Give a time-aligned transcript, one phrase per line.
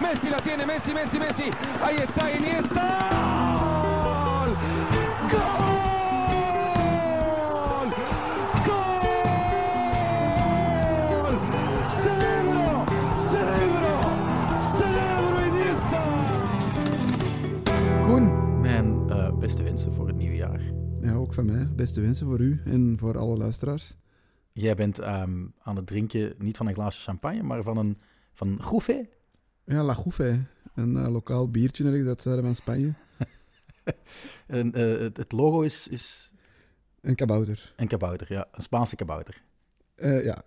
[0.00, 1.50] Messi la tiene, Messi, Messi, Messi.
[1.82, 2.98] Ahí está Iniesta.
[5.30, 5.32] ¡Gol!
[5.32, 5.40] ¡Gol!
[12.02, 12.84] ¡Cerebro!
[13.30, 13.92] ¡Cerebro!
[14.76, 16.02] ¡Cerebro Iniesta!
[18.06, 18.24] Koen,
[18.60, 20.60] mijn eh, beste wensen voor het nieuwe jaar.
[21.00, 21.66] Ja, ook van mij.
[21.76, 23.96] Beste wensen voor u en voor alle luisteraars.
[24.52, 27.98] Jij bent ehm, aan het drinken niet van een glaasje champagne, maar van een
[28.32, 28.56] van.
[29.66, 30.46] Ja, La Gouffé.
[30.74, 32.92] Een eh, lokaal biertje ergens uit zuiden van Spanje.
[34.46, 36.32] En, eh, het, het logo is, is
[37.00, 37.72] Een kabouter.
[37.76, 38.46] een kabouter, ja.
[38.52, 39.42] Een Spaanse kabouter.
[39.94, 40.42] Eh, ja.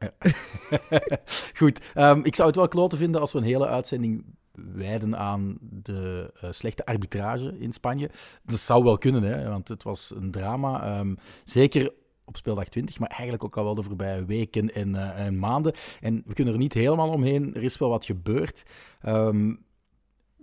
[1.60, 5.58] Goed, ehm, ik zou het wel kloten vinden als we een hele uitzending wijden aan
[5.62, 8.10] de slechte arbitrage in Spanje.
[8.44, 10.84] Dat zou wel kunnen, hè, want het was een drama.
[10.84, 11.92] ehm, zeker
[12.30, 15.74] op speeldag 20, maar eigenlijk ook al wel de voorbije weken en, eh, en maanden.
[16.02, 17.56] En we kunnen er niet helemaal omheen.
[17.56, 18.64] Er is wel wat gebeurd.
[19.02, 19.56] Ehm,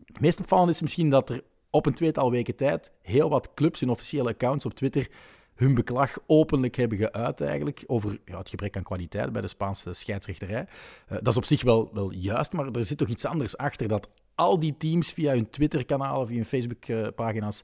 [0.06, 3.82] het meest opvallende is misschien dat er op een tweetal weken tijd heel wat clubs
[3.82, 5.10] in officiële accounts op Twitter
[5.54, 9.92] hun beklag openlijk hebben geuit eigenlijk over ja, het gebrek aan kwaliteit bij de Spaanse
[9.92, 10.66] scheidsrechterij.
[11.06, 13.88] Eh, dat is op zich wel, wel juist, maar er zit toch iets anders achter
[13.88, 17.62] dat al die teams via hun Twitter-kanalen, via hun Facebook-pagina's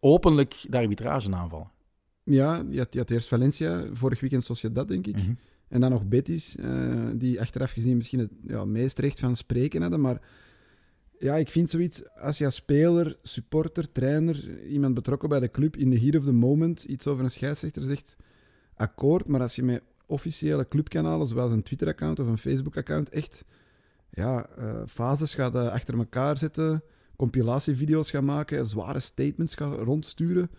[0.00, 1.70] openlijk de arbitrage aanvallen.
[2.28, 5.16] Ja, je had, je had eerst Valencia, vorig weekend Sociedad, denk ik.
[5.16, 5.32] Mhm.
[5.68, 9.80] En dan nog Betis, eh, die achteraf gezien misschien het ja, meest recht van spreken
[9.80, 10.00] hadden.
[10.00, 10.20] Maar
[11.18, 15.76] ja, ik vind zoiets, als je als speler, supporter, trainer, iemand betrokken bij de club
[15.76, 18.16] in the heat of the moment iets over een scheidsrechter zegt,
[18.74, 19.28] akkoord.
[19.28, 23.44] Maar als je met officiële clubkanalen, zoals een Twitter-account of een Facebook-account, echt
[24.10, 26.82] ja, eh, fases gaat eh, achter elkaar zetten,
[27.16, 30.50] compilatievideo's gaat maken, zware statements gaat rondsturen,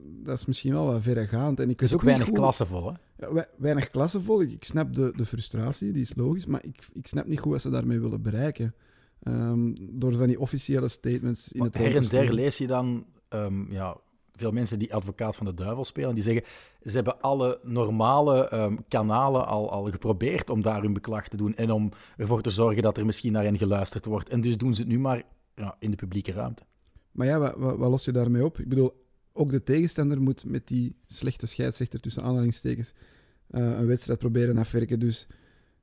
[0.00, 1.60] dat is misschien wel wat verregaand.
[1.60, 3.26] En ik is ook niet weinig klassevol, hè?
[3.26, 4.40] ja, weinig klassevol.
[4.40, 7.52] Ik, ik snap de, de frustratie, die is logisch, maar ik, ik snap niet goed
[7.52, 8.74] wat ze daarmee willen bereiken.
[9.22, 13.06] Ehm, door van die officiële statements in Maar het her en der lees je dan
[13.28, 13.96] ehm, ja,
[14.32, 16.42] veel mensen die advocaat van de duivel spelen, die zeggen
[16.82, 21.54] ze hebben alle normale ehm, kanalen al, al geprobeerd om daar hun beklag te doen
[21.54, 24.28] en om ervoor te zorgen dat er misschien naar hen geluisterd wordt.
[24.28, 25.22] En dus doen ze het nu maar
[25.54, 26.62] ja, in de publieke ruimte.
[27.12, 28.58] Maar ja, wat, wat, wat los je daarmee op?
[28.58, 28.92] Ik bedoel,
[29.38, 32.92] ook de tegenstander moet met die slechte scheidsrechter tussen aanhalingstekens
[33.50, 34.98] eh, een wedstrijd proberen afwerken.
[34.98, 35.26] Dus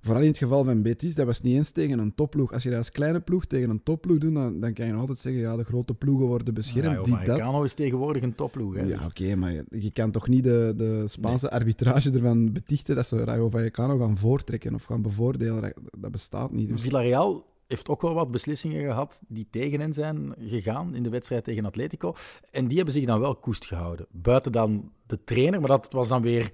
[0.02, 2.54] vooral in het geval van Betis, dat was niet eens tegen een topploeg.
[2.54, 5.02] Als je dat als kleine ploeg tegen een topploeg doet, dan, dan kan je nog
[5.02, 7.26] altijd zeggen, ja, de grote ploegen worden beschermd, die dat.
[7.26, 8.76] Vallecano is tegenwoordig een topploeg.
[8.76, 8.82] Hè?
[8.82, 13.08] Ja, oké, maar je, je kan toch niet de, de Spaanse arbitrage ervan betichten dat
[13.08, 15.62] ze Rayo Vallecano gaan voortrekken of gaan bevoordelen.
[15.62, 16.70] Dat, dat bestaat niet.
[16.70, 21.10] Dus, Villarreal heeft ook wel wat beslissingen gehad die tegen hen zijn gegaan in de
[21.10, 22.14] wedstrijd tegen Atletico.
[22.52, 24.06] En die hebben zich dan wel koest gehouden.
[24.12, 26.52] Buiten dan de trainer, maar dat was dan weer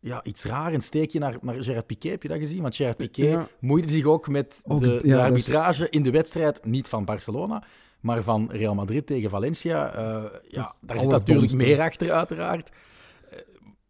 [0.00, 0.74] ja, iets raar.
[0.74, 2.62] Een steekje naar, naar Gerard Piqué, heb je dat gezien?
[2.62, 3.48] Want Gerard Piqué Ja.
[3.60, 7.62] moeide zich ook met Ook de, is- arbitrage in de wedstrijd, niet van Barcelona,
[8.00, 9.94] maar van Real Madrid tegen Valencia.
[9.94, 12.70] Eh, ja, daar zit natuurlijk meer achter, uiteraard.
[13.30, 13.38] Eh,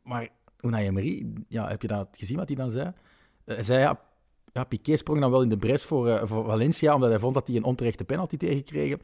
[0.03, 0.29] maar
[0.61, 2.87] Unai Emery, ja, heb je dat gezien wat hij dan zei?
[3.45, 4.01] Eh, Hij zei, ja,
[4.55, 7.35] ja, Piqué sprong dan wel in de bres voor, eh, voor Valencia, omdat hij vond
[7.35, 9.01] dat hij een onterechte penalty tegenkregen.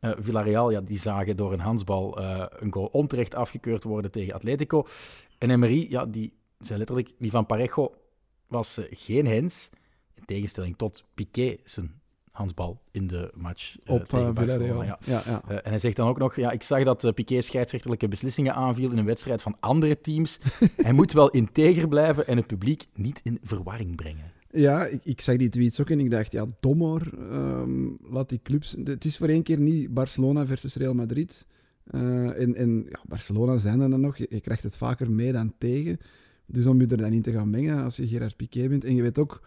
[0.00, 4.34] Eh Villarreal, ja, die zagen door een handsbal eh, een goal onterecht afgekeurd worden tegen
[4.34, 4.86] Atletico.
[5.38, 7.94] En Emery, ja, die zei letterlijk, die van Parejo
[8.46, 9.70] was geen hens,
[10.14, 12.00] in tegenstelling tot Piqué zijn
[12.30, 14.64] handsbal in de match op tegen uh, Barcelona.
[14.64, 14.84] Villarreal.
[14.84, 14.98] Ja.
[15.04, 15.62] Ja, ja.
[15.62, 18.90] En hij zegt dan ook nog, ja, ik zag dat uh, Piqué scheidsrechterlijke beslissingen aanviel
[18.90, 20.38] in een wedstrijd van andere teams.
[20.76, 24.33] hij moet wel integer blijven en het publiek niet in verwarring brengen.
[24.54, 27.10] Ja, ik, ik zag die tweets ook en ik dacht, ja, dom hoor.
[27.30, 28.76] Ehm, laat die clubs...
[28.84, 31.46] Het is voor één keer niet Barcelona versus Real Madrid.
[31.84, 34.16] Eh, en en ja, Barcelona zijn er dan nog.
[34.16, 35.98] Je, je krijgt het vaker mee dan tegen.
[36.46, 38.84] Dus om je er dan in te gaan mengen als je Gerard Piqué bent.
[38.84, 39.42] En je weet ook...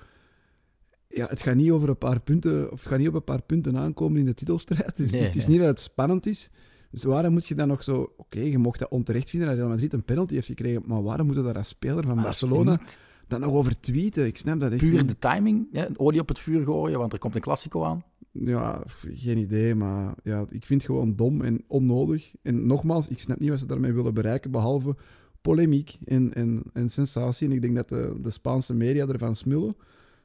[1.07, 2.71] Ja, het gaat niet over een paar punten...
[2.71, 4.97] Of het gaat niet op een paar punten aankomen in de titelstrijd.
[4.97, 6.49] Dus Nee, het, is, niet dat het spannend is.
[6.91, 8.13] Dus waarom moet je dan nog zo...
[8.17, 10.83] Oké, je mocht dat onterecht vinden dat Real Madrid een penalty heeft gekregen.
[10.85, 12.97] Maar waarom moet je daar als speler van Maar Barcelona niet
[13.27, 14.25] dan nog over tweeten?
[14.25, 15.07] Ik snap dat echt puur niet.
[15.07, 18.03] de timing, ja, olie op het vuur gooien, want er komt een Classico aan.
[18.31, 22.33] Ja, geen idee, maar ja, ik vind het gewoon dom en onnodig.
[22.41, 24.95] En nogmaals, ik snap niet wat ze daarmee willen bereiken, behalve
[25.41, 27.47] polemiek en, en, en sensatie.
[27.47, 29.75] En ik denk dat de, de Spaanse media ervan smullen.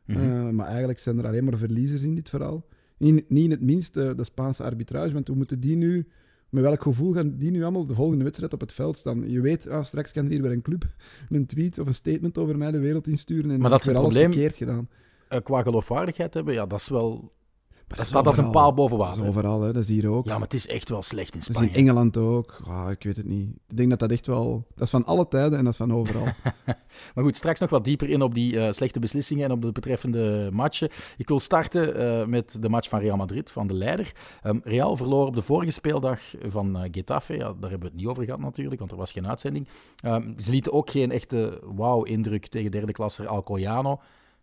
[0.07, 0.21] Mhm.
[0.21, 2.67] Eh, maar eigenlijk zijn er alleen maar verliezers in dit verhaal.
[2.99, 6.07] Niet, niet in het minst de, de Spaanse arbitrage, want we moeten die nu...
[6.53, 9.31] Met welk gevoel gaan die nu allemaal de volgende wedstrijd op het veld staan?
[9.31, 10.85] Je weet, ah, straks kan er hier weer een club
[11.29, 14.01] een tweet of een statement over mij de wereld insturen en Maar dat is alles
[14.01, 14.33] probleem.
[14.33, 14.89] verkeerd gedaan.
[15.29, 17.33] Eh, qua geloofwaardigheid hebben, ja, dat is wel
[17.89, 19.29] Maar Dat staat als een paal boven Dat is water.
[19.31, 19.73] overal, hè.
[19.73, 20.27] dat is hier ook.
[20.27, 21.71] Ja, maar het is echt wel slecht in dat is Spanje.
[21.71, 22.61] in Engeland ook.
[22.69, 23.49] Ah, ik weet het niet.
[23.69, 24.67] Ik denk dat dat echt wel...
[24.75, 26.27] Dat is van alle tijden en dat is van overal.
[27.15, 29.73] Maar goed, straks nog wat dieper in op die eh, slechte beslissingen en op de
[29.73, 30.89] betreffende matchen.
[31.17, 34.13] Ik wil starten eh, met de match van Real Madrid, van de leider.
[34.43, 37.33] Ehm, Real verloor op de vorige speeldag van eh, Getafe.
[37.33, 39.69] Ja, daar hebben we het niet over gehad natuurlijk, want er was geen uitzending.
[40.05, 44.01] Ehm, ze lieten ook geen echte wauw-indruk tegen derde klasser Alcoyano,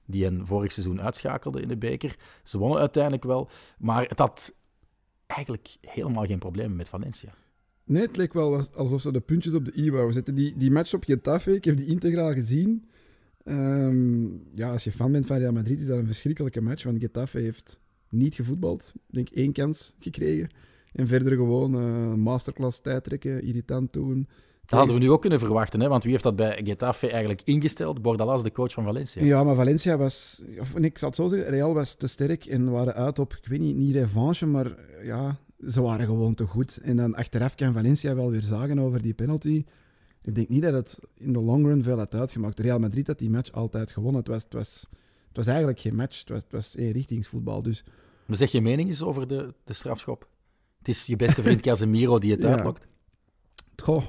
[0.10, 2.16] die hen vorig seizoen uitschakelde in de beker.
[2.44, 4.56] Ze wonnen uiteindelijk wel, maar het had
[5.28, 7.34] eigenlijk helemaal geen problemen met Valencia.
[7.84, 10.36] Nee, het leek wel als- alsof ze de puntjes op de i wouden zetten.
[10.36, 12.90] Die, die match op Getafe, ik heb die integraal gezien.
[13.44, 14.26] Ehm,
[14.56, 16.84] ja, als je fan bent van Real Madrid, is dat een verschrikkelijke match.
[16.84, 17.80] Want Getafe heeft
[18.10, 18.92] niet gevoetbald.
[18.96, 20.50] Ik denk één kans gekregen.
[20.94, 24.28] En verder gewoon eh, masterclass tijdrekken, irritant doen.
[24.70, 25.88] Dat hadden we nu ook kunnen verwachten, hè?
[25.88, 28.02] want wie heeft dat bij Getafe eigenlijk ingesteld?
[28.02, 29.24] Bordalas, de coach van Valencia.
[29.24, 32.46] Ja, maar Valencia was, of nee, ik zal het zo zeggen, Real was te sterk
[32.46, 35.38] en waren uit op, ik weet niet, niet revanche, maar ja,
[35.68, 36.78] ze waren gewoon te goed.
[36.84, 39.66] En dan achteraf kan Valencia wel weer zagen over die penalty.
[40.22, 42.60] Ik denk niet dat het in de long run veel had uitgemaakt.
[42.60, 44.20] Real Madrid had die match altijd gewonnen.
[44.20, 44.88] Het was, het was,
[45.28, 47.64] het was eigenlijk geen match, het was, het was eenrichtingsvoetbal.
[47.64, 47.84] Dus
[48.26, 50.28] Maar zeg je mening eens over de, de strafschop?
[50.78, 52.50] Het is je beste vriend Casemiro die het Ja.
[52.56, 52.88] uitlokt.
[53.84, 54.04] Goh.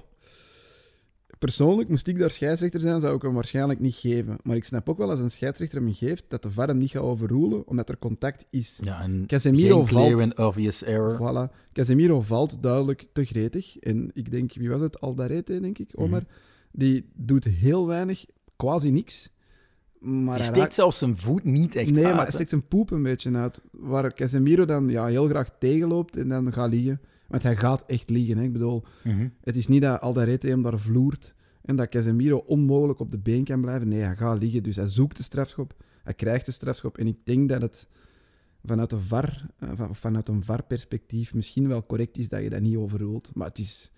[1.40, 4.37] Persoonlijk, moest ik daar scheidsrechter zijn, zou ik hem waarschijnlijk niet geven.
[4.42, 6.90] Maar ik snap ook wel als een scheidsrechter hem geeft, dat de VAR hem niet
[6.90, 8.78] gaat overrulen, omdat er contact is.
[8.82, 10.20] Ja, en Casemiro valt.
[10.20, 11.16] and obvious error.
[11.50, 11.72] Voilà.
[11.72, 13.76] Casemiro valt duidelijk te gretig.
[13.78, 15.00] En ik denk, wie was het?
[15.00, 16.22] Aldarete, denk ik, Omar.
[16.72, 18.25] Die doet heel weinig,
[18.56, 19.31] quasi niks.
[19.98, 22.14] Maar Die hij steekt raakt- zelfs zijn voet niet echt Nee, uit.
[22.14, 23.60] maar hij steekt zijn poep een beetje uit.
[23.72, 27.00] Waar Casemiro dan ja, heel graag tegenloopt en dan gaat liggen.
[27.31, 28.37] Want hij gaat echt liggen.
[28.37, 28.43] Hè.
[28.43, 29.29] Ik bedoel, Mhm.
[29.41, 33.44] het is niet dat Aldarete hem daar vloert en dat Casemiro onmogelijk op de been
[33.44, 33.88] kan blijven.
[33.88, 34.62] Nee, hij gaat liggen.
[34.62, 35.75] Dus hij zoekt de strafschop.
[36.05, 36.99] Hij krijgt de strafschop.
[36.99, 37.88] En ik denk dat het
[38.65, 42.61] vanuit, de VAR, eh, van- vanuit een VAR-perspectief misschien wel correct is dat je dat
[42.61, 43.31] niet overrult.
[43.35, 43.93] Maar het is,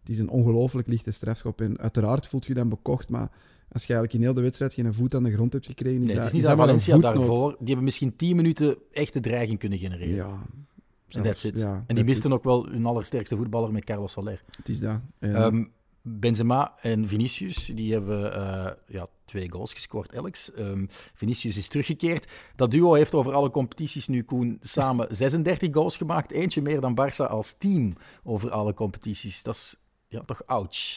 [0.00, 1.60] het is een ongelooflijk lichte strafschop.
[1.60, 3.30] En uiteraard voelt je dan bekocht, maar
[3.72, 6.06] als je eigenlijk in heel de wedstrijd geen voet aan de grond hebt gekregen, is
[6.06, 7.50] Nee, het is niet dat Valencia daarvoor...
[7.58, 10.14] Die hebben misschien 10 minuten echte dreiging kunnen genereren.
[10.14, 10.46] Ja.
[11.08, 11.34] En.
[11.54, 12.36] Ja, en die misten it.
[12.36, 14.42] ook wel hun allersterkste voetballer met Carlos Soler.
[14.56, 15.00] Het is dat.
[15.18, 15.64] Ehm,
[16.02, 20.52] Benzema en Vinicius, die hebben eh, ja, twee goals gescoord, Alex.
[20.52, 22.26] Ehm, Vinicius is teruggekeerd.
[22.56, 26.30] Dat duo heeft over alle competities nu, Koen, samen 36 goals gemaakt.
[26.30, 27.92] Eentje meer dan Barça als team
[28.22, 29.42] over alle competities.
[29.42, 29.76] Dat is
[30.08, 30.96] ja, toch ouch.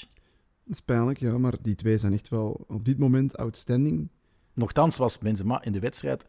[0.64, 4.10] Dat is pijnlijk, ja, maar die twee zijn echt wel op dit moment outstanding.
[4.54, 6.26] Nochtans was Benzema in de wedstrijd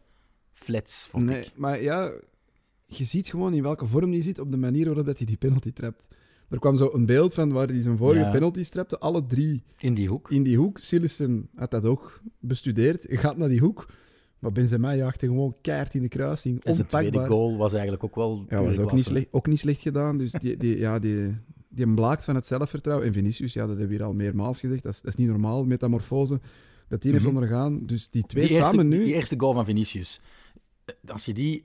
[0.53, 1.51] flats, vond Nee, ik.
[1.55, 2.11] maar ja,
[2.97, 5.37] je ziet gewoon in welke vorm die zit op de manier waarop dat hij die
[5.37, 6.05] penalty trapt.
[6.49, 8.31] Er kwam zo een beeld van waar hij zijn vorige Ja.
[8.31, 10.31] penalty trapte, alle drie In die hoek.
[10.31, 10.77] in die hoek.
[10.79, 13.85] Sillissen had dat ook bestudeerd, gaat naar die hoek.
[14.39, 18.15] Maar Benzema jaagde gewoon keihard in de kruising, En zijn tweede goal was eigenlijk ook
[18.15, 20.17] wel Ja, was ook niet, slecht, ook niet slecht gedaan.
[20.17, 21.35] Dus die, die, ja, die,
[21.69, 23.07] die blaakt van het zelfvertrouwen.
[23.07, 25.27] En Vinicius, ja, dat hebben we hier al meermaals gezegd, dat is, dat is niet
[25.27, 26.39] normaal, metamorfose,
[26.87, 27.35] dat die heeft Mhm.
[27.35, 27.85] ondergaan.
[27.85, 29.03] Dus die twee die eerste, samen nu...
[29.03, 30.21] Die eerste goal van Vinicius.
[30.85, 31.63] Eh, Als je die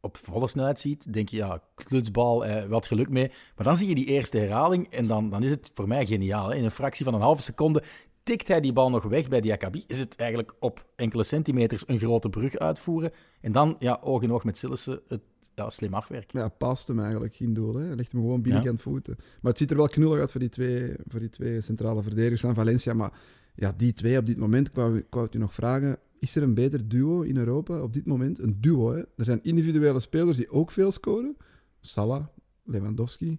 [0.00, 3.30] op volle snelheid ziet, denk je, ja, klutsbal, eh, wat geluk mee.
[3.56, 6.48] Maar dan zie je die eerste herhaling en dan, dan is het voor mij geniaal.
[6.48, 6.56] Hè?
[6.56, 7.82] In een fractie van een halve seconde
[8.22, 9.84] tikt hij die bal nog weg bij Diakabi.
[9.86, 13.12] Is het eigenlijk op enkele centimeters een grote brug uitvoeren.
[13.40, 15.20] En dan, ja, oog in oog met Sillissen, het
[15.54, 16.40] ja, slim afwerken.
[16.40, 17.74] Ja, past hem eigenlijk in doel.
[17.74, 17.86] Hè.
[17.86, 19.14] Hij legt hem gewoon binnenkant voeten.
[19.18, 22.40] Maar het ziet er wel knullig uit voor die twee, voor die twee centrale verdedigers
[22.40, 22.94] van Valencia.
[22.94, 23.12] Maar
[23.54, 26.36] ja, die twee op dit moment, ik wou, ik wou het u nog vragen, is
[26.36, 28.38] er een beter duo in Europa op dit moment?
[28.38, 28.98] Een duo, hè?
[28.98, 31.36] Er zijn individuele spelers die ook veel scoren.
[31.80, 32.26] Salah,
[32.64, 33.38] Lewandowski.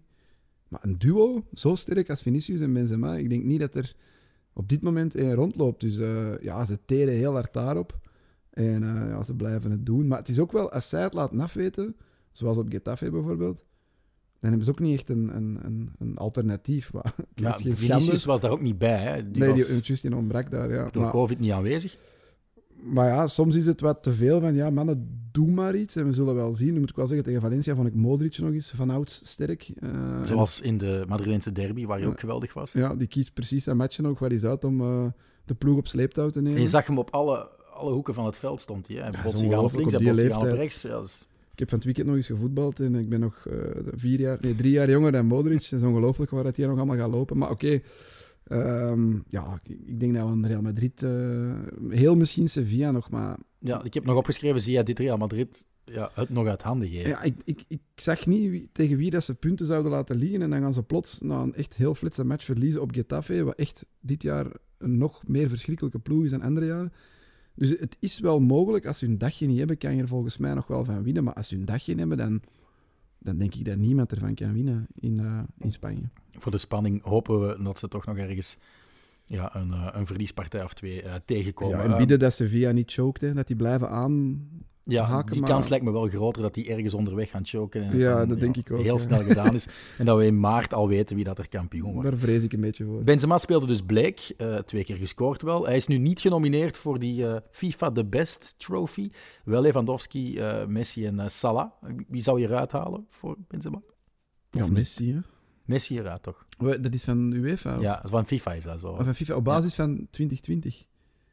[0.67, 3.95] Maar een duo, zo sterk als Vinicius en Benzema, ik denk niet dat er
[4.53, 5.81] op dit moment één rondloopt.
[5.81, 7.99] Dus eh, ja, ze teren heel hard daarop.
[8.49, 10.07] En eh, ja, ze blijven het doen.
[10.07, 11.95] Maar het is ook wel, als zij het laten afweten,
[12.31, 13.63] zoals op Getafe bijvoorbeeld,
[14.39, 16.91] dan hebben ze ook niet echt een, een, een, een alternatief.
[16.91, 19.03] Het Ja, Vinicius was daar ook niet bij.
[19.03, 19.31] Hè?
[19.31, 20.89] Die nee, was die, Justin ontbrak daar, ja.
[20.89, 21.97] door Maar, COVID niet aanwezig.
[22.83, 25.95] Maar ja, soms is het wat te veel van, ja, mannen, doe maar iets.
[25.95, 26.73] En we zullen wel zien.
[26.73, 29.71] Nu moet ik wel zeggen, tegen Valencia vond ik Modric nog eens van ouds sterk.
[29.79, 29.89] Eh,
[30.21, 32.71] Zoals in de Madrileense derby, waar hij ook geweldig was.
[32.71, 35.05] Ja, die kiest precies zijn matchen ook waar hij is uit om eh,
[35.45, 36.57] de ploeg op sleeptouw te nemen.
[36.57, 38.95] En je zag hem op alle, alle hoeken van het veld stond hij.
[38.95, 40.81] Hij Ja, botst dat is zich aan op links, hij op rechts.
[40.81, 43.45] Ja, dat is- Ik heb van het weekend nog eens gevoetbald en ik ben nog
[43.47, 43.53] eh,
[43.95, 45.61] vier jaar, nee, drie jaar jonger dan Modric.
[45.63, 47.37] Het is ongelooflijk waar hier nog allemaal gaat lopen.
[47.37, 47.81] Maar oké,
[48.51, 51.53] ehm, ja, ik, ik denk dat we een Real Madrid, eh,
[51.89, 55.65] heel misschien Sevilla nog, maar Ja, ik heb nog opgeschreven, zie je dit Real Madrid
[55.83, 57.09] ja, het nog uit handen geven.
[57.09, 60.41] ja, ik, ik, ik zag niet wie- tegen wie dat ze punten zouden laten liggen.
[60.41, 63.55] En dan gaan ze plots na een echt heel flitse match verliezen op Getafe, wat
[63.55, 64.45] echt dit jaar
[64.77, 66.93] een nog meer verschrikkelijke ploeg is dan andere jaren.
[67.55, 70.37] Dus het is wel mogelijk, als ze hun dagje niet hebben, kan je er volgens
[70.37, 71.23] mij nog wel van winnen.
[71.23, 72.41] Maar als ze hun dagje hebben, dan,
[73.19, 76.09] dan denk ik dat niemand ervan kan winnen in, uh, in Spanje.
[76.41, 78.57] Voor de spanning hopen we dat ze toch nog ergens
[79.25, 81.77] ja, een, uh, een verliespartij of twee uh, tegenkomen.
[81.77, 84.47] Ja, en bieden dat Sevilla niet choked, hè, dat die blijven aan
[84.83, 87.83] ja, haken, die maar- kans lijkt me wel groter dat die ergens onderweg gaan choken.
[87.83, 88.99] En Ja, dan, dat denk ik ook, Heel ja.
[88.99, 89.67] snel gedaan is.
[89.97, 92.09] En dat we in maart al weten wie dat er kampioen wordt.
[92.09, 93.03] Daar vrees ik een beetje voor.
[93.03, 95.65] Benzema speelde dus bleek, eh, twee keer gescoord wel.
[95.65, 99.09] Hij is nu niet genomineerd voor die eh, FIFA The Best Trophy.
[99.43, 101.71] Wel Lewandowski, eh, Messi en eh, Salah.
[102.07, 103.81] Wie zou je eruit halen voor Benzema?
[104.49, 104.77] Ja, Of niet?
[104.77, 105.19] Messi, hè.
[105.71, 106.45] Messi eruit toch?
[106.57, 107.75] Dat is van UEFA?
[107.75, 108.87] of- Ja, van FIFA is dat zo.
[108.87, 110.85] Of van FIFA, op basis van 2020?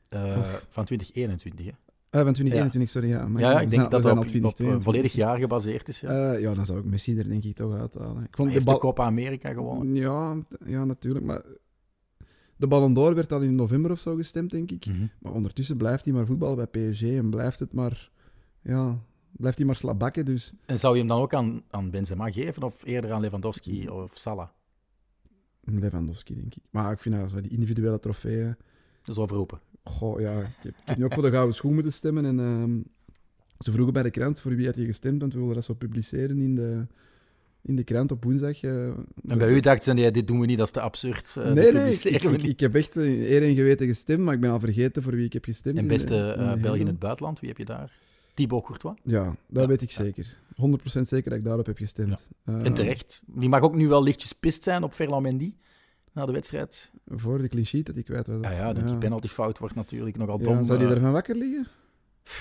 [0.08, 1.72] Eh, van 2021, hè?
[2.10, 3.08] Eh, van 2021, sorry.
[3.08, 4.84] Ja, maar Ja, ja, ik denk dat dat op, op een 2022.
[4.84, 6.00] volledig jaar gebaseerd is.
[6.00, 6.32] Ja.
[6.32, 8.24] Eh, ja, dan zou ik Messi er denk ik toch uithalen.
[8.24, 9.94] Ik vond de de Copa America gewonnen.
[9.94, 11.24] Ja, t- ja, natuurlijk.
[11.24, 11.42] Maar
[12.56, 14.86] de Ballon d'Or werd al in november of zo gestemd, denk ik.
[14.86, 15.06] Mhm.
[15.18, 18.10] Maar ondertussen blijft hij maar voetballen bij PSG en blijft het maar...
[18.62, 18.98] Ja,
[19.30, 20.24] blijft hij maar slabakken.
[20.24, 23.88] Dus En zou je hem dan ook aan, aan Benzema geven of eerder aan Lewandowski
[23.88, 24.48] of Salah?
[25.60, 26.62] Lewandowski, denk ik.
[26.70, 28.56] Maar ik vind dat zo die individuele trofeeën...
[29.02, 29.60] Dat is overroepen.
[29.84, 30.38] Goh, ja.
[30.40, 32.24] Ik heb, ik heb nu ook voor de Gouden Schoen moeten stemmen.
[32.24, 32.78] En ehm,
[33.58, 35.74] ze vroegen bij de krant voor wie had je gestemd, want we willen dat zo
[35.74, 36.86] publiceren in de,
[37.62, 38.62] in de krant op woensdag.
[38.62, 38.86] eh.
[39.26, 41.36] En bij u dachten ze, nee, dit doen we niet, dat is te absurd.
[41.36, 44.50] eh, nee, nee, ik, ik, heb echt in eer en geweten gestemd, maar ik ben
[44.50, 45.78] al vergeten voor wie ik heb gestemd.
[45.78, 47.98] En beste eh België in het buitenland, wie heb je daar?
[48.38, 48.96] Thibaut Courtois.
[49.02, 50.38] Ja, dat Ja, weet ik zeker.
[50.54, 52.28] 100% zeker dat ik daarop heb gestemd.
[52.44, 53.22] Eh, En terecht.
[53.26, 55.54] Die mag ook nu wel lichtjes pist zijn op Ferland Mendy
[56.12, 56.90] na de wedstrijd.
[57.06, 58.36] Voor de clean sheet dat ik kwijt was.
[58.40, 60.64] Ja, ja, dat die penaltyfout wordt natuurlijk nogal dom.
[60.64, 61.66] zou die eh, ervan wakker liggen?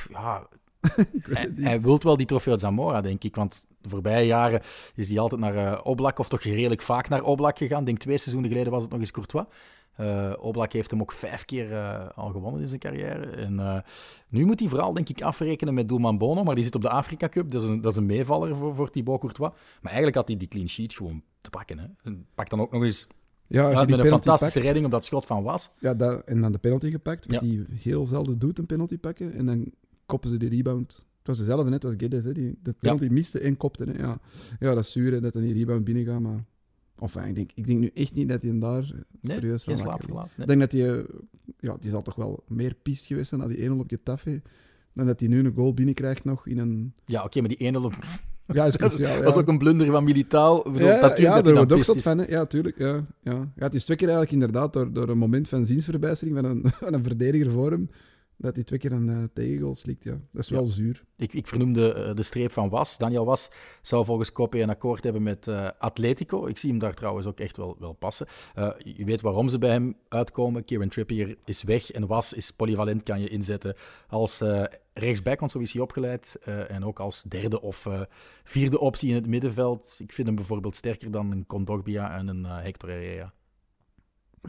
[0.09, 0.47] ja,
[1.21, 3.35] hij, hij wil wel die trofee uit Zamora, denk ik.
[3.35, 4.61] Want de voorbije jaren
[4.95, 7.79] is hij altijd naar eh, Oblak, of toch redelijk vaak naar Oblak gegaan.
[7.79, 9.45] Ik denk twee seizoenen geleden was het nog eens Courtois.
[9.97, 13.25] Eh Oblak heeft hem ook vijf keer eh, al gewonnen in zijn carrière.
[13.25, 13.79] En eh,
[14.27, 16.43] nu moet hij vooral, denk ik, afrekenen met Doelman Bono.
[16.43, 17.51] Maar die zit op de Afrika Cup.
[17.51, 19.51] Dat is een, dat is een meevaller voor, voor Thibaut Courtois.
[19.51, 21.79] Maar eigenlijk had hij die clean sheet gewoon te pakken.
[21.79, 21.85] Hè.
[22.03, 23.07] En Pak dan ook nog eens
[23.47, 25.71] Ja, als je uit die met een fantastische pakt, redding op dat schot van Was.
[25.79, 27.47] ja, dat, en dan de penalty gepakt, wat Ja.
[27.47, 29.33] hij heel zelden doet, een penalty pakken.
[29.33, 29.71] En dan
[30.05, 31.05] koppen ze die rebound.
[31.17, 33.83] Het was dezelfde, het was Guedes, hè, die de penalty miste en kopte.
[33.83, 33.91] Hè.
[34.01, 34.19] Ja.
[34.59, 36.43] ja, dat is zuur hè, dat dan die rebound binnengaat, maar...
[36.99, 38.89] Enfin, ik denk, ik denk nu echt niet dat hij daar eh,
[39.21, 40.31] Nee, serieus van geen wakker verlaten.
[40.41, 40.97] Ik denk dat hij...
[40.97, 41.03] eh,
[41.59, 44.41] Ja, die zal toch wel meer pist geweest zijn na die 1-0 op Getafe.
[44.93, 46.93] Dan dat hij nu een goal binnenkrijgt nog in een...
[47.05, 47.93] Ja, oké, maar die 1-0 op-
[48.53, 49.23] Ja, is dat cruciaal.
[49.23, 49.39] was ja.
[49.39, 50.57] ook een blunder van Militao.
[50.57, 52.01] Ik bedoel, ja, natuurlijk ja, dat daar wordt ook is.
[52.01, 52.17] van.
[52.17, 52.25] Hè.
[52.27, 52.77] Ja, tuurlijk.
[52.77, 53.33] Ja, ja.
[53.55, 56.61] ja, het is twee keer eigenlijk inderdaad door, door een moment van ziensverbijstering van een,
[56.83, 57.89] van een verdediger voor hem,
[58.37, 60.03] dat hij twee keer een eh, tegengoal slikt.
[60.03, 60.11] Ja.
[60.31, 60.55] Dat is Ja.
[60.55, 61.03] wel zuur.
[61.17, 62.97] Ik, ik vernoemde eh, de streep van Was.
[62.97, 63.49] Daniel Was
[63.81, 66.45] zou volgens Koppé een akkoord hebben met eh, Atletico.
[66.45, 68.27] Ik zie hem daar trouwens ook echt wel, wel passen.
[68.77, 70.63] Je weet waarom ze bij hem uitkomen.
[70.63, 73.75] Kieran Trippier is weg en Was is polyvalent, kan je inzetten
[74.07, 74.43] als
[74.93, 76.39] rechtsback, want zo is hij opgeleid.
[76.67, 77.87] en ook als derde of
[78.43, 79.95] vierde optie in het middenveld.
[79.99, 83.33] Ik vind hem bijvoorbeeld sterker dan een Kondogbia en een Hector Herrera.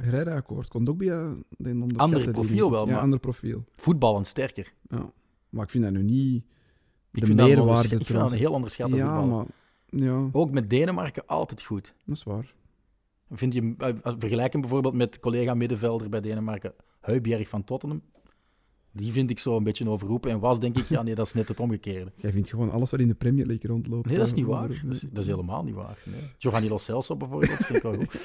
[0.01, 0.69] Herrera akkoord.
[0.69, 3.65] Kondogbia, den onderschatten Ander profiel wel, Ja, maar- ander profiel.
[3.73, 4.73] Voetballend sterker.
[4.89, 5.13] Ja.
[5.49, 6.45] Maar ik vind dat nu niet
[7.13, 7.83] Ik de vind een meerwaarde.
[7.97, 9.37] Ik vind dat een heel onderschatte Ja, voetballer.
[9.37, 9.47] maar...
[10.03, 11.95] Ja, Ook met Denemarken altijd goed.
[12.05, 12.55] dat is waar.
[13.31, 13.89] Vind je, eh,
[14.19, 18.03] vergelijk hem bijvoorbeeld met collega middenvelder bij Denemarken, Huibjerg van Tottenham.
[18.93, 20.31] Die vind ik zo een beetje overroepen.
[20.31, 22.13] En was denk ik, ja nee, dat is net het omgekeerde.
[22.17, 24.07] Jij vindt gewoon alles wat in de Premier League rondloopt.
[24.07, 24.69] Nee, dat is eh, niet waar.
[24.69, 25.99] Dat is, dat is helemaal niet waar.
[26.05, 26.21] Nee.
[26.39, 28.21] Giovanni Lo Celso bijvoorbeeld, vind ik wel goed.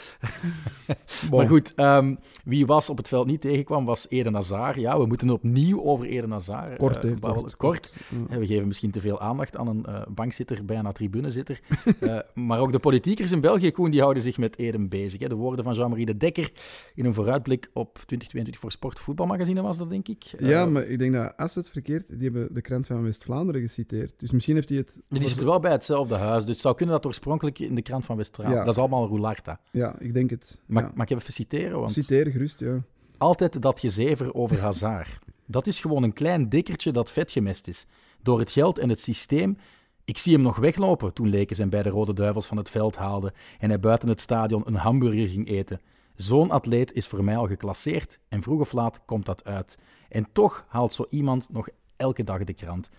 [1.29, 1.39] Bon.
[1.43, 4.75] Maar goed, ehm, wie was op het veld niet tegenkwam, was Eden Hazard.
[4.75, 7.93] Ja, we moeten opnieuw over Eden Hazard eh, Kort, hè, kort, Kort.
[8.29, 8.39] Ja.
[8.39, 11.59] We geven misschien te veel aandacht aan een eh, bankzitter, bijna tribunezitter.
[11.99, 15.19] Eh, maar ook de politiekers in België, Koen, die houden zich met Eden bezig.
[15.19, 15.27] Hè.
[15.27, 16.51] De woorden van Jean-Marie de Dekker
[16.95, 20.23] in een vooruitblik op 2022 voor Sport Voetbalmagazine was dat, denk ik.
[20.37, 23.61] Eh, Ja, maar ik denk dat als het verkeerd, die hebben de krant van West-Vlaanderen
[23.61, 24.13] geciteerd.
[24.19, 25.01] Dus misschien heeft hij het.
[25.07, 27.81] Die voor- zitten wel bij hetzelfde huis, dus het zou kunnen dat oorspronkelijk in de
[27.81, 28.59] krant van West-Vlaanderen...
[28.59, 28.65] Ja.
[28.65, 29.59] Dat is allemaal Roularta.
[29.71, 30.61] Ja, ik denk het.
[30.65, 30.91] Mag, ja.
[30.95, 31.79] mag ik even citeren?
[31.79, 32.83] Want Citeer gerust, ja.
[33.17, 35.19] Altijd dat gezever over Hazard.
[35.45, 37.85] Dat is gewoon een klein dikkertje dat vet gemest is.
[38.21, 39.57] Door het geld en het systeem.
[40.05, 42.95] Ik zie hem nog weglopen toen Lekens hem bij de Rode Duivels van het veld
[42.95, 45.79] haalde en hij buiten het stadion een hamburger ging eten.
[46.15, 49.77] Zo'n atleet is voor mij al geclasseerd en vroeg of laat komt dat uit.
[50.09, 52.89] En toch haalt zo iemand nog elke dag de krant.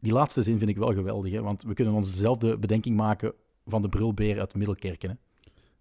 [0.00, 3.32] Die laatste zin vind ik wel geweldig, want we kunnen ons dezelfde bedenking maken
[3.66, 5.18] van de brulbeer uit Middelkerken.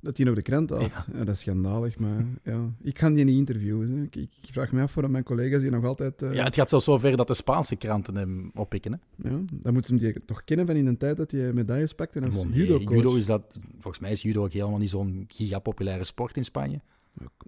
[0.02, 0.82] Dat hij nog de krant had.
[1.12, 1.18] Ja.
[1.24, 2.70] dat is schandalig, maar ja.
[2.82, 3.90] Ik kan die niet interviewen.
[3.92, 4.02] Hè.
[4.04, 6.22] Ik, ik vraag me af voor mijn collega's die nog altijd...
[6.22, 8.92] eh, Ja, het gaat zelfs zo ver dat de Spaanse kranten hem oppikken.
[8.92, 9.30] Hè?
[9.30, 11.94] ja, dan moeten ze hem die toch kennen van in de tijd dat hij medailles
[11.94, 12.96] pakte als nee, judo-coach.
[12.96, 13.44] judo is dat,
[13.80, 16.82] volgens mij is judo ook helemaal niet zo'n gigapopulaire sport in Spanje.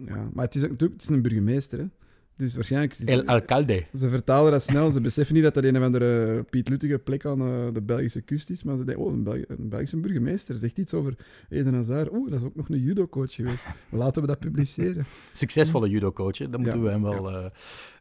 [0.05, 1.85] Ja, maar het is ook, natuurlijk- het is een burgemeester, hè.
[2.41, 2.93] Dus waarschijnlijk...
[3.05, 3.85] El Alcalde.
[3.93, 4.91] Ze vertalen dat snel.
[4.91, 8.21] Ze beseffen niet dat dat een of andere Piet Luttige plek aan eh, de Belgische
[8.21, 8.63] kust is.
[8.63, 11.15] Maar ze denken, oh, een, Belg een Belgische burgemeester zegt iets over
[11.49, 12.11] Eden Hazard.
[12.11, 13.65] Oeh, dat is ook nog een judo-coach geweest.
[13.89, 15.05] Laten we dat publiceren.
[15.33, 16.39] Succesvolle judo-coach.
[16.39, 17.45] moeten Ja, we hem wel eh,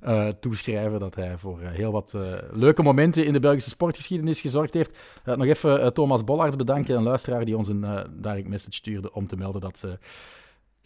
[0.00, 1.00] eh, toeschrijven.
[1.00, 4.98] Dat hij voor eh, heel wat eh, leuke momenten in de Belgische sportgeschiedenis gezorgd heeft.
[5.24, 8.74] Eh, nog even eh, Thomas Bollaerts bedanken, een luisteraar die ons een eh, direct message
[8.74, 9.98] stuurde om te melden dat ze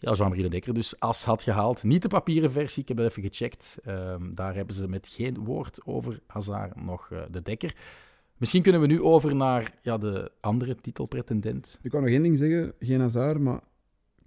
[0.05, 1.83] ja, Jean-Marie de Dekker dus as had gehaald.
[1.83, 3.77] Niet de papieren versie, ik heb het even gecheckt.
[3.83, 7.75] Ehm, daar hebben ze met geen woord over Hazard nog eh, de Dekker.
[8.37, 11.79] Misschien kunnen we nu over naar ja, de andere titelpretendent.
[11.81, 12.73] Ik kan nog één ding zeggen.
[12.79, 13.59] Geen Hazard, maar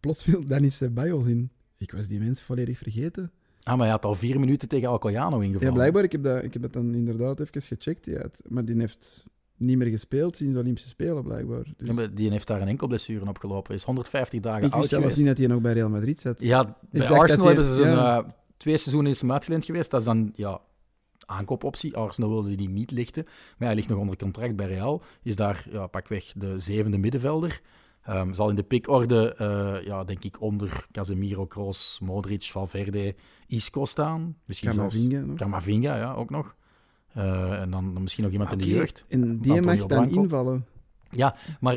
[0.00, 1.50] plots viel Danny Ceballos in.
[1.76, 3.30] Ik was die mens volledig vergeten.
[3.62, 5.68] Ah, maar hij had al vier minuten tegen Alcoyano ingevallen.
[5.68, 6.04] Ja, blijkbaar.
[6.04, 8.06] Ik heb dat, ik heb dat dan inderdaad even gecheckt.
[8.06, 9.26] Ja, maar die heeft
[9.58, 11.62] niet meer gespeeld sinds de Olympische Spelen, blijkbaar.
[11.76, 13.66] Dus Ja, maar die heeft daar een enkel blessure op gelopen.
[13.66, 15.18] Hij is 150 dagen ik oud wist zelfs geweest.
[15.18, 16.40] niet dat hij nog bij Real Madrid zat.
[16.40, 18.18] Ja, bij Arsenal hebben ze zijn ja.
[18.18, 19.90] eh, twee seizoenen is hem uitgeleend geweest.
[19.90, 20.60] Dat is dan ja,
[21.26, 21.96] aankoopoptie.
[21.96, 23.24] Arsenal wilde die niet lichten.
[23.58, 25.02] Maar hij ligt nog onder contract bij Real.
[25.22, 27.60] Is daar ja, pakweg de zevende middenvelder.
[28.02, 33.14] Ehm, zal in de pickorde, eh ja, denk ik, onder Casemiro, Kroos, Modric, Valverde,
[33.46, 34.36] Isco staan.
[34.44, 35.34] Misschien zelfs Camavinga.
[35.34, 36.56] Camavinga, ja, ook nog.
[37.12, 39.04] Eh, en dan misschien nog iemand in de jeugd.
[39.08, 40.22] En die mag dan Blanco.
[40.22, 40.66] invallen.
[41.10, 41.74] Ja, maar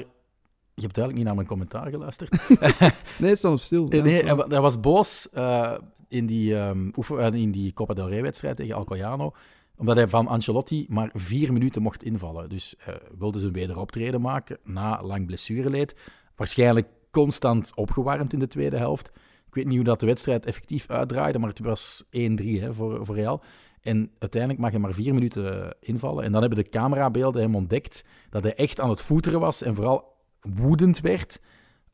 [0.76, 2.32] je hebt eigenlijk niet naar mijn commentaar geluisterd.
[3.20, 3.86] Nee, het staat op stil.
[3.90, 5.74] Ja, nee, hij, was boos eh,
[6.08, 6.56] in, die,
[6.98, 9.32] oefen- eh, in die Copa del Rey-wedstrijd tegen Alcoyano,
[9.78, 12.50] omdat hij van Ancelotti maar vier minuten mocht invallen.
[12.50, 15.96] Dus hij wilde zijn wederoptreden maken na lang blessureleed.
[16.36, 19.12] Waarschijnlijk constant opgewarmd in de tweede helft.
[19.48, 23.06] Ik weet niet hoe dat de wedstrijd effectief uitdraaide, maar het was 1-3 hè, voor,
[23.06, 23.42] voor Real.
[23.82, 26.24] En uiteindelijk mag hij maar vier minuten eh, invallen.
[26.24, 29.76] En dan hebben de camerabeelden hem ontdekt dat hij echt aan het voeteren was en
[29.76, 31.40] vooral woedend werd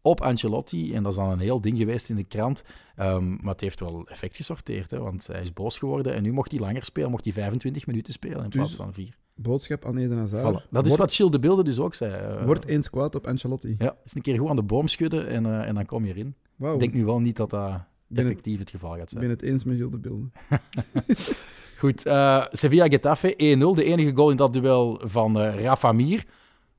[0.02, 0.94] op Ancelotti.
[0.94, 2.64] En dat is dan een heel ding geweest in de krant.
[2.96, 6.14] Ehm, maar het heeft wel effect gesorteerd, hè, want hij is boos geworden.
[6.14, 8.94] En nu mocht hij langer spelen, mocht hij 25 minuten spelen in Dus- plaats van
[8.94, 9.16] vier.
[9.40, 10.62] Boodschap aan Eden Hazard.
[10.64, 10.70] Voilà.
[10.70, 12.14] Dat is Word- wat Gilles de Beelde dus ook zei.
[12.14, 13.76] eh, Wordt eens kwaad op Ancelotti.
[13.78, 16.14] Ja, eens een keer goed aan de boom schudden en, eh, en dan kom je
[16.14, 16.36] erin.
[16.74, 17.72] Ik denk nu wel niet dat dat
[18.08, 19.22] het- effectief het geval gaat ik zijn.
[19.22, 20.32] ben het eens met Gilles de Beelden.
[21.78, 23.76] Goed, eh, Sevilla-Getafe 1-0.
[23.76, 26.26] De enige goal in dat duel van eh Rafa Mir.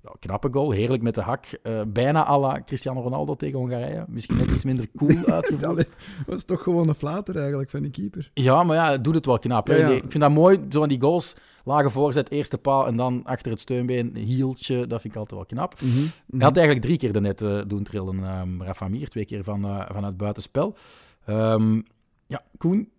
[0.03, 1.45] Ja, knappe goal, heerlijk met de hak.
[1.63, 4.05] Eh, bijna à la Cristiano Ronaldo tegen Hongarije.
[4.09, 5.77] Misschien net iets minder cool uitgevoerd.
[5.77, 5.87] Dat
[6.27, 8.31] was toch gewoon een flater eigenlijk van die keeper.
[8.35, 9.67] Ja, maar ja, het doet het wel knap.
[9.67, 9.77] hè.
[9.77, 9.95] Ja, ja.
[9.95, 11.37] Ik vind dat mooi, zo van die goals.
[11.65, 14.87] Lage voorzet, eerste paal en dan achter het steunbeen, hieltje.
[14.87, 15.81] Dat vind ik altijd wel knap.
[15.81, 16.07] Mhm, mhm.
[16.31, 19.09] Hij had eigenlijk drie keer de net eh, doen trillen, ehm Rafa Mir.
[19.09, 20.77] Twee keer van, van het buitenspel.
[21.25, 21.81] Ehm,
[22.27, 22.91] ja, Koen,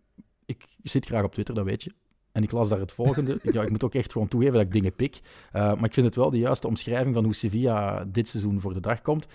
[0.83, 1.91] zit graag op Twitter, dat weet je.
[2.31, 3.39] En ik las daar het volgende.
[3.51, 5.19] ja, ik moet ook echt gewoon toegeven dat ik dingen pik.
[5.51, 8.73] Eh, maar ik vind het wel de juiste omschrijving van hoe Sevilla dit seizoen voor
[8.73, 9.27] de dag komt.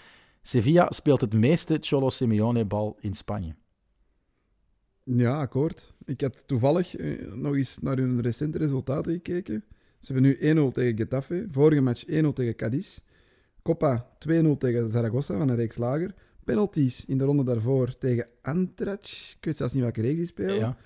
[0.42, 3.54] Sevilla speelt het meeste Cholo Simeone-bal in Spanje.
[5.02, 5.94] Ja, akkoord.
[6.04, 9.64] Ik had toevallig eh, nog eens naar hun recente resultaten gekeken.
[10.00, 11.46] Ze hebben nu 1-0 tegen Getafe.
[11.50, 12.98] Vorige match 1-0 tegen Cadiz.
[13.62, 16.14] Copa 2-0 tegen Zaragoza van een reeks lager.
[16.44, 19.04] Penalties in de ronde daarvoor tegen Antrac.
[19.06, 20.54] Ik weet zelfs niet welke reeks die spelen.
[20.54, 20.76] Ja.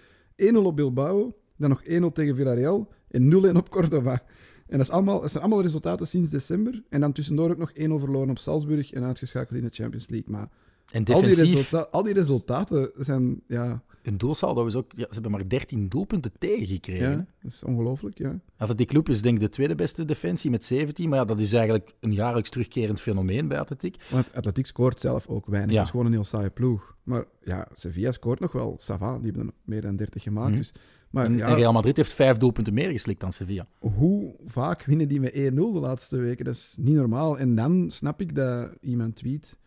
[0.42, 1.36] 1-0 op Bilbao.
[1.56, 2.88] Dan nog 1-0 tegen Villarreal.
[3.10, 4.22] En 0-1 op Córdoba.
[4.66, 6.82] En dat, is allemaal, zijn allemaal resultaten sinds december.
[6.88, 10.30] En dan tussendoor ook nog 1-0 verloren op Salzburg en uitgeschakeld in de Champions League.
[10.32, 10.48] Maar
[10.90, 13.40] En al die, defensief, resulta- al die resultaten zijn...
[13.46, 14.92] Ja, hun doelsaldo is ook...
[14.96, 17.10] Ja, ze hebben maar 13 doelpunten tegengekregen.
[17.10, 18.18] ja dat is ongelooflijk.
[18.18, 18.40] Ja.
[18.56, 21.08] Atletiek Club is denk ik de tweede beste defensie met 17.
[21.08, 23.96] Maar ja, dat is eigenlijk een jaarlijks terugkerend fenomeen bij Atletiek.
[24.10, 25.70] Want Atletiek scoort zelf ook weinig.
[25.70, 25.76] Ja.
[25.76, 26.96] Het is gewoon een heel saaie ploeg.
[27.02, 28.74] Maar ja, Sevilla scoort nog wel.
[28.78, 30.48] Sava, die hebben er meer dan 30 gemaakt.
[30.48, 30.58] Mhm.
[30.58, 30.72] Dus,
[31.10, 33.66] maar En, ja, en Real Madrid heeft vijf doelpunten meer geslikt dan Sevilla.
[33.78, 36.44] hoe vaak winnen die met 1-0 de laatste weken?
[36.44, 37.38] Dat is niet normaal.
[37.38, 39.58] En dan snap ik dat iemand tweet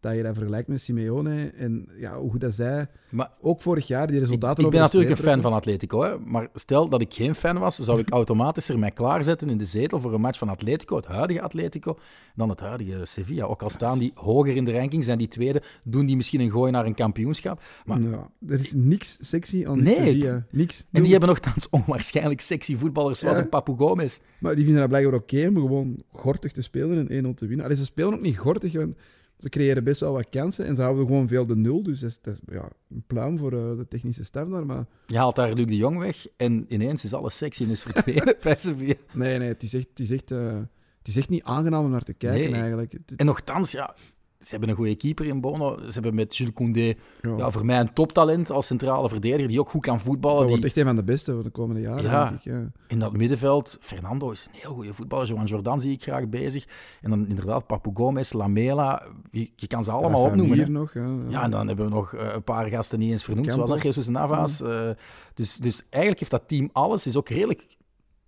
[0.00, 1.52] dat je dat vergelijkt met Simeone.
[1.56, 4.80] En ja, hoe goed dat zij Maar ook vorig jaar die ik, resultaten ik ben
[4.80, 6.02] over de natuurlijk een fan van Atletico.
[6.02, 6.18] Hè?
[6.18, 9.64] Maar stel dat ik geen fan was, zou ik automatisch er mij klaarzetten in de
[9.64, 11.98] zetel voor een match van Atletico, het huidige Atletico,
[12.34, 13.44] dan het huidige Sevilla.
[13.44, 16.50] Ook al staan die hoger in de ranking, zijn die tweede, doen die misschien een
[16.50, 17.62] gooi naar een kampioenschap.
[17.84, 18.00] Maar.
[18.00, 20.46] Ja, er is niks sexy aan Nee, Sevilla.
[20.50, 20.84] Niks.
[20.92, 23.42] en die hebben nogthans onwaarschijnlijk sexy voetballers zoals Ja.
[23.42, 24.18] een Papu Gomez.
[24.38, 27.64] Maar die vinden dat blijkbaar oké om gewoon gortig te spelen en 1-0 te winnen.
[27.64, 28.96] Allee, ze spelen ook niet gortig, want
[29.42, 31.82] ze creëren best wel wat kansen en ze houden gewoon veel de nul.
[31.82, 34.66] Dus dat is, dat is ja, een pluim voor eh, de technische staf daar.
[34.66, 38.56] Maar Je haalt daar Luc de Jong weg en ineens is alle sexiness verdwenen bij
[38.56, 38.94] Sevilla.
[39.12, 40.58] nee, nee, het is echt, het is echt, eh,
[40.98, 42.60] het is echt niet aangenaam om naar te kijken Nee.
[42.60, 42.92] eigenlijk.
[42.92, 43.94] Het- En nogthans, ja,
[44.40, 45.76] ze hebben een goede keeper in Bono.
[45.86, 47.36] Ze hebben met Jules Koundé, Ja.
[47.36, 50.36] ja, voor mij een toptalent als centrale verdediger, die ook goed kan voetballen.
[50.38, 52.24] dat Die, wordt echt een van de beste voor de komende jaren, Ja.
[52.28, 52.44] denk ik.
[52.52, 52.70] Ja.
[52.86, 55.26] In dat middenveld, Fernando is een heel goede voetballer.
[55.26, 56.66] Joan Jordan zie ik graag bezig.
[57.00, 59.02] En dan inderdaad Papu Gomez, Lamela.
[59.30, 60.58] Je, je kan ze allemaal opnoemen.
[60.58, 60.68] Hè.
[60.68, 61.16] nog, ja.
[61.28, 63.86] Ja, en dan hebben we nog eh, een paar gasten niet eens vernoemd, zoals Campos.
[63.86, 64.62] Jesus Navas.
[64.62, 64.90] eh,
[65.34, 67.66] dus, dus eigenlijk heeft dat team alles, is ook redelijk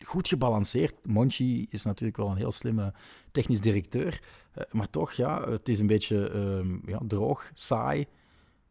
[0.04, 0.94] goed gebalanceerd.
[1.02, 2.92] Monchi is natuurlijk wel een heel slimme
[3.32, 4.20] technisch directeur.
[4.54, 8.06] Eh, maar toch, ja, het is een beetje ehm, ja, droog, saai.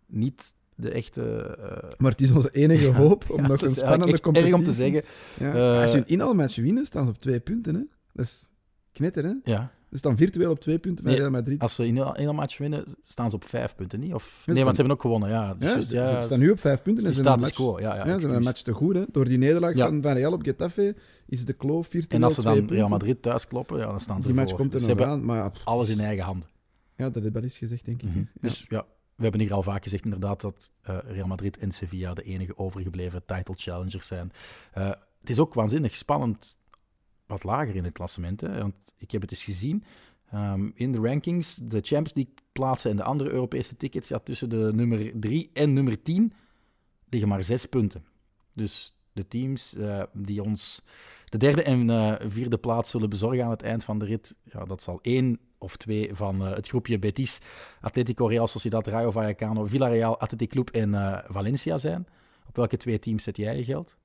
[0.07, 1.21] Niet de echte...
[1.59, 4.51] eh, Maar het is onze enige ja, hoop om ja, nog een spannende competitie...
[4.53, 5.03] erg om te zeggen.
[5.39, 5.73] Ja.
[5.75, 7.75] Eh, Als je een inhaalmatch winnen, staan ze op twee punten.
[7.75, 7.81] Hè?
[8.13, 8.51] Dat is
[8.91, 9.33] knetter, hè?
[9.43, 11.61] Ja, Ze staan virtueel op twee punten van Nee, Real Madrid.
[11.61, 14.13] als ze in een, match winnen, staan ze op vijf punten, niet?
[14.13, 15.53] Of, nee, want ze hebben ook gewonnen, ja.
[15.55, 17.05] Dus, ja, ze, ja, ze staan nu op vijf punten.
[17.05, 17.95] en ze hebben match, quo, ja.
[17.95, 18.95] ja, ze hebben een match te goed.
[18.95, 19.03] Hè?
[19.11, 22.41] Door die nederlaag van, van Real op Getafe is de kloof virtueel En als ze
[22.41, 22.75] dan punten.
[22.75, 25.05] Real Madrid thuis kloppen, ja, dan staan ze Die match komt er Dus nog ze
[25.05, 25.25] aan.
[25.25, 26.49] Maar pff, alles in is- eigen handen.
[26.95, 28.09] Ja, dat heeft wel eens gezegd, denk ik.
[28.09, 28.23] Mhm.
[28.41, 32.13] Dus ja, we hebben hier al vaak gezegd inderdaad dat eh, Real Madrid en Sevilla
[32.13, 34.31] de enige overgebleven title challengers zijn.
[34.73, 36.59] Eh, het is ook waanzinnig spannend
[37.31, 38.41] wat lager in het klassement.
[38.41, 38.59] Hè?
[38.59, 39.83] Want ik heb het eens gezien.
[40.31, 44.49] Ehm, in de rankings, de Champions League plaatsen en de andere Europese tickets, ja, tussen
[44.49, 46.33] de nummer 3 en nummer 10
[47.09, 48.05] liggen maar zes punten.
[48.53, 50.81] Dus de teams eh, die ons
[51.25, 54.65] de derde en eh, vierde plaats zullen bezorgen aan het eind van de rit, ja,
[54.65, 57.41] dat zal één of twee van eh, het groepje Betis,
[57.81, 62.07] Atletico Real Sociedad, Rayo Vallecano, Villarreal, Athletic Club en Valencia zijn.
[62.47, 63.97] Op welke twee teams zet jij je geld?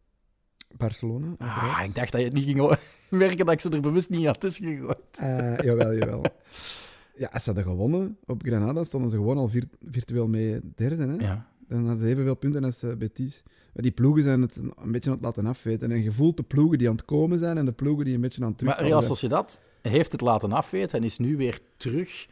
[0.76, 1.34] Barcelona.
[1.38, 2.76] Ah, ik dacht dat je het niet ging
[3.10, 4.98] merken dat ik ze er bewust niet had tussen gegooid.
[5.12, 6.22] Eh, jawel, jawel.
[7.16, 11.06] Ja, ze hadden gewonnen op Granada, stonden ze gewoon al vir- virtueel mee derde.
[11.06, 11.14] Hè?
[11.14, 11.46] Ja.
[11.68, 13.42] Dan hadden ze evenveel punten als eh, Betis.
[13.46, 15.90] Maar die ploegen zijn het een beetje aan het laten afweten.
[15.92, 18.20] En je voelt de ploegen die aan het komen zijn en de ploegen die een
[18.20, 19.30] beetje aan het Maar terugvallen Real zijn.
[19.30, 22.26] Sociedad heeft het laten afweten en is nu weer terug.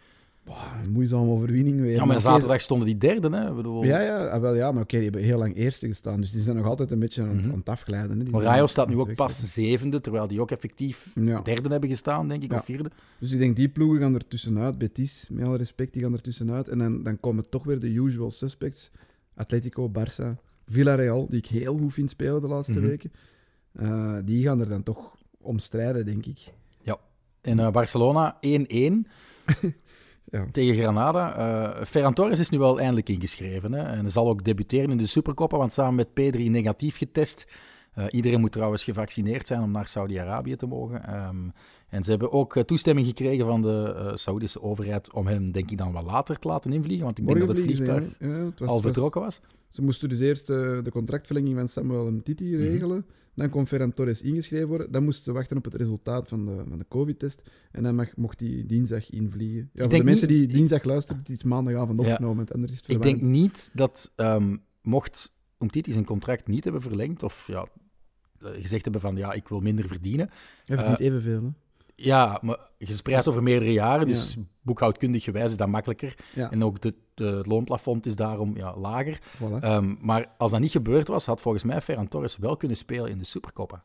[0.45, 1.93] Boah, een moeizame overwinning weer.
[1.95, 3.37] Ja, maar zaterdag stonden die derde.
[3.37, 3.55] Hè?
[3.55, 6.21] Bedoel, Ja, ja, ah, wel, ja, maar oké, die hebben heel lang eerste gestaan.
[6.21, 7.51] Dus die zijn nog altijd een beetje aan, het- Mhm.
[7.53, 8.19] aan het afglijden.
[8.19, 8.25] Hè.
[8.25, 11.41] Die Maar Rayo staat nu ook pas zevende, terwijl die ook effectief Ja.
[11.41, 12.59] derde hebben gestaan, denk ik, Ja.
[12.59, 12.91] of vierde.
[13.21, 14.79] Dus ik denk, die ploegen gaan er tussenuit.
[14.79, 16.69] Betis, met alle respect, die gaan er tussenuit.
[16.69, 18.91] En dan, dan komen toch weer de usual suspects.
[19.35, 22.89] Atletico, Barça, Villarreal, die ik heel goed vind spelen de laatste Mhm.
[22.89, 23.13] weken.
[23.73, 26.39] Eh, die gaan er dan toch om strijden, denk ik.
[27.41, 29.07] En eh, Barcelona 1-1
[30.31, 30.47] Ja.
[30.53, 31.37] tegen Granada.
[31.79, 33.73] Eh Ferran Torres is nu wel eindelijk ingeschreven.
[33.73, 33.83] Hè?
[33.83, 37.47] En zal ook debuteren in de Supercoppa, want samen met Pedri negatief getest.
[37.95, 41.07] Eh, iedereen moet trouwens gevaccineerd zijn om naar Saudi-Arabië te mogen.
[41.07, 41.37] Ehm,
[41.89, 45.71] en ze hebben ook eh, toestemming gekregen van de eh Saoedische overheid om hem, denk
[45.71, 47.05] ik, dan wat later te laten invliegen.
[47.05, 48.27] Want ik denk Morgen dat het vliegtuig ja.
[48.29, 49.41] Ja, het was- al vertrokken was.
[49.69, 53.07] Ze moesten dus eerst de contractverlenging van Samuel Mtiti regelen.
[53.35, 54.93] Dan kon Ferran Torres ingeschreven worden.
[54.93, 57.51] Dan moesten ze wachten op het resultaat van de, van de COVID-test.
[57.71, 59.71] En dan mag, mocht hij dinsdag invliegen.
[59.73, 62.07] Ja, voor de mensen niet- die dinsdag luisteren, het is maandagavond Ja.
[62.11, 62.37] opgenomen.
[62.37, 66.83] want Anders is het Ik denk niet dat, ehm, mocht Umtiti zijn contract niet hebben
[66.83, 67.67] verlengd, of ja,
[68.41, 70.31] eh, gezegd hebben van ja, ik wil minder verdienen.
[70.65, 71.43] Hij verdient eh, evenveel.
[71.43, 71.49] Hè?
[71.97, 74.43] Ja, maar gespreid over meerdere jaren, dus Ja.
[74.63, 76.15] boekhoudkundig gewijs is dat makkelijker.
[76.35, 79.19] Ja, En ook de, de, het loonplafond is daarom ja, lager.
[79.37, 79.61] voilà.
[79.61, 83.11] Ehm, maar als dat niet gebeurd was, had volgens mij Ferran Torres wel kunnen spelen
[83.11, 83.85] in de Supercoppa.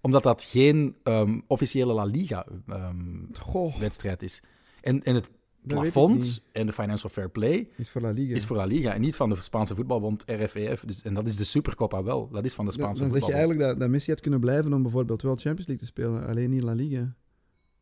[0.00, 4.42] Omdat dat geen ehm, officiële La Liga-wedstrijd Goh, is.
[4.80, 5.30] En, en het
[5.62, 8.34] dat plafond en de financial fair play Is voor La Liga.
[8.34, 10.84] is voor La Liga en niet van de Spaanse voetbalbond RFEF.
[10.84, 12.28] Dus, en dat is de Supercoppa wel.
[12.28, 13.38] Dat is van de Spaanse dan zeg je voetbalbond.
[13.38, 16.26] eigenlijk dat, dat Messi had kunnen blijven om bijvoorbeeld wel Champions League te spelen.
[16.26, 17.14] Alleen niet La Liga.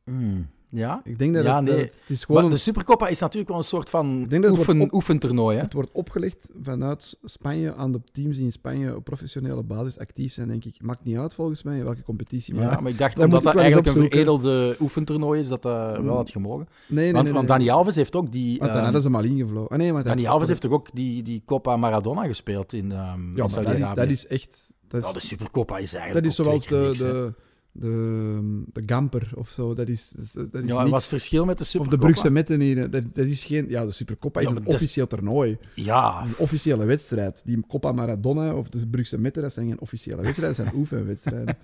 [0.05, 1.01] Hmm, ja?
[1.05, 1.75] Ik denk dat, Ja, het, nee.
[1.77, 4.81] dat- het is gewoon Maar een- de Supercoppa is natuurlijk wel een soort van oefen,
[4.81, 5.57] op- oefentoernooi.
[5.57, 5.62] Hè?
[5.62, 10.33] Het wordt opgelegd vanuit Spanje aan de teams die in Spanje op professionele basis actief
[10.33, 10.83] zijn, denk ik.
[10.83, 12.55] Maakt niet uit volgens mij welke competitie.
[12.55, 14.19] Maar Ja, maar ik dacht dat omdat dat eigenlijk een opzoeken.
[14.19, 16.05] veredelde oefentoernooi is, dat dat Mm.
[16.05, 16.69] wel had gemogen.
[16.88, 17.49] nee, nee, want, nee, want.
[17.49, 18.49] Dani Alves heeft ook die...
[18.49, 19.71] Want dan ehm, hadden ze hem al ingevlogen.
[19.71, 22.99] Ah, nee, maar Dani Alves heeft toch ook die, die Copa Maradona gespeeld in, ehm
[23.01, 24.01] Ja, maar dat is, Saudi-Arabië?
[24.01, 24.73] dat is echt...
[24.88, 27.35] Dat is, Ja, de Supercoppa is eigenlijk dat is zoals de.
[27.77, 29.75] De, de, Gamper of zo.
[29.75, 30.73] Dat is, dat is, Ja, niks.
[30.75, 32.07] wat is het verschil met de Of Supercoppa?
[32.07, 32.91] de Brugse Metten hier.
[32.91, 33.69] Dat, dat is geen...
[33.69, 35.59] Ja, de Supercoppa is een is- officieel toernooi.
[35.75, 37.43] Ja, een officiële wedstrijd.
[37.45, 40.57] Die Copa Maradona of de Brugse Metten, dat zijn geen officiële wedstrijden.
[40.57, 41.57] Dat zijn oefenwedstrijden.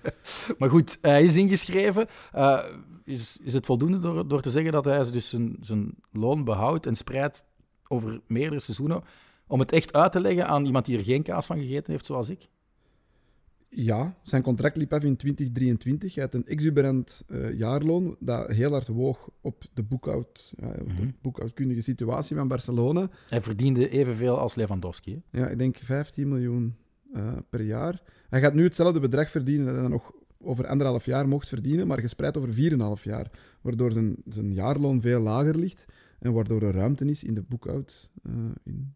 [0.59, 2.07] maar goed, hij is ingeschreven.
[2.33, 2.64] Eh,
[3.05, 6.87] is, is het voldoende door, door te zeggen dat hij dus zijn, zijn loon behoudt
[6.87, 7.44] en spreidt
[7.88, 9.03] over meerdere seizoenen,
[9.46, 12.07] om het echt uit te leggen aan iemand die er geen kaas van gegeten heeft,
[12.07, 12.49] zoals ik?
[13.72, 16.14] Ja, zijn contract liep af in 2023.
[16.14, 20.88] Hij had een exuberant eh, jaarloon dat heel hard woog op de, boekhoud, ja, op
[20.96, 21.11] de Mhm.
[21.22, 23.11] boekhoudkundige situatie van Barcelona.
[23.28, 25.22] Hij verdiende evenveel als Lewandowski.
[25.30, 25.40] Hè?
[25.40, 26.74] Ja, ik denk 15 miljoen
[27.12, 28.02] eh, per jaar.
[28.28, 31.98] Hij gaat nu hetzelfde bedrag verdienen dat hij nog over anderhalf jaar mocht verdienen, maar
[32.00, 32.52] gespreid over
[32.98, 33.30] 4,5 jaar,
[33.61, 35.85] waardoor zijn, zijn jaarloon veel lager ligt.
[36.18, 38.11] En waardoor er ruimte is in de boekhoud...
[38.22, 38.33] eh,
[38.64, 38.94] in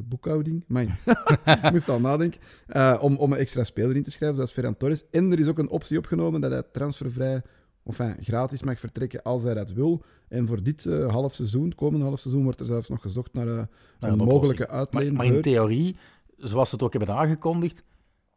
[0.00, 0.64] de boekhouding?
[0.66, 0.98] Mijn.
[1.62, 2.40] ik moest al nadenken.
[2.66, 5.04] eh, om, om een extra speler in te schrijven, zoals Ferran Torres.
[5.10, 7.42] En er is ook een optie opgenomen dat hij transfervrij...
[7.82, 10.02] Of enfin, gratis mag vertrekken als hij dat wil.
[10.28, 13.46] En voor dit eh, half seizoen, komende half seizoen, wordt er zelfs nog gezocht naar,
[13.46, 15.96] eh, Naar een een mogelijke Maar, maar in theorie,
[16.36, 17.82] zoals ze het ook hebben aangekondigd,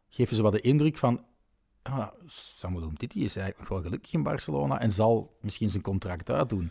[0.08, 1.24] geven ze wat de indruk van...
[1.82, 6.30] Ah, Samuel Umtiti is eigenlijk nog wel gelukkig in Barcelona en zal misschien zijn contract
[6.30, 6.70] uitdoen.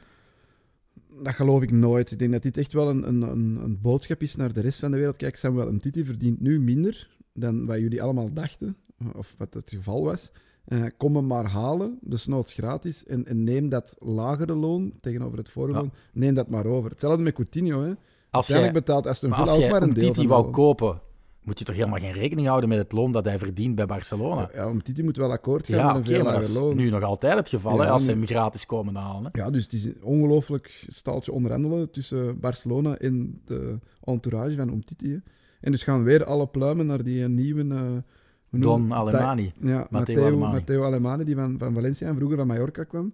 [1.21, 2.11] Dat geloof ik nooit.
[2.11, 4.79] Ik denk dat dit echt wel een, een, een, een boodschap is naar de rest
[4.79, 5.15] van de wereld.
[5.15, 8.77] Kijk, Samuel Umtiti verdient nu minder dan wat jullie allemaal dachten,
[9.15, 10.31] of wat het geval was.
[10.65, 15.49] Eh, kom hem maar halen, desnoods gratis, en, en neem dat lagere loon tegenover het
[15.49, 15.79] vorige Ja.
[15.79, 16.89] loon, neem dat maar over.
[16.89, 17.81] Hetzelfde met Coutinho.
[17.81, 17.93] Hè.
[18.29, 20.51] Als jij, Uiteindelijk betaalt Aston Villa als ook jij maar een deel Umtiti van wou
[20.51, 21.01] kopen,
[21.43, 24.49] moet je toch helemaal geen rekening houden met het loon dat hij verdient bij Barcelona?
[24.53, 26.75] Ja, Umtiti moet wel akkoord gaan Ja, met een veel lager is loon.
[26.75, 29.29] nu nog altijd het geval, Ja, hè, als ze hem gratis komen halen.
[29.31, 29.41] Hè.
[29.41, 35.09] Ja, dus het is een ongelooflijk staaltje onderhandelen tussen Barcelona en de entourage van Umtiti.
[35.11, 35.17] hè.
[35.61, 37.75] En dus gaan weer alle pluimen naar die nieuwe...
[37.75, 39.53] eh, Don Alemani.
[39.61, 40.53] Ja, Matteo, Alemani.
[40.53, 43.13] Matteo Alemani, die van, van Valencia en vroeger van Mallorca kwam.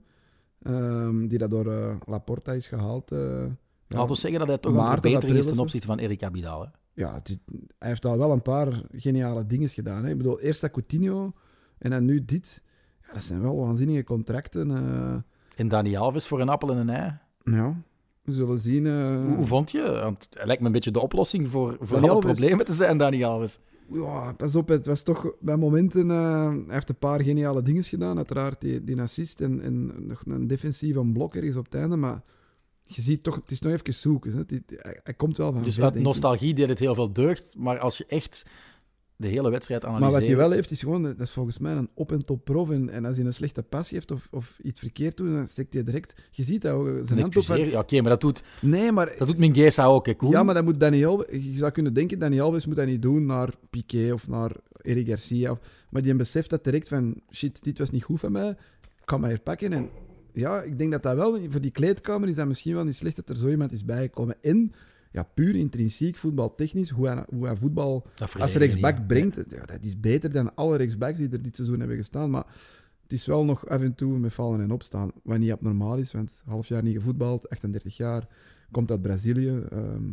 [0.63, 3.12] Ehm, die dat door eh, Laporta is gehaald.
[3.12, 3.96] eh, ja.
[3.98, 6.62] Laten we zeggen dat hij toch een verbetering is ten opzichte van Erik Abidal.
[6.62, 6.68] Hè.
[7.00, 7.38] Ja, het is-
[7.80, 10.04] hij heeft al wel een paar geniale dingen gedaan.
[10.04, 10.10] Hè.
[10.10, 11.34] Ik bedoel, eerst dat Coutinho
[11.78, 12.62] en dan nu dit.
[13.08, 14.72] Ja, dat zijn wel waanzinnige contracten.
[14.72, 15.16] eh.
[15.56, 17.18] En Dani Alves voor een appel en een ei.
[17.44, 17.82] ja,
[18.24, 18.86] we zullen zien.
[18.88, 18.94] eh.
[19.26, 19.82] Hoe, hoe vond je?
[20.04, 22.32] Want hij lijkt me een beetje de oplossing voor, voor Dani alle Alves.
[22.32, 23.60] problemen te zijn, Dani Alves.
[23.92, 26.12] Ja, pas op, het was toch bij momenten...
[26.12, 28.18] eh, hij heeft een paar geniale dingen gedaan.
[28.18, 31.96] Uiteraard die, die assist en, en nog een defensieve blok ergens op het einde.
[31.98, 32.22] Maar
[32.95, 34.32] je ziet toch, het is nog even zoeken.
[34.32, 34.38] Hè.
[34.38, 36.12] Het hij, hij komt wel van Dus ver, uit denk ik.
[36.12, 37.56] nostalgie deed het heel veel deugd.
[37.58, 38.45] Maar als je echt
[39.15, 40.19] de hele wedstrijd Maar analyseert...
[40.19, 41.04] wat hij wel heeft, is gewoon...
[41.04, 42.69] Dat is volgens mij een op-en-top prof.
[42.69, 45.73] En, en als hij een slechte pas geeft of, of iets verkeerd doet, dan steekt
[45.73, 46.21] hij direct...
[46.32, 47.43] Je ziet dat, ook, zijn hand op...
[47.43, 49.15] ja, Oké, maar dat doet, Nee, maar...
[49.17, 50.32] dat doet Mingueza ook, hè, Koen?
[50.32, 51.25] Ja, maar dat moet Dani Alves...
[51.30, 55.08] Je zou kunnen denken, Dani Alves moet dat niet doen naar Piqué of naar Eric
[55.08, 55.52] Garcia.
[55.52, 57.21] Of, maar die beseft dat direct van...
[57.32, 58.49] Shit, dit was niet goed van mij.
[58.49, 59.73] Ik kan mij herpakken.
[59.73, 59.89] En
[60.39, 61.39] ja, ik denk dat dat wel...
[61.52, 64.36] Voor die kleedkamer is dat misschien wel niet slecht dat er zo iemand is bijgekomen.
[64.41, 64.71] En
[65.12, 68.08] ja, puur intrinsiek, voetbaltechnisch, hoe hij, hoe hij voetbal
[68.39, 69.08] als rechtsback niet.
[69.08, 72.30] brengt, ja, dat is beter dan alle rechtsbacks die er dit seizoen hebben gestaan.
[72.30, 72.45] Maar
[73.04, 75.12] het is wel nog af en toe met vallen en opstaan.
[75.23, 78.28] Wat niet abnormaal is, want half jaar niet gevoetbald, 38 jaar,
[78.71, 79.62] komt uit Brazilië.
[79.69, 80.04] ehm,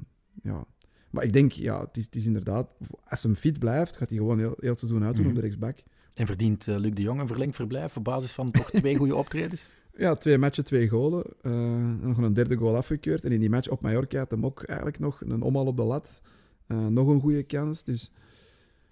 [0.43, 0.65] ja.
[1.11, 2.69] Maar ik denk, ja, het is, het is inderdaad,
[3.05, 5.31] als hem fit blijft, gaat hij gewoon heel, heel het seizoen uitdoen Mhm.
[5.31, 5.83] op de rechtsback.
[6.15, 9.17] En verdient eh, Luc de Jong een verlengd verblijf op basis van toch twee goede
[9.25, 9.69] optredens?
[9.99, 11.25] Ja, twee matchen, twee golen.
[11.43, 13.25] eh, nog een derde goal afgekeurd.
[13.25, 15.83] En in die match op Mallorca had hem ook eigenlijk nog een omhaal op de
[15.83, 16.23] lat.
[16.67, 17.85] Eh, nog een goede kans.
[17.85, 18.11] Dus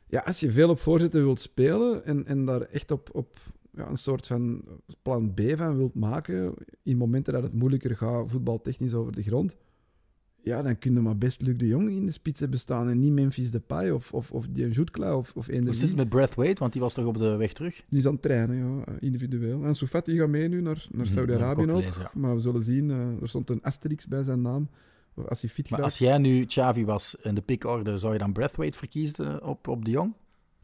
[0.06, 3.38] ja, als je veel op voorzetten wilt spelen en, en daar echt op, op
[3.70, 4.64] ja, een soort van
[5.02, 9.56] plan B van wilt maken, in momenten dat het moeilijker gaat, voetbaltechnisch over de grond,
[10.44, 12.98] ja, dan kun je maar best Luc de Jong in de spits hebben staan en
[12.98, 16.60] niet Memphis Depay of, of, of die Jutkla of, of Hoe zit het met Breathwaite?
[16.60, 17.82] Want die was toch op de weg terug?
[17.88, 19.64] Die is aan het trainen, ja, individueel.
[19.64, 22.14] En Soufati gaat mee nu naar, naar Mhm, Saudi-Arabië ook.
[22.14, 24.68] Maar we zullen zien, eh, er stond een asterix bij zijn naam.
[25.28, 28.18] Als hij fit Maar gaat, als jij nu Xavi was in de pickorde, zou je
[28.18, 30.14] dan Breathwaite verkiezen op, op de Jong?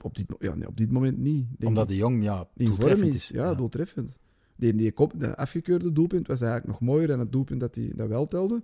[0.02, 1.46] op, dit, ja, nee, op dit moment niet.
[1.60, 1.88] Omdat ik.
[1.88, 3.28] de Jong, ja, doeltreffend is.
[3.28, 4.18] Ja, doeltreffend.
[4.56, 7.92] Die, die kop, de afgekeurde doelpunt was eigenlijk nog mooier dan het doelpunt dat hij
[7.96, 8.62] dat wel telde.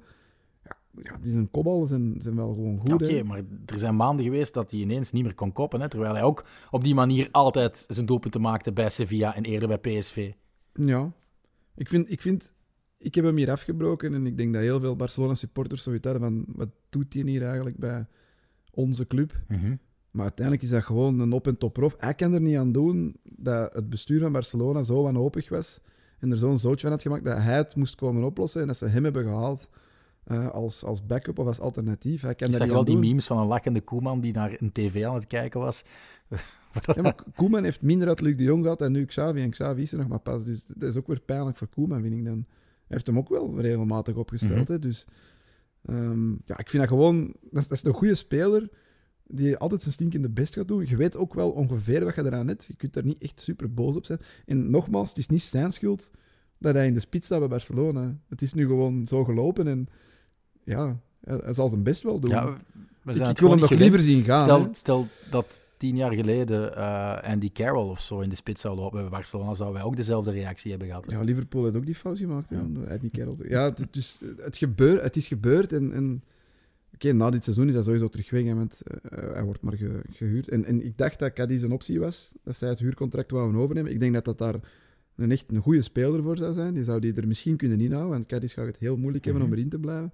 [1.02, 2.92] Ja, die zijn kopballen zijn, zijn wel gewoon goed.
[2.92, 5.81] Oké, maar er zijn maanden geweest dat hij ineens niet meer kon koppen.
[5.81, 9.68] Hè, terwijl hij ook op die manier altijd zijn doelpunten maakte bij Sevilla en eerder
[9.68, 10.33] bij PSV.
[10.72, 11.12] Ja.
[11.74, 12.55] Ik vind, ik vind...
[12.98, 16.44] Ik heb hem hier afgebroken en ik denk dat heel veel Barcelona-supporters zoiets hadden van...
[16.57, 18.07] Wat doet hij hier eigenlijk bij
[18.70, 19.40] onze club?
[20.11, 21.94] Maar uiteindelijk is dat gewoon een op- en top prof.
[21.98, 25.81] Hij kan er niet aan doen dat het bestuur van Barcelona zo wanhopig was
[26.18, 28.76] en er zo'n zootje van had gemaakt dat hij het moest komen oplossen en dat
[28.76, 29.68] ze hem hebben gehaald
[30.26, 32.22] eh, als, als backup of als alternatief.
[32.22, 33.04] Hij kan Ik zag wel aan die doen.
[33.04, 35.84] memes van een lachende Koeman die naar een tv aan het kijken was.
[36.94, 39.40] Ja, maar Koeman heeft minder uit Luc de Jong gehad dan nu Xavi.
[39.40, 40.44] En Xavi is er nog maar pas.
[40.44, 42.44] Dus dat is ook weer pijnlijk voor Koeman, vind ik dan.
[42.46, 44.68] Hij heeft hem ook wel regelmatig opgesteld.
[44.68, 44.72] Mhm.
[44.72, 45.06] hè, dus
[45.82, 47.34] ehm, ja, ik vind dat gewoon...
[47.50, 48.68] Dat is, dat is een goede speler
[49.26, 50.86] die altijd zijn stinkende best gaat doen.
[50.86, 52.64] Je weet ook wel ongeveer wat je eraan hebt.
[52.64, 54.20] Je kunt daar niet echt super boos op zijn.
[54.46, 56.10] En nogmaals, het is niet zijn schuld
[56.58, 58.16] dat hij in de spits staat bij Barcelona.
[58.28, 59.88] Het is nu gewoon zo gelopen en
[60.66, 62.31] ja, hij zal zijn best wel doen.
[62.31, 62.57] Ja,
[63.02, 64.44] we ik wil hem nog liever zien gaan.
[64.44, 68.76] Stel, stel dat tien jaar geleden eh, Andy Carroll of zo in de spits zou
[68.76, 71.05] lopen bij Barcelona, zouden wij ook dezelfde reactie hebben gehad.
[71.09, 72.50] Ja, Liverpool heeft ook die fout gemaakt.
[72.50, 72.96] Ja.
[72.96, 73.37] Die kerel.
[73.48, 75.72] Ja, het, het, is, het, gebeur, het is gebeurd.
[75.72, 76.22] En, en
[76.94, 80.02] oké, na dit seizoen is hij sowieso terug weg, want eh, hij wordt maar ge-
[80.11, 80.48] gehuurd.
[80.48, 83.92] En, en ik dacht dat Cadiz een optie was, dat zij het huurcontract wouden overnemen.
[83.92, 84.55] Ik denk dat dat daar
[85.16, 86.74] een echt een goede speler voor zou zijn.
[86.74, 89.48] Die zou die er misschien kunnen inhouden, want Cadiz gaat het heel moeilijk hebben om
[89.48, 89.57] Mhm.
[89.59, 90.12] erin te blijven.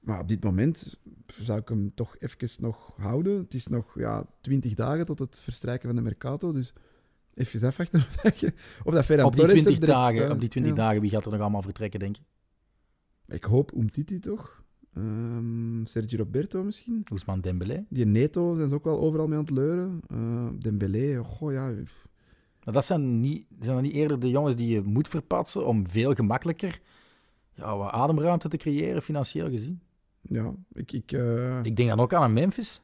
[0.00, 0.98] Maar op dit moment
[1.40, 3.38] zou ik hem toch even nog houden.
[3.38, 6.72] Het is nog ja, 20 dagen tot het verstrijken van de Mercato, dus
[7.34, 8.52] even afwachten of dat, je,
[8.84, 10.30] of dat Ferran Op die, Torres er 20 direct dagen, staat.
[10.34, 10.78] op die 20 Ja.
[10.78, 12.22] dagen, wie gaat er nog allemaal vertrekken, denk je?
[13.34, 14.62] Ik hoop Umtiti toch?
[14.94, 17.02] Ehm Sergio Roberto misschien?
[17.10, 17.84] Ousmane Dembélé.
[17.88, 20.00] Die Neto zijn ze ook wel overal mee aan het leuren.
[20.08, 21.72] Eh, Dembélé, goh ja.
[22.64, 25.88] Maar dat zijn, niet, zijn dat niet eerder de jongens die je moet verpatsen om
[25.88, 26.80] veel gemakkelijker
[27.54, 29.80] ja, wat ademruimte te creëren, financieel gezien?
[30.28, 32.80] Ja, ik, ik, eh, Ik denk dan ook aan een Memphis.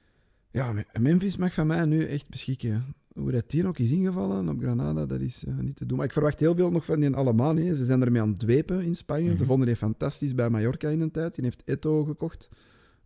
[0.50, 2.94] ja, Me- Memphis mag van mij nu echt beschikken.
[3.14, 5.96] Hoe dat die ook is ingevallen op Granada, dat is eh, niet te doen.
[5.96, 7.56] Maar ik verwacht heel veel nog van die allemaal.
[7.56, 7.76] hè.
[7.76, 9.28] Ze zijn ermee aan het dwepen in Spanje.
[9.28, 9.44] Ze Mhm.
[9.44, 11.34] vonden die fantastisch bij Mallorca in een tijd.
[11.34, 12.48] Die heeft Eto gekocht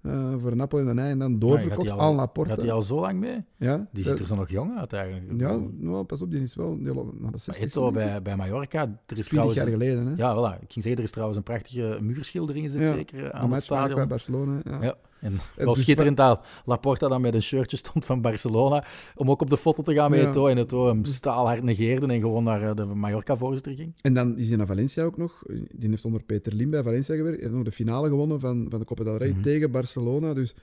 [0.03, 2.55] eh, voor een appel en een ei en dan doorverkocht al- aan Laporta.
[2.55, 3.45] Gaat hij al zo lang mee?
[3.57, 5.41] Ja, Die dat- ziet er zo nog jong uit eigenlijk.
[5.41, 6.79] ja nou, pas op, die is wel
[7.19, 7.65] naar de 60.
[7.69, 8.81] Eto bij, bij Mallorca.
[8.83, 10.07] Er is 20 trouwens, jaar geleden.
[10.07, 10.13] Hè?
[10.17, 10.61] ja, voilà.
[10.63, 13.51] Ik ging zeggen, er is trouwens een prachtige muurschildering is Ja, zeker eh, aan het
[13.51, 14.09] match bij stadion.
[14.09, 14.61] Barcelona.
[14.65, 14.79] Ja.
[14.83, 14.95] Ja.
[15.21, 19.41] En wel dus schitterend dat Laporta dan met een shirtje stond van Barcelona om ook
[19.41, 20.29] op de foto te gaan met Ja.
[20.29, 20.47] Eto.
[20.47, 23.95] En Eto hem staalhard negeerde en gewoon naar eh, de Mallorca-voorzitter ging.
[24.01, 25.43] En dan is hij naar Valencia ook nog.
[25.73, 27.43] Die heeft onder Peter Lim bij Valencia gewerkt.
[27.43, 29.41] En nog de finale gewonnen van, van de Copa del Rey Mhm.
[29.41, 30.35] tegen Barcelona.
[30.35, 30.55] Dus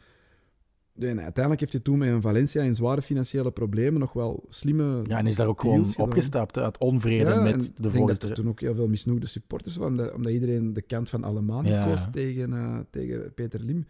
[1.00, 5.02] en uiteindelijk heeft hij toen met een Valencia in zware financiële problemen nog wel slimme.
[5.08, 6.06] Ja, en is daar ook gewoon gedaan.
[6.06, 8.30] opgestapt uit onvrede Ja, met ik de denk dat voorzitter.
[8.30, 11.72] er toen ook heel veel misnoegde supporters waren, omdat, omdat iedereen de kant van Alemania
[11.74, 11.86] Ja.
[11.88, 13.86] koos tegen, eh, tegen Peter Lim.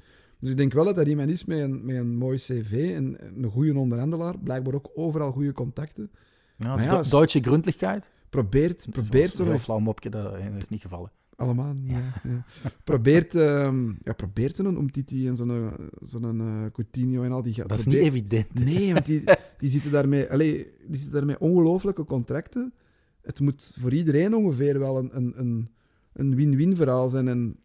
[0.46, 3.18] Dus ik denk wel dat dat iemand is met een, met een mooi cv en
[3.36, 4.40] een goede onderhandelaar.
[4.40, 6.12] Blijkbaar ook overal goede contacten.
[6.58, 8.10] Ja, ja, Do- Duitse Gründlichkeit.
[8.30, 11.12] Probeert, probeert zo'n heel flauw mopje, dat is niet gevallen.
[11.36, 12.00] Allemaal, ja.
[12.24, 12.46] ja.
[12.84, 15.72] Probeert, ehm ja, probeert zo'n Umtiti en zo'n
[16.04, 17.68] zo'n eh, Coutinho en al die...
[17.68, 18.54] Dat is niet evident.
[18.54, 19.24] Nee, want die,
[19.58, 20.32] die zitten daarmee...
[20.32, 22.74] Allee, die zitten daarmee ongelooflijke contracten.
[23.22, 25.70] Het moet voor iedereen ongeveer wel een, een, een,
[26.14, 27.28] een win-win verhaal zijn.
[27.28, 27.56] En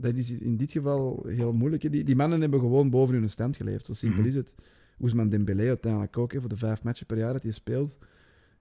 [0.00, 1.90] dat is in dit geval heel moeilijk.
[1.92, 3.86] Die, die mannen hebben gewoon boven hun stand geleefd.
[3.86, 4.28] Zo simpel Mhm.
[4.28, 4.54] is het.
[5.00, 6.32] Ousmane Dembélé uiteindelijk ook.
[6.32, 7.98] hè, voor de vijf matchen per jaar dat hij speelt,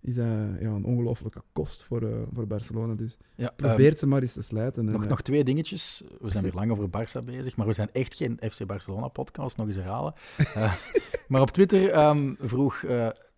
[0.01, 0.25] is dat
[0.59, 2.93] ja, een ongelooflijke kost voor, eh, voor Barcelona.
[2.93, 4.85] Dus Ja, probeert ze maar eens te slijten.
[4.87, 6.03] en, Nog, eh, nog twee dingetjes.
[6.21, 9.67] We zijn weer lang over Barça bezig, maar we zijn echt geen FC Barcelona-podcast, nog
[9.67, 10.13] eens herhalen.
[10.37, 10.73] Eh,
[11.27, 12.83] maar op Twitter ehm, vroeg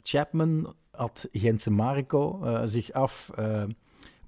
[0.04, 3.30] Chapman, at Gentse Marco, zich af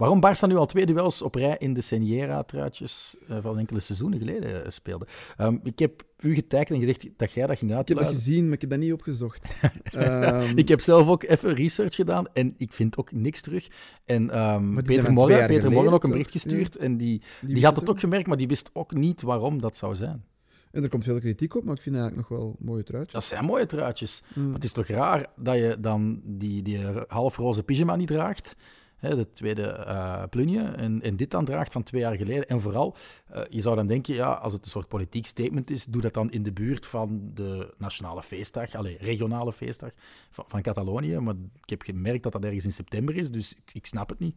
[0.01, 4.19] waarom Barça nu al twee duels op rij in de Seniera-truitjes eh, van enkele seizoenen
[4.19, 5.07] geleden eh, speelde.
[5.37, 8.43] Ehm, ik heb u getekend en gezegd dat jij dat ging Ik heb dat gezien,
[8.45, 9.49] maar ik heb dat niet opgezocht.
[9.83, 13.67] Ehm, Ik heb zelf ook even research gedaan en ik vind ook niks terug.
[14.05, 17.83] En ehm, Peter Morgen, Peter Morgen ook een bericht gestuurd en die, die had het
[17.83, 17.89] ook.
[17.89, 20.23] ook gemerkt, maar die wist ook niet waarom dat zou zijn.
[20.71, 23.13] En er komt veel kritiek op, maar ik vind eigenlijk nog wel mooie truitjes.
[23.13, 24.23] Dat zijn mooie truitjes.
[24.33, 24.43] Mm.
[24.45, 28.55] Maar het is toch raar dat je dan die, die halfroze pyjama niet draagt,
[29.01, 32.47] hè, de tweede eh plunje, en, en dit dan draagt van twee jaar geleden.
[32.47, 32.95] En vooral,
[33.27, 36.13] eh, je zou dan denken, ja, als het een soort politiek statement is, doe dat
[36.13, 39.91] dan in de buurt van de nationale feestdag, allez, regionale feestdag
[40.29, 41.19] van, van Catalonië.
[41.19, 44.19] Maar ik heb gemerkt dat dat ergens in september is, dus ik, ik snap het
[44.19, 44.35] niet.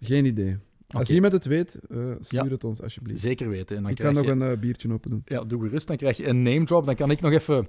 [0.00, 0.56] Geen idee.
[0.88, 2.50] Als iemand het weet, eh, stuur Ja.
[2.50, 3.20] het ons alsjeblieft.
[3.20, 3.76] Zeker weten.
[3.76, 5.22] En dan ik kan nog je- een biertje open doen.
[5.24, 5.86] Ja, doe gerust.
[5.86, 6.86] Dan krijg je een name drop.
[6.86, 7.66] Dan kan ik nog even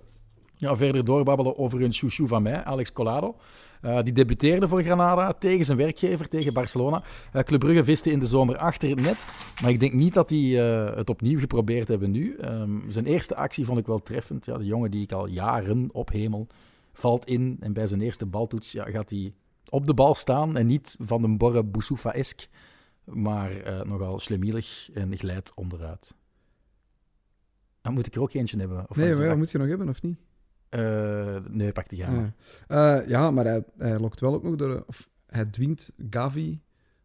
[0.58, 3.36] ja, verder doorbabbelen over een chouchou van mij, Alex Collado.
[3.82, 7.04] Eh, die debuteerde voor Granada tegen zijn werkgever, tegen Barcelona.
[7.34, 9.26] Eh, Club Brugge viste in de zomer achter het net.
[9.62, 12.36] Maar ik denk niet dat die eh, het opnieuw geprobeerd hebben nu.
[12.36, 14.46] Ehm, zijn eerste actie vond ik wel treffend.
[14.46, 16.48] Ja, de jongen die ik al jaren ophemel,
[16.94, 17.58] valt in.
[17.60, 19.34] En bij zijn eerste baltoets ja, gaat hij
[19.70, 20.58] op de bal staan.
[20.58, 22.48] En niet van de Borre Boussoufa-esk.
[23.04, 26.16] Maar nogal slemielig en glijdt onderuit.
[27.82, 28.86] Dan moet ik er ook eentje hebben.
[28.90, 30.18] Of Nee, maar ja, moet je nog hebben of niet?
[30.70, 32.34] Eh, nee, pak die gaan.
[32.68, 34.84] Ja, Eh, ja maar hij, hij lokt wel ook nog door.
[34.88, 36.60] Of hij dwingt Gavi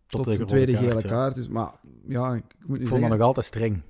[0.07, 1.09] tot, de de tweede kaart, gele ja.
[1.09, 1.35] kaart.
[1.35, 1.73] Dus, maar
[2.09, 3.83] ja, ik moet Ik vond dat nog altijd streng.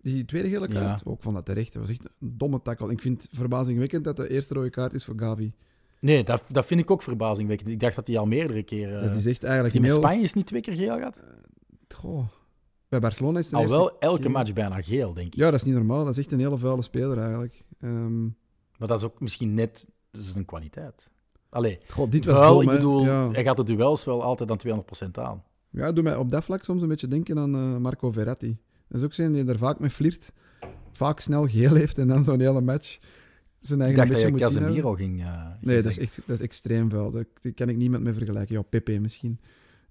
[0.00, 1.10] Die tweede gele kaart, Ja.
[1.10, 1.72] ook ik vond dat terecht.
[1.72, 2.90] Dat was echt een domme tackle.
[2.90, 5.52] Ik vind het verbazingwekkend dat de eerste rode kaart is voor Gavi.
[6.00, 7.68] Nee, dat, dat vind ik ook verbazingwekkend.
[7.70, 9.02] Ik dacht dat hij al meerdere keren...
[9.02, 10.00] dat is echt eigenlijk die met heel...
[10.00, 11.20] Spanje is niet twee keer geel gehad.
[11.96, 12.26] Goh.
[12.88, 15.34] Bij Barcelona is het Al wel elke match bijna geel, denk ik.
[15.34, 16.04] Ja, dat is niet normaal.
[16.04, 17.64] Dat is echt een hele vuile speler eigenlijk.
[17.80, 18.26] Ehm
[18.82, 21.10] Maar dat is ook misschien net zijn kwaliteit.
[21.48, 23.30] Allee, God, dit was vuil, dom, ik bedoel, Ja.
[23.30, 25.42] hij gaat de duels wel altijd aan 200% aan.
[25.70, 28.58] Ja, doe mij op dat vlak soms een beetje denken aan eh, Marco Verratti.
[28.88, 30.32] Dat is ook zijn die er vaak mee flirt.
[30.90, 32.98] Vaak snel geel heeft en dan zo'n hele match
[33.60, 34.44] zijn Ik eigen dacht dat een je.
[34.44, 35.20] Casemiro ging...
[35.22, 37.10] eh, ging Nee, dat is, echt, dat is extreem vuil.
[37.10, 38.54] Dat, kan ik niemand mee vergelijken.
[38.56, 39.40] Ja, Pepe misschien.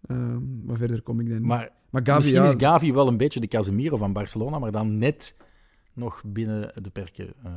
[0.07, 1.45] Ehm, maar verder kom ik dan niet.
[1.47, 4.71] Maar Maar Gavi, misschien ja, is Gavi wel een beetje de Casemiro van Barcelona, maar
[4.71, 5.35] dan net
[5.93, 7.51] nog binnen de perken eh,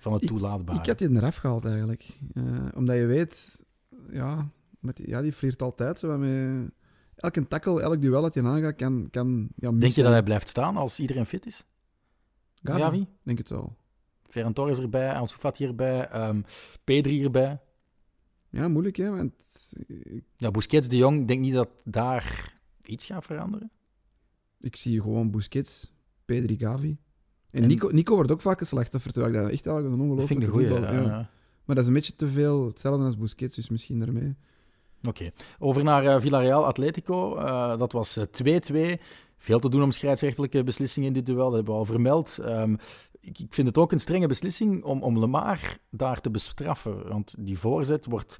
[0.00, 0.78] van het Ik- toelaatbare.
[0.78, 2.18] ik had die eraf gehaald eigenlijk.
[2.34, 3.62] Eh, omdat je weet,
[4.10, 4.50] ja,
[4.80, 6.70] met die, ja, die flirt altijd zo met...
[7.16, 10.48] Elke tackle, elk duel dat je aangaat, kan, kan ja, Denk je dat hij blijft
[10.48, 11.64] staan als iedereen fit is?
[12.62, 12.80] Gavi?
[12.80, 13.06] Gavi?
[13.22, 13.76] Denk het wel.
[14.28, 16.42] Ferran Torres erbij, Ansu Fati erbij, ehm
[16.84, 17.60] Pedri erbij.
[18.50, 19.10] Ja, moeilijk, hè.
[19.10, 22.54] Want ik, Ja, Busquets, De Jong, ik denk niet dat daar
[22.84, 23.70] iets gaat veranderen.
[24.60, 25.92] ik zie gewoon Busquets,
[26.24, 26.96] Pedri, Gavi.
[27.50, 30.00] En, En- Nico, Nico wordt ook vaak een slachtoffer, terwijl ik dat echt eigenlijk een
[30.08, 30.68] ongelooflijke vind ik goeie.
[30.68, 31.28] voetballer- ja.
[31.64, 34.34] Maar dat is een beetje te veel hetzelfde als Busquets, dus misschien daarmee.
[35.08, 35.30] Oké.
[35.58, 37.36] Over naar eh, Villarreal Atletico.
[37.36, 38.24] Eh, dat was eh,
[38.96, 39.00] 2-2.
[39.38, 41.44] Veel te doen om scheidsrechtelijke beslissingen in dit duel.
[41.44, 42.38] Dat hebben we al vermeld.
[42.38, 42.72] Ehm,
[43.20, 47.08] ik, ik vind het ook een strenge beslissing om, om Lemar daar te bestraffen.
[47.08, 48.36] Want die voorzet wordt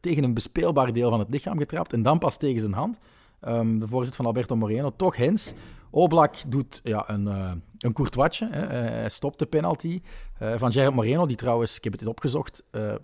[0.00, 2.98] tegen een bespeelbaar deel van het lichaam getrapt en dan pas tegen zijn hand.
[3.40, 5.52] Ehm, de voorzet van Alberto Moreno, toch Hens.
[5.90, 8.48] Oblak doet ja, een, eh een courtoisje.
[8.50, 8.66] Hè.
[8.66, 10.02] Eh, Hij stopt de penalty.
[10.38, 12.94] Eh, van Gerard Moreno, die trouwens, ik heb het opgezocht, eh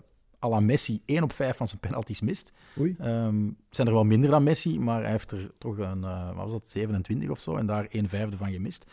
[0.43, 2.51] à la Messi 1 op 5 van zijn penalties mist.
[2.79, 2.95] Oei.
[2.99, 6.51] Het zijn er wel minder dan Messi, maar hij heeft er toch een, wat was
[6.51, 8.85] dat, 27 of zo, en daar 1 vijfde van gemist.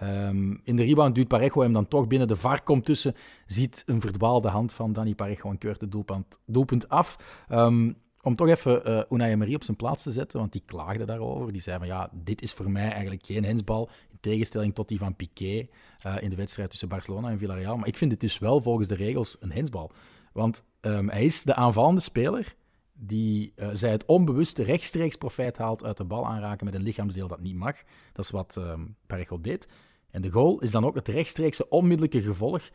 [0.00, 2.28] Ehm, in de rebound duwt Parejo hem dan toch binnen.
[2.28, 3.14] De VAR komt tussen,
[3.46, 7.16] ziet een verdwaalde hand van Dani Parejo en keurt het doelpunt, doelpunt af.
[7.48, 7.92] Ehm,
[8.22, 11.52] om toch even eh Unai Emery op zijn plaats te zetten, want die klaagde daarover.
[11.52, 14.98] Die zei van ja, dit is voor mij eigenlijk geen hensbal, in tegenstelling tot die
[14.98, 15.68] van Piqué
[15.98, 17.76] eh, in de wedstrijd tussen Barcelona en Villarreal.
[17.76, 19.92] Maar ik vind het dus wel volgens de regels een hensbal.
[20.32, 22.54] Want ehm, hij is de aanvallende speler
[22.92, 27.28] die, eh, zij het onbewuste rechtstreeks profijt haalt uit de bal aanraken met een lichaamsdeel
[27.28, 27.76] dat niet mag.
[28.12, 28.60] Dat is wat
[29.06, 29.68] Parejo deed.
[30.10, 32.70] En de goal is dan ook het rechtstreekse onmiddellijke gevolg.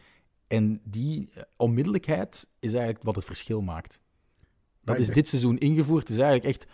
[0.48, 4.00] En die onmiddellijkheid is eigenlijk wat het verschil maakt.
[4.86, 6.08] Dat is dit seizoen ingevoerd.
[6.08, 6.68] Het is eigenlijk echt...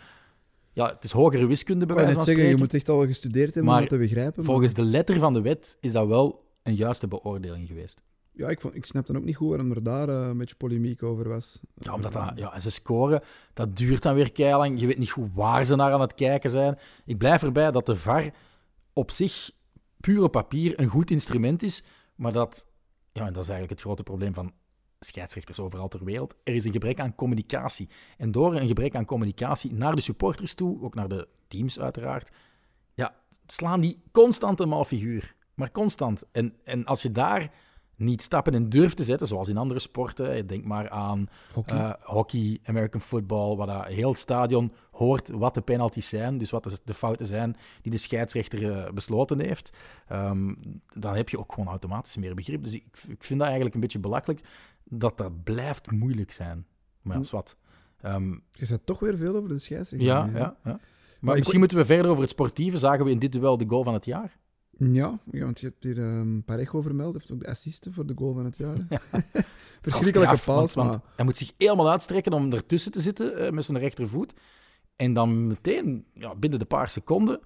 [0.72, 3.64] Ja, het is hogere wiskunde bij wijze van zeggen, je moet echt al gestudeerd hebben
[3.64, 4.34] Maar om dat te begrijpen.
[4.36, 8.02] maar- Volgens de letter van de wet is dat wel een juiste beoordeling geweest.
[8.34, 11.02] Ja, ik, vond, ik snapte ook niet goed waarom er daar eh, een beetje polemiek
[11.02, 11.60] over was.
[11.74, 13.22] Ja, omdat dat, ja, en ze scoren,
[13.54, 14.80] dat duurt dan weer keilang.
[14.80, 16.78] Je weet niet goed waar ze naar aan het kijken zijn.
[17.04, 18.30] Ik blijf erbij dat de VAR
[18.92, 19.50] op zich,
[20.00, 21.84] puur op papier, een goed instrument is.
[22.14, 22.66] Maar dat,
[23.12, 24.52] ja, en dat is eigenlijk het grote probleem van
[25.04, 26.34] scheidsrechters overal ter wereld.
[26.44, 27.88] Er is een gebrek aan communicatie.
[28.16, 32.30] En door een gebrek aan communicatie naar de supporters toe, ook naar de teams uiteraard,
[32.94, 33.14] ja,
[33.46, 35.34] slaan die constant een mal figuur.
[35.54, 36.24] Maar constant.
[36.32, 37.50] En, en als je daar
[37.96, 41.78] niet stappen in durft te zetten, zoals in andere sporten, denk maar aan Hockey.
[41.78, 46.50] eh, hockey, American football, waar dat heel het stadion hoort wat de penalties zijn, dus
[46.50, 49.76] wat de, de fouten zijn die de scheidsrechter eh, besloten heeft,
[50.08, 50.54] ehm,
[50.92, 52.64] dan heb je ook gewoon automatisch meer begrip.
[52.64, 54.40] Dus ik, ik vind dat eigenlijk een beetje belachelijk
[54.98, 56.66] dat dat blijft moeilijk zijn.
[57.02, 57.56] Maar ja, zwart.
[58.00, 60.08] Ehm, Je toch weer veel over de scheidsrechter.
[60.08, 60.80] ja, ja, ja.
[61.20, 62.78] Maar, misschien moeten we verder over het sportieve.
[62.78, 64.38] Zagen we in dit duel de goal van het jaar?
[64.78, 68.14] Ja, ja, want je hebt hier ehm Parejo vermeld, heeft ook de assisten voor de
[68.16, 68.76] goal van het jaar.
[69.82, 70.84] Verschrikkelijke want, maar...
[70.84, 74.34] want hij moet zich helemaal uitstrekken om ertussen te zitten eh, met zijn rechtervoet.
[74.96, 77.40] En dan meteen, ja, binnen de paar seconden,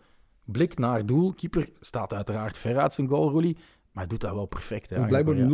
[0.45, 1.33] blik naar doel.
[1.33, 3.57] Keeper staat uiteraard ver uit zijn goalroelie,
[3.97, 4.91] maar hij doet dat wel perfect.
[4.91, 5.49] Hè, blijkbaar ja.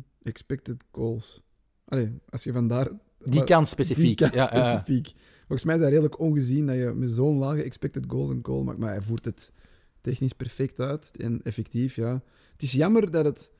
[0.00, 1.42] 0,0016 expected goals.
[1.84, 2.88] Allee, als je vandaar...
[3.18, 4.18] Die kan specifiek.
[4.18, 4.70] Die kan ja, ja.
[4.70, 5.12] specifiek.
[5.38, 8.64] Volgens mij is dat redelijk ongezien dat je met zo'n lage expected goals een goal
[8.64, 8.78] maakt.
[8.78, 9.52] Maar hij voert het
[10.00, 12.22] technisch perfect uit en effectief, ja.
[12.52, 13.52] Het is jammer dat het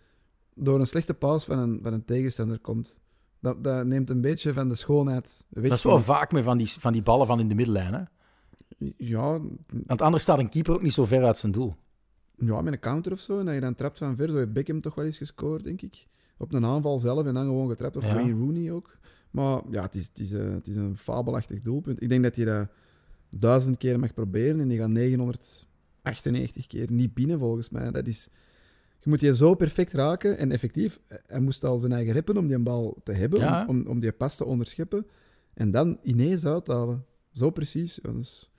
[0.55, 3.01] door een slechte paas van een, van een tegenstander komt.
[3.41, 5.69] Dat, dat neemt een beetje van de schoonheid weg.
[5.69, 7.95] Dat is wel vaak met van die, van die ballen van in de middenlijn.
[7.95, 8.03] Hè?
[8.97, 9.41] Ja,
[9.87, 11.75] Want anders staat een keeper ook niet zo ver uit zijn doel.
[12.39, 13.39] Ja, met een counter of zo.
[13.39, 14.31] En dat je dan trapt van ver.
[14.31, 16.07] Zo heeft Beckham toch wel eens gescoord, denk ik.
[16.39, 17.97] Op een aanval zelf en dan gewoon getrapt.
[17.97, 18.15] Of Ja.
[18.15, 18.97] Wayne Rooney ook.
[19.31, 22.03] Maar ja, het is, het, is, eh, het is een fabelachtig doelpunt.
[22.03, 22.69] Ik denk dat je dat
[23.31, 27.91] duizend keer mag proberen en die gaat 998 keer niet binnen, volgens mij.
[27.91, 28.29] Dat is...
[29.01, 30.39] Je moet je zo perfect raken.
[30.39, 33.67] En effectief, hij moest al zijn eigen reppen om die bal te hebben, Ja.
[33.67, 35.07] om, om, om die pas te onderscheppen.
[35.55, 37.05] En dan ineens uithalen.
[37.33, 37.99] Zo precies.
[38.03, 38.51] Ja, dus...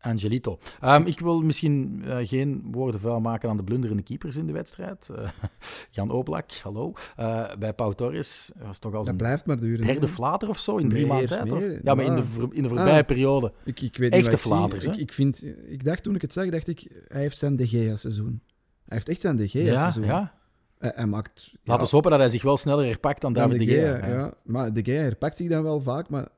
[0.00, 0.58] Angelito.
[0.80, 4.52] Ehm, ik wil misschien eh, geen woorden vuil maken aan de blunderende keepers in de
[4.52, 5.08] wedstrijd.
[5.08, 5.28] Eh,
[5.90, 6.92] Jan Oblak, hallo.
[7.16, 9.86] Eh, bij Pau Torres was toch al zijn blijft maar duren.
[9.86, 11.50] derde flater of zo in drie maanden tijd?
[11.50, 13.06] meer, Ja, maar in de, ver- in de voorbije Ah.
[13.06, 13.52] periode.
[13.64, 14.84] Ik, ik weet Echte niet flaters?
[14.84, 17.66] Ik, ik, vind, ik dacht toen ik het zag, dacht ik, hij heeft zijn De
[17.66, 18.40] Gea-seizoen.
[18.84, 20.04] Hij heeft echt zijn De Ja, Gea-seizoen.
[20.04, 20.32] ja.
[20.78, 21.52] Hij, hij maakt...
[21.64, 24.06] Laten we hopen dat hij zich wel sneller herpakt dan David De de Gea.
[24.08, 24.32] Ja.
[24.44, 26.28] Maar De Gea herpakt zich dan wel vaak, maar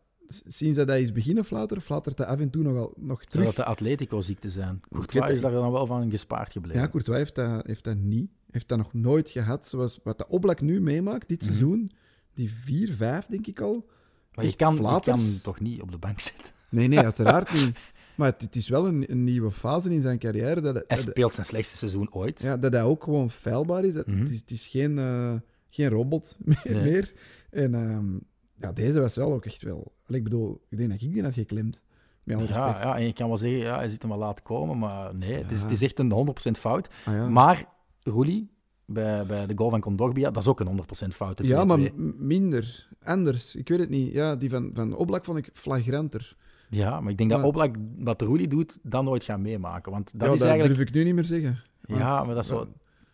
[0.47, 3.47] sinds dat hij is beginnen flatteren, flattert hij af en toe nogal, nog Zou terug.
[3.47, 4.81] dat de Atletico-ziekte zijn?
[4.91, 6.81] Courtois het is daar dan wel van gespaard gebleven.
[6.83, 8.31] Ja, Courtois heeft dat, heeft dat niet.
[8.51, 11.47] Heeft dat nog nooit gehad, zoals wat de Oblak nu meemaakt, dit Mhm.
[11.51, 11.91] seizoen.
[12.35, 13.89] Die 4, 5 denk ik al.
[14.35, 16.53] maar je kan, je kan toch niet op de bank zitten?
[16.71, 17.79] Nee, nee, uiteraard niet.
[18.17, 20.61] Maar het, het is wel een, een nieuwe fase in zijn carrière.
[20.61, 22.43] Dat, Hij speelt zijn slechtste seizoen ooit.
[22.43, 23.95] Ja, dat hij ook gewoon feilbaar is.
[23.95, 24.19] Dat, Mhm.
[24.21, 25.35] het, is het is geen, eh,
[25.69, 26.61] geen robot meer.
[26.65, 26.83] Nee.
[26.83, 27.13] meer.
[27.51, 28.07] En ehm,
[28.55, 29.93] ja, deze was wel ook echt wel...
[30.17, 31.83] Ik bedoel, ik denk dat ik die had geklemd.
[32.25, 32.85] Met alle Ja, respect.
[32.85, 35.33] ja, en je kan wel zeggen, ja, hij zit hem wel laten komen, maar nee,
[35.35, 36.11] het, is, het is echt een
[36.49, 36.89] 100% fout.
[37.05, 37.29] Ah, ja.
[37.29, 37.65] Maar
[38.03, 38.51] Roelie,
[38.85, 40.67] bij, bij de goal van Condogbia, dat is ook een
[41.07, 41.47] 100% fout.
[41.47, 41.83] ja, maar 2-2.
[41.95, 42.89] m- minder.
[43.05, 43.57] Anders.
[43.57, 44.13] Ik weet het niet.
[44.13, 46.37] Ja, die van, van Oblak vond ik flagranter.
[46.69, 49.93] Ja, maar ik denk dat Oblak wat Roelie doet, dan nooit gaan meemaken.
[49.93, 50.77] Want dat ja, is dat eigenlijk...
[50.77, 51.59] durf ik nu niet meer zeggen.
[51.87, 52.69] Ja, maar dat is wel-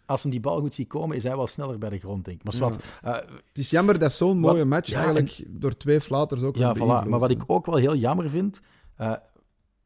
[0.07, 2.43] Als hem die bal goed ziet komen, is hij wel sneller bij de grond, denk
[2.43, 2.61] ik.
[2.61, 2.77] Maar Ja.
[3.03, 6.57] eh, Het is jammer dat zo'n Wat- mooie match ja, eigenlijk door twee flaters ook
[6.57, 7.09] ja, voilà.
[7.09, 8.61] Maar wat ik ook wel heel jammer vind,
[8.97, 9.13] eh,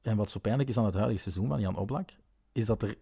[0.02, 2.08] en wat zo pijnlijk is aan het huidige seizoen van Jan Oblak,
[2.52, 2.94] is dat er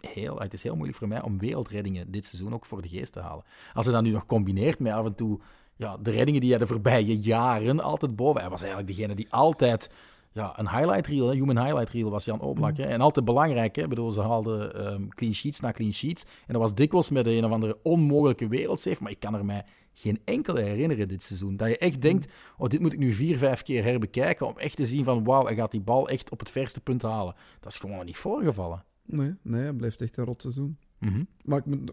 [0.00, 3.12] heel, het is heel moeilijk voor mij om wereldreddingen dit seizoen ook voor de geest
[3.12, 3.44] te halen.
[3.74, 5.40] Als hij dat nu nog combineert met af en toe
[5.76, 8.40] ja, de reddingen die hij de voorbije jaren altijd boven...
[8.40, 9.90] Hij was eigenlijk degene die altijd...
[10.32, 12.76] Ja, een highlight reel, hè, human highlight reel was Jan Oblak.
[12.76, 13.76] Hè, en altijd belangrijk.
[13.76, 16.22] Hè, Ik bedoel, ze haalden ehm, clean sheets na clean sheets.
[16.22, 19.02] En dat was dikwijls met een of andere onmogelijke wereldsave.
[19.02, 19.64] Maar ik kan er mij
[19.94, 21.56] geen enkele herinneren dit seizoen.
[21.56, 24.76] Dat je echt denkt, oh, dit moet ik nu vier, vijf keer herbekijken om echt
[24.76, 27.34] te zien van, wauw, hij gaat die bal echt op het verste punt halen.
[27.60, 28.84] Dat is gewoon niet voorgevallen.
[29.06, 30.78] Nee, nee, het blijft echt een rotseizoen.
[30.98, 31.24] Mhm.
[31.44, 31.92] Maar ik moet...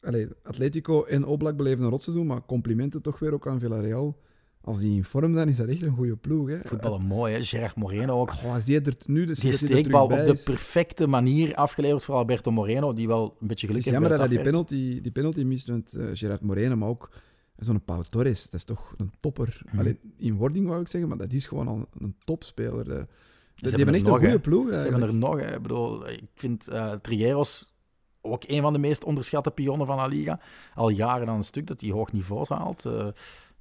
[0.00, 4.16] Allee, Atletico en Oblak beleven een rotseizoen, maar complimenten toch weer ook aan Villarreal.
[4.68, 6.48] Als die in vorm zijn, is dat echt een goede ploeg.
[6.48, 6.58] Hè?
[6.64, 7.42] Voetballen mooi, hè.
[7.42, 8.30] Gerard Moreno ook.
[8.30, 10.42] Goh, als die er nu dus Die steekbal op de is.
[10.42, 14.08] perfecte manier afgeleverd voor Alberto Moreno, die wel een beetje Het geluk is heeft jammer
[14.08, 17.10] bij dat hij het die penalty, die penalty mist, want eh, Gerard Moreno, maar ook
[17.56, 19.60] zo'n Pau Torres, dat is toch een topper.
[19.64, 19.78] Mhm.
[19.78, 22.84] Alleen in wording wou ik zeggen, maar dat is gewoon al een topspeler.
[22.84, 23.06] De,
[23.54, 25.54] die hebben echt nog, een goede ploeg Ze hebben er nog, hè.
[25.54, 27.76] ik bedoel, ik vind eh Trigueros
[28.20, 30.40] ook een van de meest onderschatte pionnen van La Liga.
[30.74, 32.84] Al jaren aan een stuk dat hij hoog niveau haalt.
[32.84, 33.08] Eh,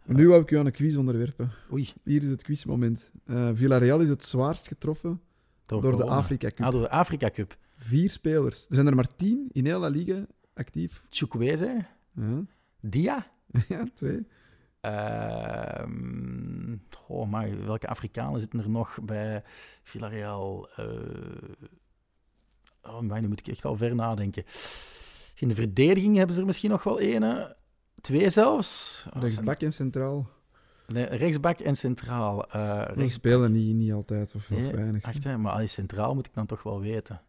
[0.08, 1.52] Nu wou ik u aan een quiz onderwerpen.
[1.72, 3.12] oei, Hier is het quizmoment.
[3.26, 5.22] Eh Villarreal is het zwaarst getroffen
[5.66, 6.04] door de.
[6.04, 6.66] Afrika Cup.
[6.66, 7.58] Ah, door de Afrika Cup.
[7.76, 8.66] Vier spelers.
[8.68, 11.04] Er zijn er maar tien in heel La Liga actief.
[11.10, 11.86] Chukwueze,
[12.16, 12.44] Ja,
[12.80, 13.32] Dia.
[13.68, 14.28] ja twee.
[17.08, 19.44] Oh, maar welke Afrikanen zitten er nog bij
[19.84, 20.70] Villarreal?
[20.76, 20.86] Eh
[22.82, 24.44] oh, maar nu moet ik echt al ver nadenken.
[25.36, 27.56] In de verdediging hebben ze er misschien nog wel één.
[28.02, 29.06] Twee zelfs.
[29.14, 30.30] Oh, Rechtsback en centraal.
[30.88, 32.50] Nee, rechtsback en centraal.
[32.50, 35.06] Eh Die spelen niet, niet altijd of, of Nee, weinig.
[35.06, 37.22] Wacht, hè, maar als centraal moet ik dan toch wel weten.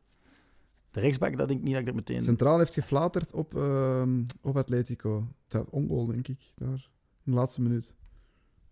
[0.91, 2.23] De rechtsback, dat denk ik niet dat ik dat meteen...
[2.23, 5.29] Centraal heeft geflaterd op, ehm, op Atletico.
[5.49, 6.89] Het ongoal, denk ik, daar.
[7.25, 7.95] In de laatste minuut.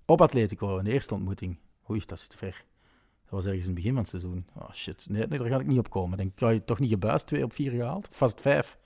[0.05, 1.59] Op Atletico, in de eerste ontmoeting.
[1.91, 2.65] Oei, dat is te ver.
[3.23, 4.47] Dat was ergens in het begin van het seizoen.
[4.55, 6.19] Oh shit, nee, nee daar ga ik niet op komen.
[6.19, 8.09] Denk, had je toch niet gebuist, 2 op 4 gehaald?
[8.09, 8.79] Of was het 5?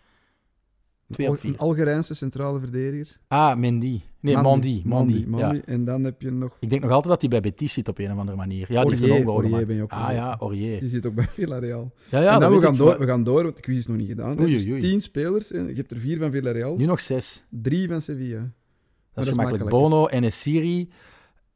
[1.10, 3.16] Twee Een Algerijnse centrale verdediger.
[3.28, 4.00] Ah, Mendy.
[4.20, 4.82] Nee, Mandy.
[4.84, 5.24] Mandy.
[5.36, 5.60] Ja.
[5.64, 6.56] En dan heb je nog...
[6.60, 8.72] Ik denk nog altijd dat hij bij Betis zit op een of andere manier.
[8.72, 10.80] Ja, die Aurier, ben je ook Ah ja, Aurier.
[10.80, 11.92] Die zit ook bij Villarreal.
[12.10, 13.62] Ja, ja, en dan we weet gaan, ik, door, maar we gaan door, want de
[13.62, 14.40] quiz is nog niet gedaan.
[14.40, 14.80] Oei, oei, oei.
[14.80, 15.52] tien spelers.
[15.52, 16.76] En je hebt er vier van Villarreal.
[16.76, 17.44] Nu nog zes.
[17.48, 18.38] Drie van Sevilla.
[18.38, 18.48] Dat
[19.12, 19.64] dat is gemakkelijk.
[19.64, 19.90] makkelijker.
[19.98, 20.88] Bono, Enesiri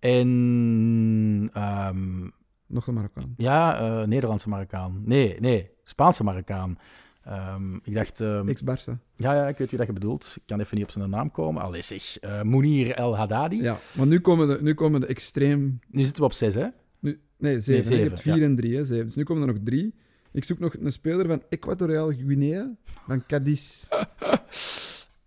[0.01, 1.51] en...
[1.53, 2.29] ehm,
[2.67, 3.35] Nog een Marokkaan.
[3.37, 5.03] ja, eh, Nederlandse Marokkaan.
[5.05, 6.79] Nee, nee, Spaanse Marokkaan.
[7.25, 8.20] Ehm, ik dacht...
[8.20, 8.93] ehm, Ex-Barça.
[9.16, 10.33] Ja, ja, ik weet wie dat je bedoelt.
[10.37, 11.62] Ik kan even niet op zijn naam komen.
[11.62, 12.18] Allee, zeg.
[12.18, 13.62] eh Mounir El Haddadi.
[13.62, 15.81] Ja, maar nu komen de, nu komen de extreem...
[15.91, 16.66] Nu zitten we op zes, hè?
[16.99, 17.83] Nu, nee, zeven.
[17.83, 17.89] hè.
[17.89, 18.43] zeven, je hebt vier ja.
[18.45, 18.77] en drie.
[18.77, 19.05] Hè, zeven.
[19.05, 19.95] Dus nu komen er nog drie.
[20.33, 22.70] Ik zoek nog een speler van Equatoriaal Guinea.
[23.07, 23.85] Van Cadiz.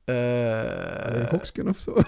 [0.04, 0.16] Eh,
[1.16, 1.94] Uh, Hoksken of zo.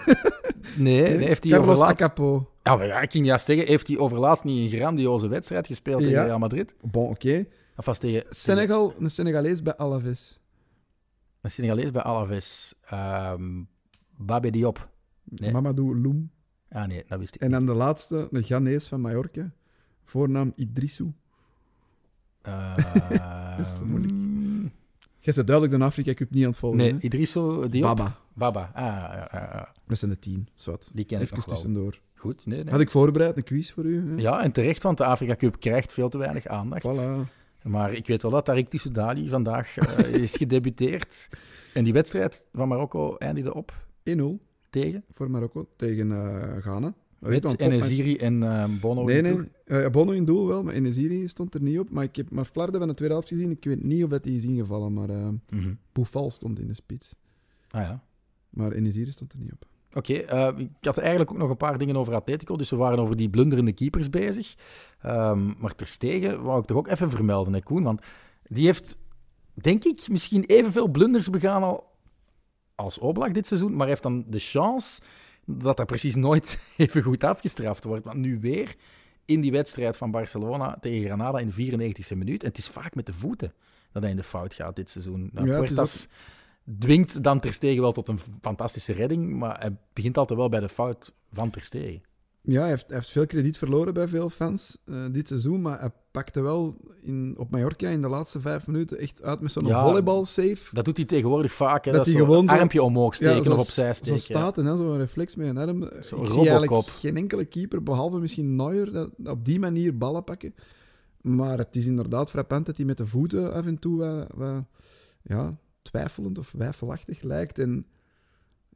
[0.77, 2.01] nee, nee, heeft hij Carlos overlaatst...
[2.01, 2.49] Acapo.
[2.63, 5.99] Ja, maar ja, ik ging juist zeggen, heeft hij overlaatst niet een grandioze wedstrijd gespeeld
[5.99, 6.23] tegen Ja.
[6.23, 6.75] Real Madrid?
[6.81, 7.45] Bon, oké.
[7.84, 8.25] Tegen...
[8.30, 10.39] Senegal, een Senegalees bij Alaves.
[11.41, 12.75] Een Senegalees bij Alaves.
[14.17, 14.89] Babé Diop.
[15.23, 15.51] Nee.
[15.51, 16.32] Mamadou Loum.
[16.69, 19.51] Ah nee, dat wist ik En dan de laatste, een Ghanese van Mallorca.
[20.05, 21.11] Voornaam Idrissou.
[23.57, 24.11] Dat is te moeilijk.
[24.11, 24.61] Ehm,
[25.19, 26.77] Jij bent duidelijk de Afrika Cup niet aan het volgen.
[26.80, 26.97] Nee, hè?
[26.99, 27.95] Idrisso Diop.
[27.97, 28.17] Baba.
[28.34, 28.71] Baba.
[28.73, 29.73] Ah, ja, ja, ja.
[29.88, 30.47] Dat zijn de tien.
[30.53, 30.91] Zwat.
[30.93, 31.55] Die ken ik Even nog wel.
[31.55, 31.99] tussendoor.
[32.15, 32.71] Goed, nee, nee.
[32.71, 34.09] Had ik voorbereid, een quiz voor u.
[34.09, 34.21] Hè?
[34.21, 36.86] Ja, en terecht, want de Afrika Cup krijgt veel te weinig aandacht.
[36.86, 37.30] Voilà.
[37.64, 41.30] Maar ik weet wel dat Tariq Tissoudali vandaag eh, is gedebuteerd.
[41.74, 44.22] En die wedstrijd van Marokko eindigde op 1-0
[44.70, 46.93] tegen voor Marokko tegen eh, Ghana.
[47.20, 47.60] Met.
[47.60, 49.03] Enesiri en eh, Bono.
[49.03, 49.89] Nee, in de nee.
[49.89, 51.89] Bono in doel wel, maar Enesiri stond er niet op.
[51.89, 53.51] Maar ik heb maar Flarden van de tweede helft gezien.
[53.51, 55.74] Ik weet niet of dat die is ingevallen, maar Mhm.
[55.91, 57.16] Poufal stond in de spits.
[57.70, 58.03] Ah ja.
[58.49, 59.68] Maar Enesiri stond er niet op.
[59.93, 62.55] Oké, eh, ik had eigenlijk ook nog een paar dingen over Atletico.
[62.55, 64.55] Dus we waren over die blunderende keepers bezig.
[65.01, 67.83] Ehm, maar ter stegen wou ik toch ook even vermelden, hè, Koen.
[67.83, 68.01] Want
[68.43, 68.97] die heeft,
[69.53, 71.91] denk ik, misschien evenveel blunders begaan al
[72.75, 73.75] als Oblak dit seizoen.
[73.75, 75.01] Maar heeft dan de chance
[75.45, 78.05] dat dat precies nooit even goed afgestraft wordt.
[78.05, 78.75] Want nu weer
[79.25, 82.41] in die wedstrijd van Barcelona tegen Granada in de 94e minuut.
[82.41, 83.53] En het is vaak met de voeten
[83.91, 85.29] dat hij in de fout gaat dit seizoen.
[85.33, 86.07] Nou, Ja, het is Puertas
[86.78, 90.59] dwingt dan Ter Stegen wel tot een fantastische redding, maar hij begint altijd wel bij
[90.59, 92.01] de fout van Ter Stegen.
[92.41, 95.80] Ja, hij heeft, hij heeft veel krediet verloren bij veel fans uh, dit seizoen, maar
[95.80, 99.65] hij pakte wel in, op Mallorca in de laatste vijf minuten echt uit met zo'n
[99.65, 100.57] ja, volleybal-save.
[100.72, 101.91] Dat doet hij tegenwoordig vaak, hè?
[101.91, 104.20] dat, dat hij gewoon een armpje omhoog steken ja, of opzij steken.
[104.20, 105.89] Zo staat en zo'n reflex met een arm.
[106.01, 110.55] Zie eigenlijk geen enkele keeper, behalve misschien Neuer, dat op die manier ballen pakken.
[111.22, 114.63] Maar het is inderdaad frappant dat hij met de voeten af en toe wat, wat
[115.22, 117.59] ja, twijfelend of wijfelachtig lijkt.
[117.59, 117.86] En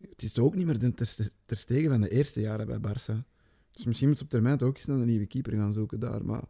[0.09, 3.31] het is ook niet meer de ter, ter stegen van de eerste jaren bij Barça.
[3.71, 6.25] Dus misschien moet ze op termijn ook eens naar een nieuwe keeper gaan zoeken daar.
[6.25, 6.43] Maar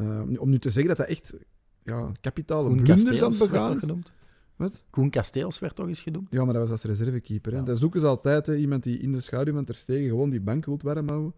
[0.00, 1.34] uh, om nu te zeggen dat dat echt
[1.82, 3.80] ja, kapitale Koen blunders aan het begaan is.
[3.80, 4.12] Genoemd.
[4.56, 4.84] Wat?
[4.90, 6.28] Koen Kasteels werd toch eens genoemd?
[6.30, 7.52] Ja, maar dat was als reservekeeper.
[7.52, 7.62] Ja.
[7.62, 10.40] Dat zoeken ze altijd, hè, iemand die in de schaduw van Ter Stegen gewoon die
[10.40, 11.34] bank wilt warm houden.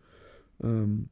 [0.58, 1.08] Um,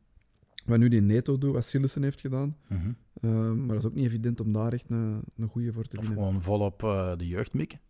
[0.65, 2.57] wat nu die Neto doet, wat Sillissen heeft gedaan.
[2.69, 2.97] Mm -hmm.
[3.31, 5.99] um, maar dat is ook niet evident om daar echt een, een goede voor te
[5.99, 6.25] of vinden.
[6.25, 7.81] gewoon volop uh, de jeugd mikken.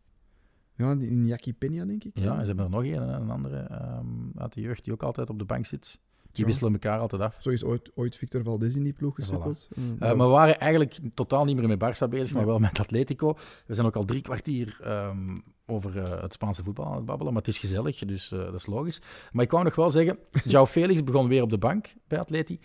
[0.76, 2.18] Ja, in Jackie Peña, denk ik.
[2.18, 3.68] Ja, en ze hebben er nog een, een andere
[4.00, 6.00] um, uit de jeugd die ook altijd op de bank zit.
[6.32, 7.36] Die wisselen elkaar altijd af.
[7.40, 9.68] Zo is ooit, ooit Victor Valdez in die ploeg gesukkeld.
[9.68, 9.78] Voilà.
[9.78, 12.78] Uh, uh, maar we waren eigenlijk totaal niet meer met Barça bezig, maar wel met
[12.78, 13.36] Atletico.
[13.66, 17.32] We zijn ook al drie kwartier um, over uh, het Spaanse voetbal aan het babbelen,
[17.32, 19.00] maar het is gezellig, dus dat is logisch.
[19.32, 22.60] Maar ik wou nog wel zeggen, João Felix begon weer op de bank bij Atleti.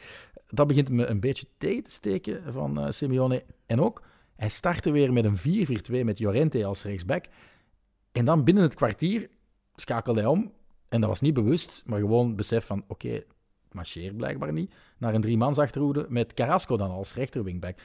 [0.48, 3.44] Dat begint me een beetje tegen te steken van Simeone.
[3.66, 4.02] En ook,
[4.36, 5.68] hij startte weer met een
[6.02, 7.26] 4-4-2 met Llorente als rechtsback.
[8.12, 9.30] En dan binnen het kwartier
[9.76, 10.52] schakelde hij om.
[10.90, 13.26] En dat was niet bewust, maar gewoon besef van, oké, okay,
[13.72, 14.74] marcheert blijkbaar niet.
[14.98, 17.78] Naar een driemans achterhoede met Carrasco dan als rechterwingback.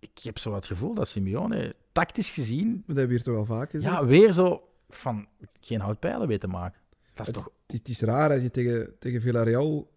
[0.00, 2.70] Ik heb zo het gevoel dat Simeone, tactisch gezien...
[2.86, 3.94] Dat hebben we hier toch wel vaak gezegd?
[3.94, 5.26] Ja, weer zo van
[5.60, 6.80] geen houtpijlen weten te maken.
[7.14, 7.52] Dat is het, toch...
[7.66, 9.90] Het, is raar als je tegen, tegen Villarreal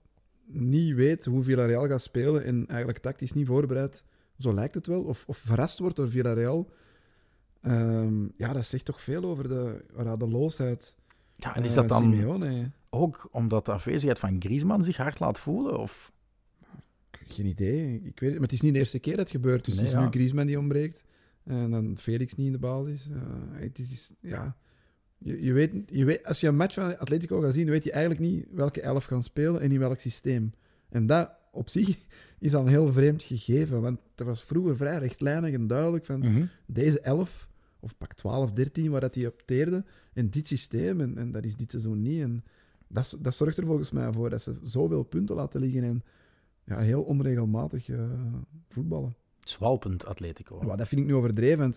[0.45, 4.03] niet weet hoe Villarreal gaat spelen en eigenlijk tactisch niet voorbereid,
[4.37, 6.69] zo lijkt het wel, of, of verrast wordt door Villarreal.
[7.61, 9.85] Um, ja, dat zegt toch veel over de,
[10.17, 10.95] de loosheid.
[11.35, 12.71] Ja, en is dat dan Simeone.
[12.89, 15.79] ook omdat de afwezigheid van Griezmann zich hard laat voelen?
[15.79, 16.11] Of?
[17.33, 17.95] Geen idee.
[18.03, 19.65] Ik weet het, maar het is niet de eerste keer dat het gebeurt.
[19.65, 20.05] Dus nee, het is ja.
[20.05, 21.03] nu Griezmann die ontbreekt.
[21.43, 23.07] En dan Felix niet in de basis.
[23.07, 23.17] Uh,
[23.51, 24.55] het is, ja...
[25.17, 27.91] Je, je, weet, je weet, als je een match van Atletico gaat zien, weet je
[27.91, 30.51] eigenlijk niet welke elf gaan spelen en in welk systeem.
[30.89, 31.97] En dat op zich
[32.39, 33.81] is dan een heel vreemd gegeven.
[33.81, 36.49] Want er was vroeger vrij rechtlijnig en duidelijk van mm -hmm.
[36.65, 41.01] deze elf of pak 12, 13, waar dat hij opteerde in dit systeem.
[41.01, 42.21] En, en dat is dit seizoen niet.
[42.21, 42.43] En
[42.87, 46.03] dat, dat zorgt er volgens mij voor dat ze zoveel punten laten liggen en
[46.65, 48.01] ja, heel onregelmatig uh,
[48.67, 49.15] voetballen.
[49.39, 50.61] Zwalpend Atletico.
[50.61, 51.75] Maar dat vind ik nu overdreven.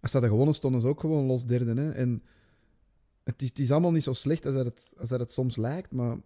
[0.00, 1.80] Als dat gewonnen stonden ze ook gewoon los derde.
[1.80, 1.90] Hè.
[1.90, 2.22] En
[3.24, 5.56] het is, het is allemaal niet zo slecht als dat het, als dat het soms
[5.56, 6.16] lijkt, maar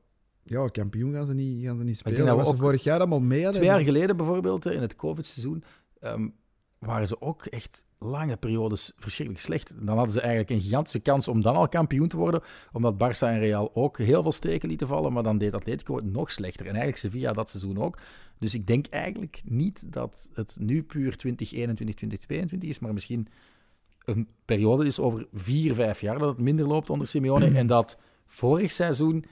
[0.43, 2.27] ja, kampioen gaan ze niet, gaan ze niet spelen.
[2.27, 3.61] Dat was ze vorig jaar allemaal mee hadden.
[3.61, 5.65] Twee jaar geleden bijvoorbeeld, in het COVID-seizoen,
[6.01, 6.35] um,
[6.79, 9.73] waren ze ook echt lange periodes verschrikkelijk slecht.
[9.87, 12.43] Dan hadden ze eigenlijk een gigantische kans om dan al kampioen te worden,
[12.73, 16.13] omdat Barça en Real ook heel veel steken lieten vallen, maar dan deed Atletico het
[16.13, 16.67] nog slechter.
[16.67, 17.99] En eigenlijk Sevilla dat seizoen ook.
[18.39, 23.29] Dus ik denk eigenlijk niet dat het nu puur 2021, 2022 is, maar misschien
[24.05, 27.99] een periode is over vier, vijf jaar dat het minder loopt onder Simeone en dat
[28.27, 29.25] vorig seizoen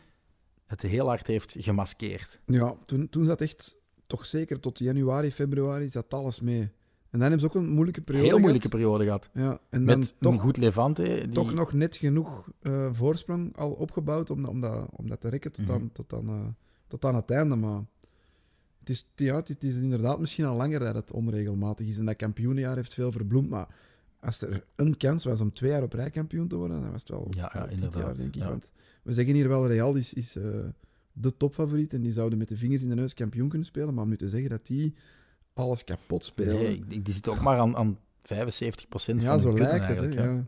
[0.66, 2.40] het heel hard heeft gemaskeerd.
[2.46, 6.70] Ja, toen, toen zat echt, toch zeker tot januari, februari, zat alles mee.
[7.18, 9.30] En dan hebben ze ook een moeilijke periode Heel moeilijke periode gehad.
[9.32, 11.02] Ja, en Met dan toch, een goed Levante.
[11.02, 11.28] Die...
[11.28, 15.52] Toch nog net genoeg uh, voorsprong al opgebouwd om, om, dat, om dat te rekken
[15.52, 15.82] tot, mm -hmm.
[15.82, 16.46] aan, tot, aan, uh,
[16.86, 17.56] tot aan het einde.
[17.56, 17.84] Maar
[18.78, 21.98] het is, ja, het is inderdaad misschien al langer dat het onregelmatig is.
[21.98, 23.48] En dat kampioenenjaar heeft veel verbloemd.
[23.48, 23.68] Maar
[24.20, 27.00] als er een kans was om twee jaar op rij kampioen te worden, dan was
[27.00, 28.42] het wel ja, ja, dit jaar, denk ik.
[28.42, 28.48] Ja.
[28.48, 30.64] Want we zeggen hier wel, Real is, is uh,
[31.12, 31.94] de topfavoriet.
[31.94, 33.94] En die zouden met de vingers in de neus kampioen kunnen spelen.
[33.94, 34.94] Maar om nu te zeggen dat die
[35.58, 36.54] alles kapot spelen.
[36.54, 40.14] Nee, die zit ook maar aan, aan 75 procent ja, van zo lijkt het.
[40.14, 40.44] Ja.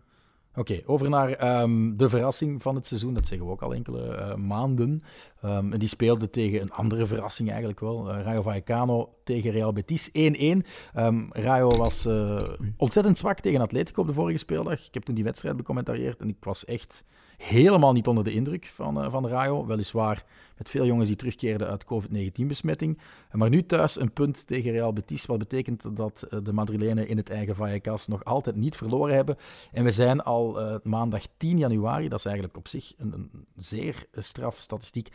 [0.55, 3.15] Oké, okay, over naar um, de verrassing van het seizoen.
[3.15, 5.03] Dat zeggen we ook al enkele uh, maanden.
[5.45, 8.11] Um, en die speelde tegen een andere verrassing eigenlijk wel.
[8.11, 10.13] Uh, Rayo Vallecano tegen Real Betis 1-1.
[10.13, 12.43] Um, Rayo was uh,
[12.77, 14.87] ontzettend zwak tegen Atletico op de vorige speeldag.
[14.87, 17.05] Ik heb toen die wedstrijd becommentarieerd en ik was echt
[17.41, 19.67] helemaal niet onder de indruk van, uh, van Rayo.
[19.67, 20.25] Weliswaar
[20.57, 22.99] met veel jongens die terugkeerden uit COVID-19-besmetting.
[23.33, 27.17] Maar nu thuis een punt tegen Real Betis, wat betekent dat uh, de Madrilenen in
[27.17, 29.37] het eigen Vallecas nog altijd niet verloren hebben.
[29.73, 33.47] En we zijn al uh, maandag 10 januari, dat is eigenlijk op zich een, een
[33.57, 35.09] zeer straf statistiek.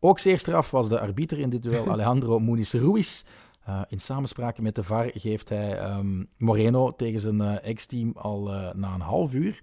[0.00, 3.22] Ook zeer straf was de arbiter in dit duel, Alejandro Muniz Ruiz.
[3.68, 8.54] Uh, in samenspraak met de VAR geeft hij um, Moreno tegen zijn uh, ex-team al
[8.54, 9.60] uh, na een half uur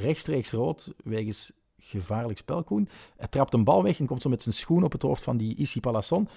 [0.00, 2.88] rechtstreeks rood wegens gevaarlijk spel, Koen.
[3.16, 5.36] Hij trapt een bal weg en komt zo met zijn schoen op het hoofd van
[5.36, 6.28] die Issy Palasson.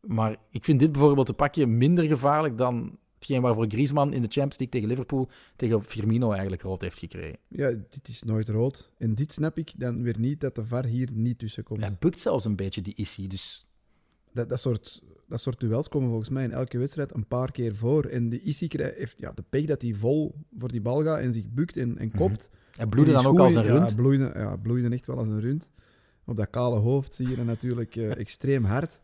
[0.00, 4.28] Maar ik vind dit bijvoorbeeld een pakje minder gevaarlijk dan hetgeen waarvoor Griezmann in de
[4.28, 7.38] Champions League tegen Liverpool tegen Firmino eigenlijk rood heeft gekregen.
[7.48, 8.92] Ja, dit is nooit rood.
[8.98, 11.80] En dit snap ik dan weer niet dat de VAR hier niet tussen komt.
[11.80, 13.26] Hij bukt zelfs een beetje, die Issy.
[13.26, 13.66] Dus
[14.32, 17.74] Dat, dat, soort, dat soort duels komen volgens mij in elke wedstrijd een paar keer
[17.74, 18.04] voor.
[18.04, 21.32] En de Issy heeft ja, de pech dat hij vol voor die bal gaat en
[21.32, 22.50] zich bukt en, en kopt.
[22.76, 23.88] hij bloedde Die dan ook als een rund.
[23.90, 25.70] Ja, bloeide, ja, bloeide echt wel als een rund.
[26.24, 29.00] Op dat kale hoofd zie je dat natuurlijk eh, extreem hard.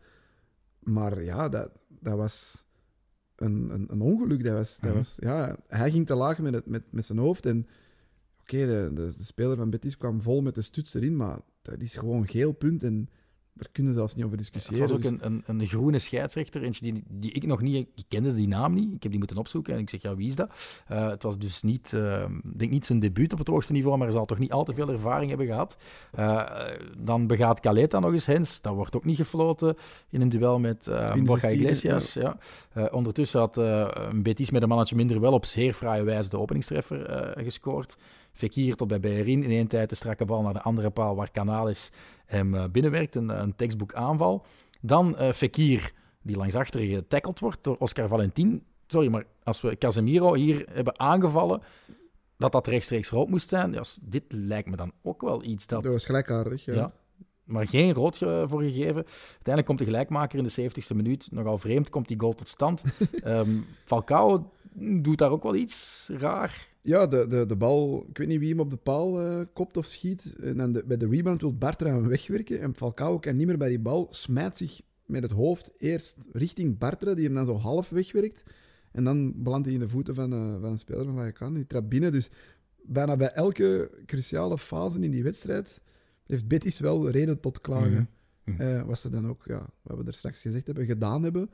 [0.79, 2.65] Maar ja, dat, dat was
[3.35, 4.43] een, een, een ongeluk.
[4.43, 4.97] Dat was, dat Mhm.
[4.97, 7.45] was, ja, hij ging te laag met, het, met, met zijn hoofd.
[7.45, 7.67] En
[8.41, 11.15] oké, de, de, de speler van Betis kwam vol met de stuts erin.
[11.15, 12.83] Maar dat is gewoon geel punt.
[12.83, 13.09] En
[13.55, 14.81] daar kunnen ze zelfs niet over Het discussiëren.
[14.87, 17.87] was ook Dus- een, een, een groene scheidsrechter, eentje die, die ik nog niet...
[17.95, 20.27] Ik kende die naam niet, ik heb die moeten opzoeken en ik zeg, ja, wie
[20.27, 20.49] is dat?
[20.87, 21.93] Eh, het was dus niet,
[22.43, 24.63] ik denk niet zijn debuut op het hoogste niveau, maar hij zal toch niet al
[24.63, 25.77] te veel ervaring hebben gehad.
[26.11, 26.43] Eh,
[26.97, 29.75] dan begaat Caleta nog eens hens, dat wordt ook niet gefloten
[30.09, 32.13] in een duel met eh Borja 16e, Iglesias.
[32.13, 32.37] Ja.
[32.91, 37.33] Ondertussen had een Betis met een mannetje minder wel op zeer fraaie wijze de openingstreffer
[37.43, 37.97] gescoord.
[38.33, 41.31] Fekir tot bij Beherin, in één tijd de strakke bal naar de andere paal waar
[41.31, 41.91] Canales
[42.25, 44.45] hem eh, binnenwerkt, een, een textbook aanval.
[44.81, 48.63] Dan eh Fekir, die langs achteren getackled wordt door Oscar Valentin.
[48.87, 51.61] Sorry, maar als we Casemiro hier hebben aangevallen,
[52.37, 55.83] dat dat rechtstreeks rood moest zijn, ja, dit lijkt me dan ook wel iets dat...
[55.83, 56.73] Dat was gelijkaardig, ja.
[56.73, 56.93] Ja.
[57.43, 59.05] Maar geen rood voor gegeven.
[59.05, 61.27] Uiteindelijk komt de gelijkmaker in de 70ste minuut.
[61.31, 62.83] Nogal vreemd komt die goal tot stand.
[63.23, 63.49] Ehm,
[63.83, 66.67] Falcao doet daar ook wel iets raar.
[66.85, 69.77] Ja, de, de, de bal, ik weet niet wie hem op de paal eh, kopt
[69.77, 70.35] of schiet.
[70.39, 72.61] En dan de, bij de rebound wil Bartra hem wegwerken.
[72.61, 76.77] En Falcao kan niet meer bij die bal, smijt zich met het hoofd eerst richting
[76.77, 78.43] Bartra, die hem dan zo half wegwerkt.
[78.91, 81.53] En dan belandt hij in de voeten van, eh, van een speler van Vallecano.
[81.55, 82.11] Die trapt binnen.
[82.11, 82.29] Dus
[82.83, 85.81] bijna bij elke cruciale fase in die wedstrijd
[86.25, 88.09] heeft Betis wel reden tot klagen.
[88.57, 91.49] Eh, wat ze dan ook, ja, wat we er straks gezegd hebben, gedaan hebben.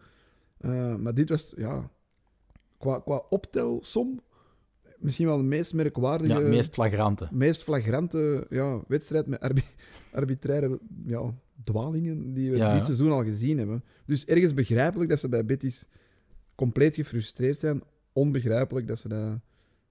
[1.02, 1.92] Maar dit was, ja,
[2.78, 4.20] qua, qua optelsom,
[5.02, 7.28] misschien wel de meest merkwaardige, Ja, meest flagrante.
[7.32, 9.64] meest flagrante ja, wedstrijd met arbi-
[10.12, 11.34] arbitraire ja,
[11.64, 12.84] dwalingen die we Ja, dit ja.
[12.84, 13.84] seizoen al gezien hebben.
[14.06, 15.86] Dus ergens begrijpelijk dat ze bij Betis
[16.56, 17.82] compleet gefrustreerd zijn.
[18.14, 19.40] Onbegrijpelijk dat ze dat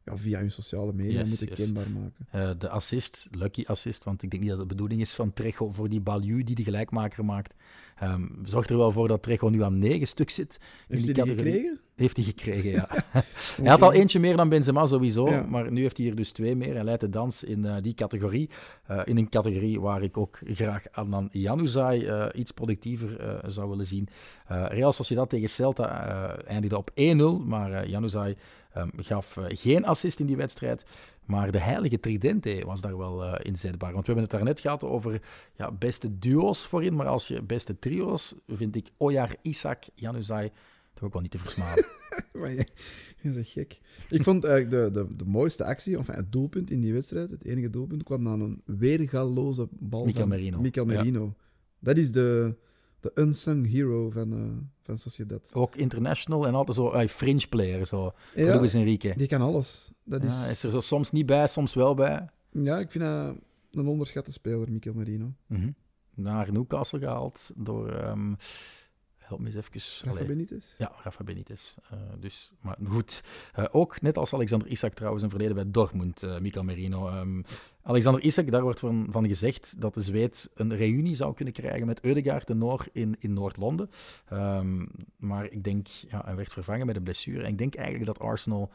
[0.04, 1.56] ja, via hun sociale media Yes, moeten yes.
[1.58, 2.26] kenbaar maken.
[2.30, 5.32] Eh, de assist, lucky assist, want ik denk niet dat het de bedoeling is van
[5.32, 7.54] Trejo voor die Balieu die de gelijkmaker maakt.
[8.00, 10.60] Ehm zorgt er wel voor dat Trejo nu aan negen stuk zit.
[10.88, 11.80] Heeft hij die gekregen?
[12.00, 12.88] Heeft hij gekregen, ja.
[13.62, 15.42] Hij had al eentje meer dan Benzema sowieso, Ja.
[15.48, 16.74] maar nu heeft hij er dus twee meer.
[16.74, 18.50] Hij leidt de dans in eh, die categorie.
[18.86, 23.86] Eh, in een categorie waar ik ook graag Adnan Januzaj eh, iets productiever zou willen
[23.86, 24.08] zien.
[24.46, 25.88] Real Sociedad tegen Celta
[26.36, 28.36] eindigde op 1-0, maar Januzaj
[28.72, 30.84] ehm, gaf geen assist in die wedstrijd.
[31.24, 33.92] Maar de heilige tridente was daar wel eh, inzetbaar.
[33.92, 35.22] Want we hebben het daarnet gehad over
[35.56, 40.50] ja, beste duo's voorin, maar als je beste trio's, vind ik Ojar, Isaac, Januzaj
[40.94, 41.84] toch ook wel niet te versmalen.
[42.32, 42.66] Maar je,
[43.22, 43.80] je bent gek.
[44.08, 47.44] Ik vond eigenlijk de, de, de mooiste actie, of het doelpunt in die wedstrijd, het
[47.44, 50.60] enige doelpunt, kwam dan een weergaloze bal Mikel van Merino.
[50.72, 50.84] Ja.
[50.84, 51.34] Merino.
[51.78, 52.56] Dat is de,
[53.00, 55.50] de unsung hero van, eh van Sociedad.
[55.52, 58.12] Ook international en altijd zo eh, fringe player, zo.
[58.34, 59.14] Ja, Luis Enrique.
[59.16, 59.90] die kan alles.
[60.04, 62.28] Dat Ja, is, is er zo soms niet bij, soms wel bij.
[62.50, 63.34] ja, ik vind dat
[63.72, 65.32] een onderschatte speler, Mikel Merino.
[65.46, 65.70] Mhm.
[66.14, 67.88] Naar Newcastle gehaald door...
[67.88, 68.34] ehm,
[69.16, 70.12] help me eens even.
[70.12, 70.24] Rafa.
[70.24, 70.64] Benitez?
[70.78, 71.74] Ja, Rafa Benitez.
[71.90, 73.22] Eh, dus, maar goed.
[73.52, 77.08] Eh, ook, net als Alexander Isak trouwens, een verleden bij Dortmund, eh Mikel Merino.
[77.08, 77.42] Ehm,
[77.82, 81.86] Alexander Isak, daar wordt van, van gezegd dat de Zweed een reunie zou kunnen krijgen
[81.86, 83.90] met Eudegaard de Noor in, in Noord-Londen.
[84.28, 87.42] Ehm, maar ik denk, ja, hij werd vervangen met een blessure.
[87.42, 88.70] En ik denk eigenlijk dat Arsenal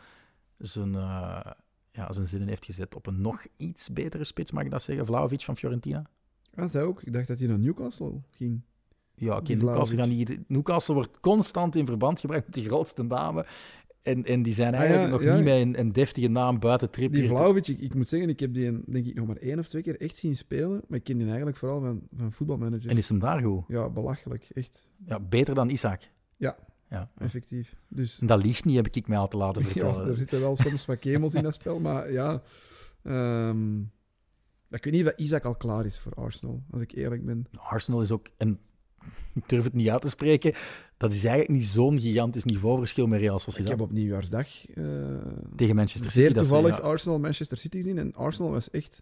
[0.58, 1.52] zijn, eh,
[1.92, 5.06] ja, zijn zinnen heeft gezet op een nog iets betere spits, mag ik dat zeggen?
[5.06, 6.06] Vlaovic van Fiorentina.
[6.56, 7.02] Ah, zij ook.
[7.02, 8.62] Ik dacht dat hij naar Newcastle ging.
[9.16, 10.28] Ja, oké, Die Newcastle, gaan Vlahovic.
[10.30, 13.46] niet, Newcastle wordt constant in verband gebracht met de grootste namen.
[14.06, 15.36] En, en die zijn Ah, eigenlijk ja, nog ja.
[15.36, 17.28] niet met een, een deftige naam buiten Die Trippier.
[17.28, 19.68] Vlaovic, ik, ik moet zeggen, ik heb die een- denk ik nog maar één of
[19.68, 20.82] twee keer echt zien spelen.
[20.88, 22.90] Maar ik ken die eigenlijk vooral van, van voetbalmanager.
[22.90, 23.64] En is hem daar goed?
[23.68, 24.50] Ja, belachelijk.
[24.54, 24.90] Echt.
[25.06, 26.02] Ja, beter dan Isaac.
[26.38, 26.58] Ja.
[26.90, 27.12] ja.
[27.18, 27.76] Effectief.
[27.90, 30.08] Dus En dat liegt niet, heb ik mij al te laten ja, vertellen.
[30.08, 31.80] er zitten wel soms wat kemels in dat spel.
[31.80, 32.42] Maar ja...
[33.04, 33.80] ehm,
[34.70, 37.46] ik weet niet of Isaac al klaar is voor Arsenal, als ik eerlijk ben.
[37.58, 38.60] Arsenal is ook, en
[39.34, 40.54] ik durf het niet uit te spreken,
[40.98, 43.70] dat is eigenlijk niet zo'n gigantisch niveauverschil met Real Ik Sociedad.
[43.72, 44.84] heb op nieuwjaarsdag eh,
[45.56, 46.20] Tegen Manchester City.
[46.26, 46.84] zeer dat ze- toevallig ja.
[46.84, 47.98] Arsenal-Manchester City gezien.
[47.98, 49.02] En Arsenal was echt...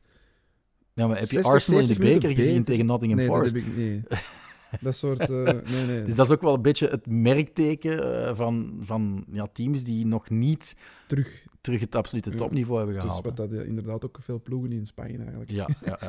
[0.93, 2.71] Ja, maar heb je 60, Arsenal in de 70 minuten beker gezien beter.
[2.71, 3.55] tegen Nottingham nee, dat Forest?
[3.55, 4.01] heb ik, nee.
[4.81, 5.29] Dat soort...
[5.29, 6.03] uh, nee, nee.
[6.03, 10.05] Dus dat is ook wel een beetje het merkteken uh, van, van ja, teams die
[10.05, 10.75] nog niet
[11.07, 13.23] terug, terug het absolute topniveau hebben gehaald.
[13.23, 15.51] Dus wat dat inderdaad ook veel ploegen in Spanje eigenlijk.
[15.51, 15.99] Ja, ja,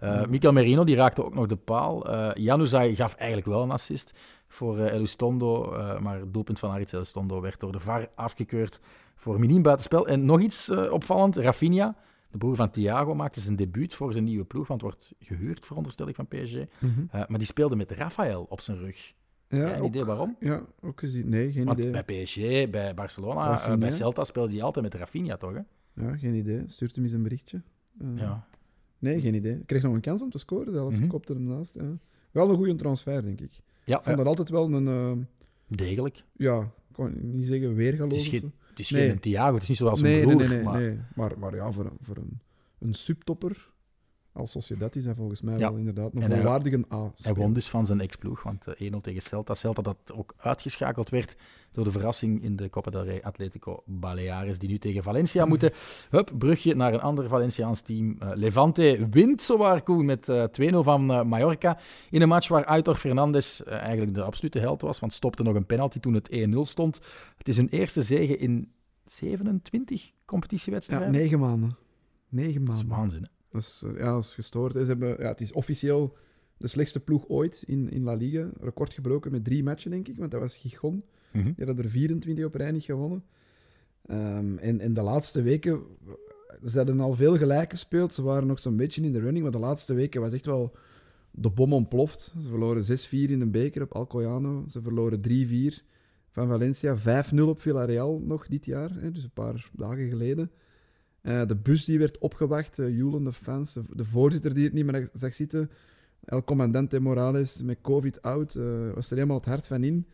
[0.00, 0.26] ja.
[0.28, 2.10] Mikel Merino die raakte ook nog de paal.
[2.38, 7.40] Januzaj gaf eigenlijk wel een assist voor uh, Elustondo, maar het doelpunt van Aritz Elustondo
[7.40, 8.80] werd door de VAR afgekeurd
[9.14, 10.06] voor miniem buitenspel.
[10.06, 11.96] En nog iets opvallend, Rafinha
[12.32, 16.08] de broer van Thiago maakte zijn debuut voor zijn nieuwe ploeg, want wordt gehuurd, veronderstel
[16.08, 16.54] ik, van PSG.
[16.78, 17.00] Mhm.
[17.00, 19.12] Uh, maar die speelde met Rafael op zijn rug.
[19.58, 20.36] Ja, een ook, idee waarom?
[20.40, 21.28] Ja, ook gezien.
[21.28, 22.02] Nee, geen want idee.
[22.02, 22.36] bij PSG,
[22.70, 23.74] bij Barcelona, Rafinha.
[23.74, 25.52] uh, bij Celta speelde hij altijd met Rafinha, toch?
[25.54, 25.60] Hè?
[26.04, 26.62] Ja, geen idee.
[26.66, 27.62] Stuurt hem eens een berichtje.
[28.02, 28.46] Uh, Ja.
[28.98, 29.54] Nee, geen idee.
[29.58, 30.98] Ik kreeg nog een kans om te scoren, zelfs.
[30.98, 31.08] Mhm.
[31.08, 31.74] kopte hem naast.
[31.74, 31.96] Ja.
[32.30, 33.52] Wel een goede transfer, denk ik.
[33.84, 34.86] Ja, Ik vond dat altijd wel een...
[34.88, 35.24] eh,
[35.66, 36.24] degelijk.
[36.36, 38.12] ja, ik kan niet zeggen weergaloos.
[38.24, 38.52] Het is geen-.
[38.68, 39.08] Het is Nee.
[39.08, 40.40] geen Thiago, het is niet zoals nee, zijn broer.
[40.40, 40.98] nee, nee, nee, maar nee.
[41.14, 42.38] Maar, maar ja, voor, een- voor een,
[42.78, 43.71] een subtopper
[44.32, 45.68] als Sociedad is hij volgens mij Ja.
[45.70, 47.12] wel inderdaad een En hij- volwaardige A.
[47.22, 49.54] Hij won dus van zijn ex-ploeg, want eh, 1-0 tegen Celta.
[49.54, 51.36] Celta dat ook uitgeschakeld werd
[51.72, 55.70] door de verrassing in de Copa del Rey Atletico Baleares, die nu tegen Valencia moeten.
[56.10, 58.16] Hup, brugje naar een ander Valenciaans team.
[58.18, 61.78] Eh, Levante wint zowaar Koen met eh, 2-0 van eh, Mallorca.
[62.10, 65.54] In een match waar Aitor Fernandez eh, eigenlijk de absolute held was, want stopte nog
[65.54, 67.00] een penalty toen het 1-0 stond.
[67.36, 68.72] Het is hun eerste zege in
[69.04, 71.10] 27 Ja, competitiewedstrijden.
[71.10, 71.76] negen maanden.
[72.28, 72.96] Negen Dat is maanden.
[72.98, 73.28] waanzin, hè?
[73.52, 74.72] Dat is, eh, ja, is gestoord.
[74.72, 76.16] Ze hebben, ja, het is officieel
[76.56, 78.50] de slechtste ploeg ooit in, in La Liga.
[78.60, 81.04] Record gebroken met drie matchen, denk ik, want dat was Gijon.
[81.32, 81.44] Mhm.
[81.44, 83.24] Die hadden er 24 op rij niet gewonnen.
[84.06, 85.82] Ehm, en in de laatste weken...
[86.66, 88.14] Ze hadden al veel gelijk gespeeld.
[88.14, 89.42] Ze waren nog zo'n beetje in de running.
[89.42, 90.76] Maar de laatste weken was echt wel
[91.30, 92.34] de bom ontploft.
[92.40, 94.64] Ze verloren 6-4 in de beker op Alcoyano.
[94.68, 95.82] Ze verloren 3-4
[96.30, 96.96] van Valencia.
[96.96, 98.90] 5-0 op Villarreal nog dit jaar.
[98.94, 100.50] Hè, dus een paar dagen geleden.
[101.22, 102.78] Eh, de bus die werd opgewacht.
[102.78, 103.72] Uh, joelende fans.
[103.72, 105.70] De, de voorzitter die het niet meer zag zitten.
[106.24, 108.54] El Comandante Morales met COVID out.
[108.54, 110.06] eh, was er helemaal het hart van in.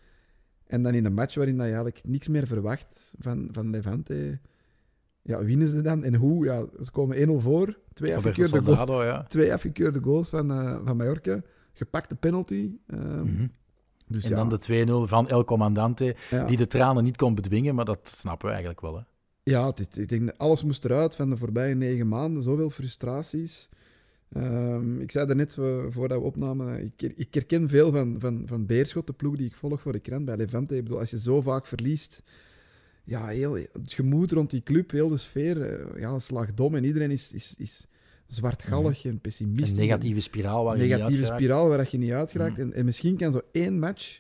[0.66, 4.38] En dan in een match waarin je eigenlijk niks meer verwacht van, van Levante.
[5.22, 6.04] Ja, winnen ze dan?
[6.04, 6.44] En hoe?
[6.44, 7.78] Ja, ze komen 1-0 voor.
[7.92, 9.22] Twee afgekeurde, goals, Soldado, ja.
[9.22, 11.40] twee afgekeurde goals van, eh, van Mallorca.
[11.72, 12.70] Gepakte penalty.
[12.86, 13.46] ehm, Mhm.
[14.06, 16.44] Dus En ja, dan de 2-0 van El Comandante, ja.
[16.44, 18.96] die de tranen niet kon bedwingen, maar dat snappen we eigenlijk wel.
[18.96, 19.02] Hè?
[19.48, 22.42] Ja, is- ik denk dat alles moest eruit van de voorbije negen maanden.
[22.42, 23.68] Zoveel frustraties.
[24.32, 28.66] Ehm, ik zei daarnet uh, voordat we opnamen, ik, ik herken veel van, van, van
[28.66, 30.76] Beerschot, de ploeg die ik volg voor de krant bij Levante.
[30.76, 32.22] Ik bedoel, als je zo vaak verliest,
[33.04, 36.76] ja, heel, het gemoed rond die club, heel de sfeer, eh, ja, een.
[36.76, 37.86] En iedereen is, is, is
[38.26, 39.78] zwartgallig en pessimistisch.
[39.78, 42.56] Een negatieve spiraal waar je niet negatieve spiraal waar je niet uitgeraakt.
[42.56, 42.60] Mhm.
[42.60, 44.18] En, en misschien kan zo één match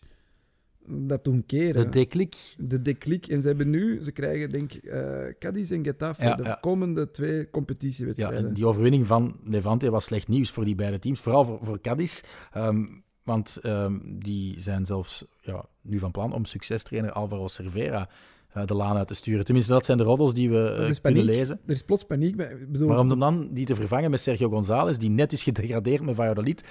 [0.90, 1.84] dat doen keren.
[1.84, 2.54] De deklik.
[2.58, 3.26] de declic.
[3.26, 5.08] En ze hebben nu, ze krijgen denk ik eh
[5.38, 6.58] Cadiz en Getafe Ja, de ja.
[6.60, 8.46] komende twee Ja, competitiewedstrijden.
[8.48, 11.80] en die overwinning van Levante was slecht nieuws voor die beide teams, vooral voor, voor
[11.80, 12.22] Cadiz.
[12.52, 12.84] Ehm,
[13.22, 18.08] want ehm, die zijn zelfs ja, nu van plan om succestrainer Alvaro Cervera
[18.48, 19.44] eh, de laan uit te sturen.
[19.44, 21.60] Tenminste, dat zijn de roddels die we is kunnen lezen.
[21.66, 22.56] Er is plots paniek bij.
[22.68, 26.14] Bedoel, Maar om dan die te vervangen met Sergio González, die net is gedegradeerd met
[26.14, 26.64] Valladolid,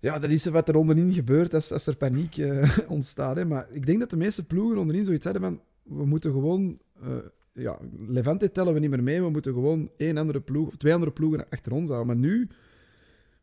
[0.00, 3.36] Ja, dat is wat er onderin gebeurt als, als er paniek eh, ontstaat.
[3.36, 3.44] Hè.
[3.44, 5.60] Maar ik denk dat de meeste ploegen onderin zoiets hadden van...
[5.82, 6.78] We moeten gewoon...
[7.02, 7.16] eh,
[7.52, 9.22] ja, Levante tellen we niet meer mee.
[9.22, 12.06] We moeten gewoon één andere ploeg, of twee andere ploegen achter ons houden.
[12.06, 12.48] Maar nu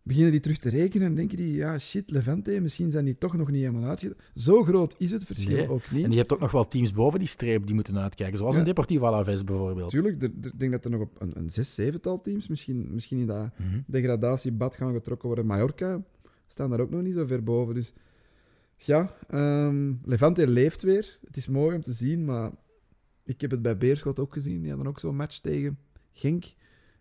[0.03, 1.55] beginnen die terug te rekenen en denken die...
[1.55, 4.15] Ja, shit, Levante, misschien zijn die toch nog niet helemaal uitge...
[4.35, 5.69] Zo groot is het verschil Nee.
[5.69, 6.03] ook niet.
[6.03, 8.59] en je hebt ook nog wel teams boven die streep die moeten uitkijken, zoals Ja.
[8.59, 9.89] een Deportivo Alaves bijvoorbeeld.
[9.89, 13.27] Tuurlijk, ik denk dat er nog op een, een zes, zevental teams misschien, misschien in
[13.27, 13.79] dat Mhm.
[13.87, 15.45] degradatiebad gaan getrokken worden.
[15.45, 16.03] Mallorca
[16.47, 17.73] staan daar ook nog niet zo ver boven.
[17.73, 17.93] Dus
[18.77, 21.17] ja, ehm, Levante leeft weer.
[21.25, 22.51] Het is mooi om te zien, maar
[23.23, 24.59] ik heb het bij Beerschot ook gezien.
[24.61, 25.77] Die hadden ook zo'n match tegen
[26.11, 26.45] Genk.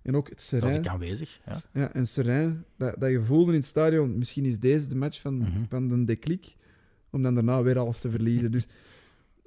[0.03, 0.81] En ook het Dat is Serijn.
[0.81, 1.41] ik aanwezig.
[1.47, 1.61] Ja.
[1.73, 5.21] Ja, en Serijn, dat, dat je voelde in het stadion, misschien is deze de match
[5.21, 5.65] van, Mhm.
[5.69, 6.55] van de declic,
[7.11, 8.51] om dan daarna weer alles te verliezen.
[8.53, 8.67] Dus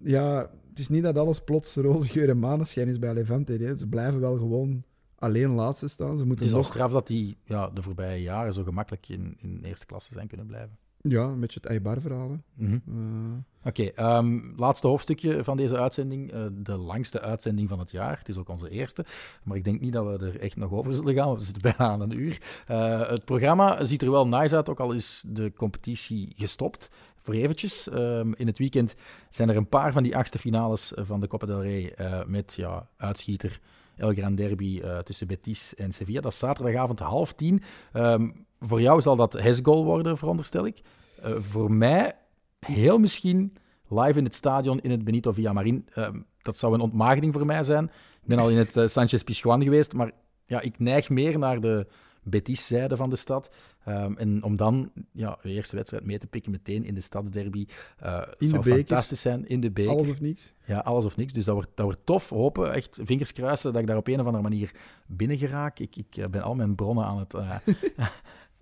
[0.04, 3.54] ja, het is niet dat alles plots roze geur en maneschijn is bij Levante.
[3.54, 3.78] Hè.
[3.78, 4.84] Ze blijven wel gewoon
[5.20, 6.12] alleen laatste staan.
[6.12, 9.10] Ze Het moeten is al nog straf dat die ja, de voorbije jaren zo gemakkelijk
[9.10, 10.78] in, in eerste klasse zijn kunnen blijven.
[11.02, 12.38] Ja, een beetje het Eibar-verhaal.
[12.54, 12.74] Mhm.
[12.88, 16.32] Eh, Oké, ehm, laatste hoofdstukje van deze uitzending.
[16.32, 18.18] eh, de langste uitzending van het jaar.
[18.18, 19.06] Het is ook onze eerste.
[19.44, 21.26] Maar ik denk niet dat we er echt nog over zullen gaan.
[21.26, 22.42] want We zitten bijna aan een uur.
[22.68, 26.90] Eh, het programma ziet er wel nice uit, ook al is de competitie gestopt.
[27.18, 27.90] Voor eventjes.
[27.90, 28.96] Ehm, in het weekend
[29.30, 31.96] zijn er een paar van die achtste finales van de Copa del Rey
[32.28, 33.60] met ja, uitschieter
[33.98, 36.22] El Gran Derby eh, tussen Betis en Sevilla.
[36.22, 37.64] Dat is zaterdagavond half tien.
[37.94, 38.30] Ehm,
[38.60, 40.82] voor jou zal dat Hesgoal worden, veronderstel ik.
[41.22, 42.16] Eh, voor mij
[42.60, 43.52] heel misschien
[43.88, 45.88] live in het stadion in het Benito Villamarin.
[45.94, 47.84] Ehm, dat zou een ontmaagding voor mij zijn.
[48.22, 50.12] Ik ben al in het eh, Sanchez Pizjuan geweest, maar
[50.46, 51.88] ja, ik neig meer naar de
[52.30, 53.50] Betis-zijde van de stad.
[53.86, 57.68] Ehm, en om dan ja, de eerste wedstrijd mee te pikken meteen in de stadsderby.
[58.04, 59.48] Uh, in zou de fantastisch zijn.
[59.48, 59.92] In de beker.
[59.92, 60.54] Alles of niks.
[60.66, 61.34] Ja, alles of niks.
[61.34, 62.30] Dus dat wordt, dat wordt tof.
[62.30, 64.72] Hopen, echt vingers kruisen dat ik daar op een of andere manier
[65.06, 65.80] binnen geraak.
[65.80, 67.56] Ik, ik eh, ben al mijn bronnen aan het uh,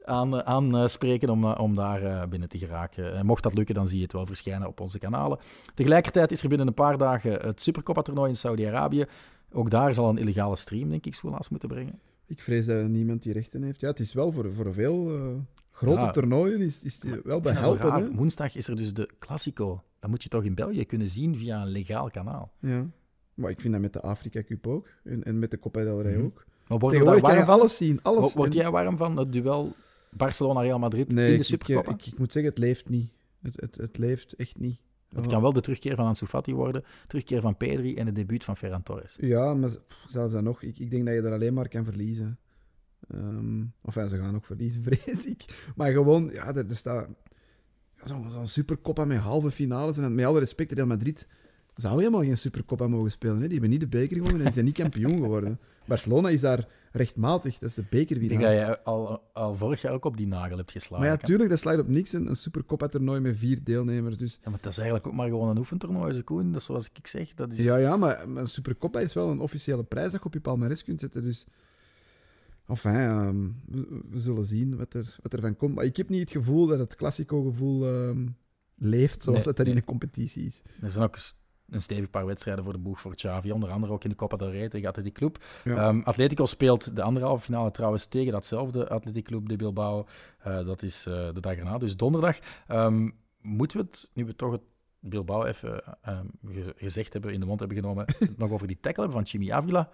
[0.04, 3.26] aan, aanspreken om, om daar binnen te geraken.
[3.26, 5.40] mocht dat lukken, dan zie je het wel verschijnen op onze kanalen.
[5.74, 9.06] Tegelijkertijd is er binnen een paar dagen het Supercoppa-toernooi in Saudi-Arabië.
[9.52, 12.00] Ook daar zal een illegale stream, denk ik, Soelaas moeten brengen.
[12.28, 13.82] Ik vrees dat niemand die rechten heeft.
[13.82, 15.36] Ja, het is wel voor, voor veel uh,
[15.72, 17.94] grote ja, toernooien is, is die wel behelpen.
[17.94, 18.12] Hè?
[18.12, 19.84] Woensdag is er dus de Classico.
[20.00, 22.52] Dat moet je toch in België kunnen zien via een legaal kanaal.
[22.60, 22.86] Ja,
[23.34, 24.88] maar ik vind dat met de Afrika Cup ook.
[25.04, 26.26] En, en met de Copa del Rey Mhm.
[26.26, 26.46] ook.
[26.68, 28.00] Maar word Tegenwoordig kan je alles zien.
[28.02, 28.34] Alles.
[28.34, 29.74] Word, jij warm van het duel
[30.12, 31.92] Barcelona-Real Madrid nee, in de ik, Supercoppa?
[31.92, 33.12] ik, ik moet zeggen, het leeft niet.
[33.42, 34.80] Het, het, het leeft echt niet.
[35.10, 38.44] Het kan wel de terugkeer van Ansu Fati worden, terugkeer van Pedri en het debuut
[38.44, 39.16] van Ferran Torres.
[39.20, 39.70] Ja, maar
[40.08, 42.40] zelfs dan nog, ik, ik denk dat je er alleen maar kan verliezen.
[43.08, 45.72] Ehm of ja, ze gaan ook verliezen, vrees ik.
[45.76, 47.08] Maar gewoon, ja, er, er staat
[47.96, 49.98] zo'n zo'n supercoppa met halve finales.
[49.98, 51.28] En met alle respect, Real Madrid
[51.76, 53.36] zou helemaal geen supercoppa mogen spelen.
[53.36, 53.42] Hè.
[53.42, 55.60] Die hebben niet de beker gewonnen en die zijn niet kampioen geworden.
[55.86, 59.94] Barcelona is daar rechtmatig, dat is de Ik denk dat je al, al vorig jaar
[59.94, 61.08] ook op die nagel hebt geslagen.
[61.08, 62.14] Maar ja, tuurlijk, dat slaat op niks.
[62.14, 64.18] Een, een supercoppa-toernooi met vier deelnemers.
[64.18, 66.52] Dus Ja, maar dat is eigenlijk ook maar gewoon een oefentoernooi, zo Koen.
[66.52, 67.34] Dat is zoals ik zeg.
[67.34, 67.64] Dat is...
[67.64, 70.84] Ja, ja, maar, een Supercoppa is wel een officiële prijs dat je op je palmarès
[70.84, 71.24] kunt zetten.
[71.24, 71.46] Dus,
[72.68, 73.48] enfin, ehm,
[74.10, 75.76] we, zullen zien wat er, wat er van komt.
[75.76, 78.28] Maar ik heb niet het gevoel dat het Classico-gevoel ehm,
[78.76, 80.62] leeft zoals Nee, het er in de competitie is.
[80.82, 81.18] Er zijn ook
[81.70, 83.52] een stevig paar wedstrijden voor de boeg voor Xavi.
[83.52, 85.44] Onder andere ook in de Copa del Rey tegen Atletico Club.
[85.64, 85.76] Ja.
[85.88, 90.06] Ehm, Atletico speelt de andere halve finale trouwens tegen datzelfde Atletico Club de Bilbao.
[90.40, 92.40] Eh, dat is eh, de dag erna, dus donderdag.
[92.68, 93.10] Ehm,
[93.42, 94.62] moeten we het, nu we toch het
[95.00, 98.06] Bilbao even ehm, ge- gezegd hebben, in de mond hebben genomen,
[98.38, 99.90] nog over die tackle hebben van Jimmy Avila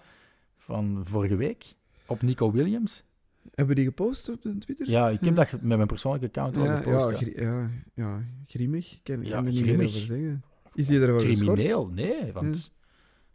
[0.57, 3.03] van vorige week op Nico Williams?
[3.43, 4.89] Hebben we die gepost op de Twitter?
[4.89, 7.19] Ja, ik heb dat met mijn persoonlijke account al ja, gepost.
[7.19, 7.51] ja, ja.
[7.51, 8.91] ja, ja, grimmig.
[8.93, 10.43] Ik kan, kan er niet meer over zeggen.
[10.73, 12.71] Is die er wel Crimineel, nee, want Ja.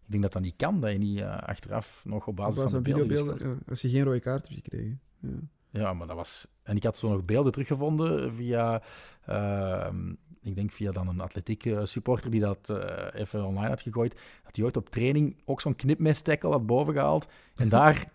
[0.04, 2.84] ik denk dat dat niet kan, dat je niet eh, achteraf nog op basis van
[2.84, 3.48] videobeelden?
[3.48, 5.00] Ja, als je geen rode kaart hebt gekregen.
[5.20, 5.28] Ja.
[5.70, 6.48] Ja, maar dat was...
[6.62, 8.82] En ik had zo nog beelden teruggevonden via...
[9.26, 10.10] ehm,
[10.40, 14.14] ik denk via dan een atletiek eh, supporter die dat eh, even online had gegooid.
[14.44, 17.26] Dat hij ooit op training ook zo'n knipmes tackle had bovengehaald.
[17.56, 18.12] En daar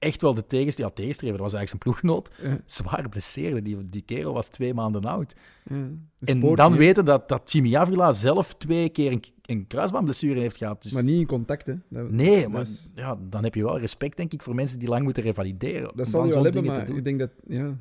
[0.00, 0.92] echt wel de tegenstrever...
[0.92, 2.30] Ja, tegenstrever, dat was eigenlijk zijn ploeggenoot.
[2.42, 3.62] Ja, Zwaar blesseerde.
[3.62, 5.34] Die, die kerel was twee maanden oud.
[5.64, 5.88] ja.
[6.20, 10.82] En dan weten dat, dat Jimmy Avila zelf twee keer een, een kruisbandblessure heeft gehad.
[10.82, 11.74] Dus Maar niet in contact, hè.
[11.88, 14.78] Dat, Nee, dat maar is- ja, dan heb je wel respect, denk ik, voor mensen
[14.78, 15.92] die lang moeten revalideren.
[15.96, 17.76] Dat zal je wel hebben, maar ik denk dat, ja, ik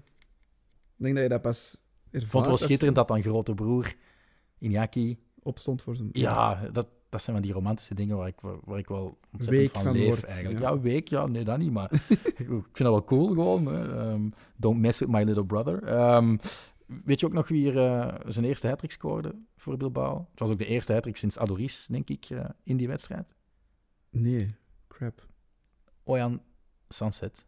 [1.05, 1.77] denk dat je dat pas
[2.11, 3.95] ervaart vond het wel als schitterend dat dan grote broer
[4.59, 5.15] Iñaki...
[5.43, 6.09] opstond voor zijn...
[6.11, 9.71] Ja, dat, dat zijn van die romantische dingen waar ik, waar, ik wel ontzettend Week
[9.71, 10.59] van, van leef, wordt, eigenlijk.
[10.59, 10.69] ja.
[10.69, 10.79] Ja.
[10.79, 11.91] week, ja, nee, dat niet, maar
[12.37, 13.65] ik vind dat wel cool, gewoon.
[13.65, 13.99] Hè.
[13.99, 15.83] Ehm, don't mess with my little brother.
[15.83, 16.37] Ehm,
[16.85, 20.27] weet je ook nog wie er eh, zijn eerste hat scoorde voor Bilbao?
[20.31, 23.35] Het was ook de eerste hat sinds Adoris, denk ik, eh, in die wedstrijd.
[24.09, 24.55] Nee,
[24.87, 25.27] crap.
[26.03, 26.41] Ojan
[26.87, 27.45] Sanset.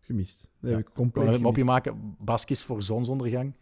[0.00, 0.48] Gemist.
[0.60, 0.76] Dat Ja.
[0.76, 1.66] heb ik Ik compleet mopje gemist.
[1.66, 2.16] maken.
[2.18, 3.54] Baskis voor zonsondergang.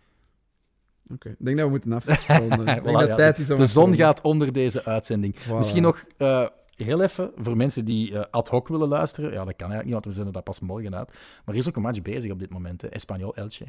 [1.08, 1.90] Oké, ik denk dat we moeten
[2.82, 5.36] Voilà, ja, tijd is om De af zon gaat onder deze uitzending.
[5.36, 5.56] Voilà.
[5.56, 6.46] Misschien nog eh,
[6.76, 9.32] heel even, voor mensen die eh, ad hoc willen luisteren.
[9.32, 11.08] Ja, dat kan eigenlijk niet, want we zenden dat pas morgen uit.
[11.44, 12.82] Maar er is ook een match bezig op dit moment.
[12.82, 12.88] hè.
[12.88, 13.64] Espanyol Elche.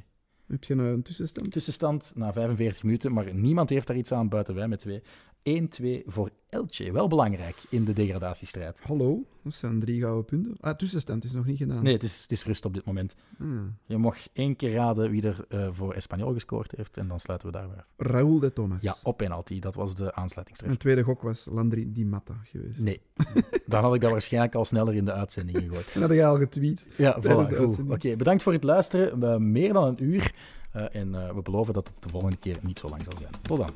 [0.48, 1.52] Heb je een tussenstand?
[1.52, 5.02] Tussenstand na 45 minuten, maar niemand heeft daar iets aan buiten wij met twee.
[5.50, 6.91] 1-2 voor Elche.
[6.91, 8.80] Wel belangrijk in de degradatiestrijd.
[8.84, 10.56] Hallo, dat zijn drie gouden punten.
[10.60, 11.84] Ah, tussenstand is nog niet gedaan.
[11.84, 13.16] Nee, het is, het is rust op dit moment.
[13.38, 13.76] Hmm.
[13.86, 17.48] Je mag één keer raden wie er eh, voor Espanyol gescoord heeft en dan sluiten
[17.48, 17.78] we daar weer.
[17.78, 17.86] af.
[17.98, 18.82] Raúl de Thomas.
[18.82, 19.60] Ja, op penalty.
[19.60, 20.80] Dat was de Mijn aansluitingstreffer.
[20.80, 22.80] tweede gok was Landry Di Matta geweest.
[22.80, 23.02] Nee,
[23.66, 25.91] dan had ik dat waarschijnlijk al sneller in de uitzending gegooid.
[25.94, 26.88] En had je al getweet.
[26.98, 27.89] Ja, voilà.
[27.89, 29.20] Oké, bedankt voor het luisteren.
[29.20, 30.34] We- meer dan een uur.
[30.72, 33.32] Eh, en eh, we beloven dat het de volgende keer niet zo lang zal zijn.
[33.41, 33.70] Tot dan.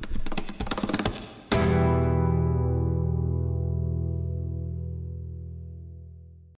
[1.68, 1.97] thank you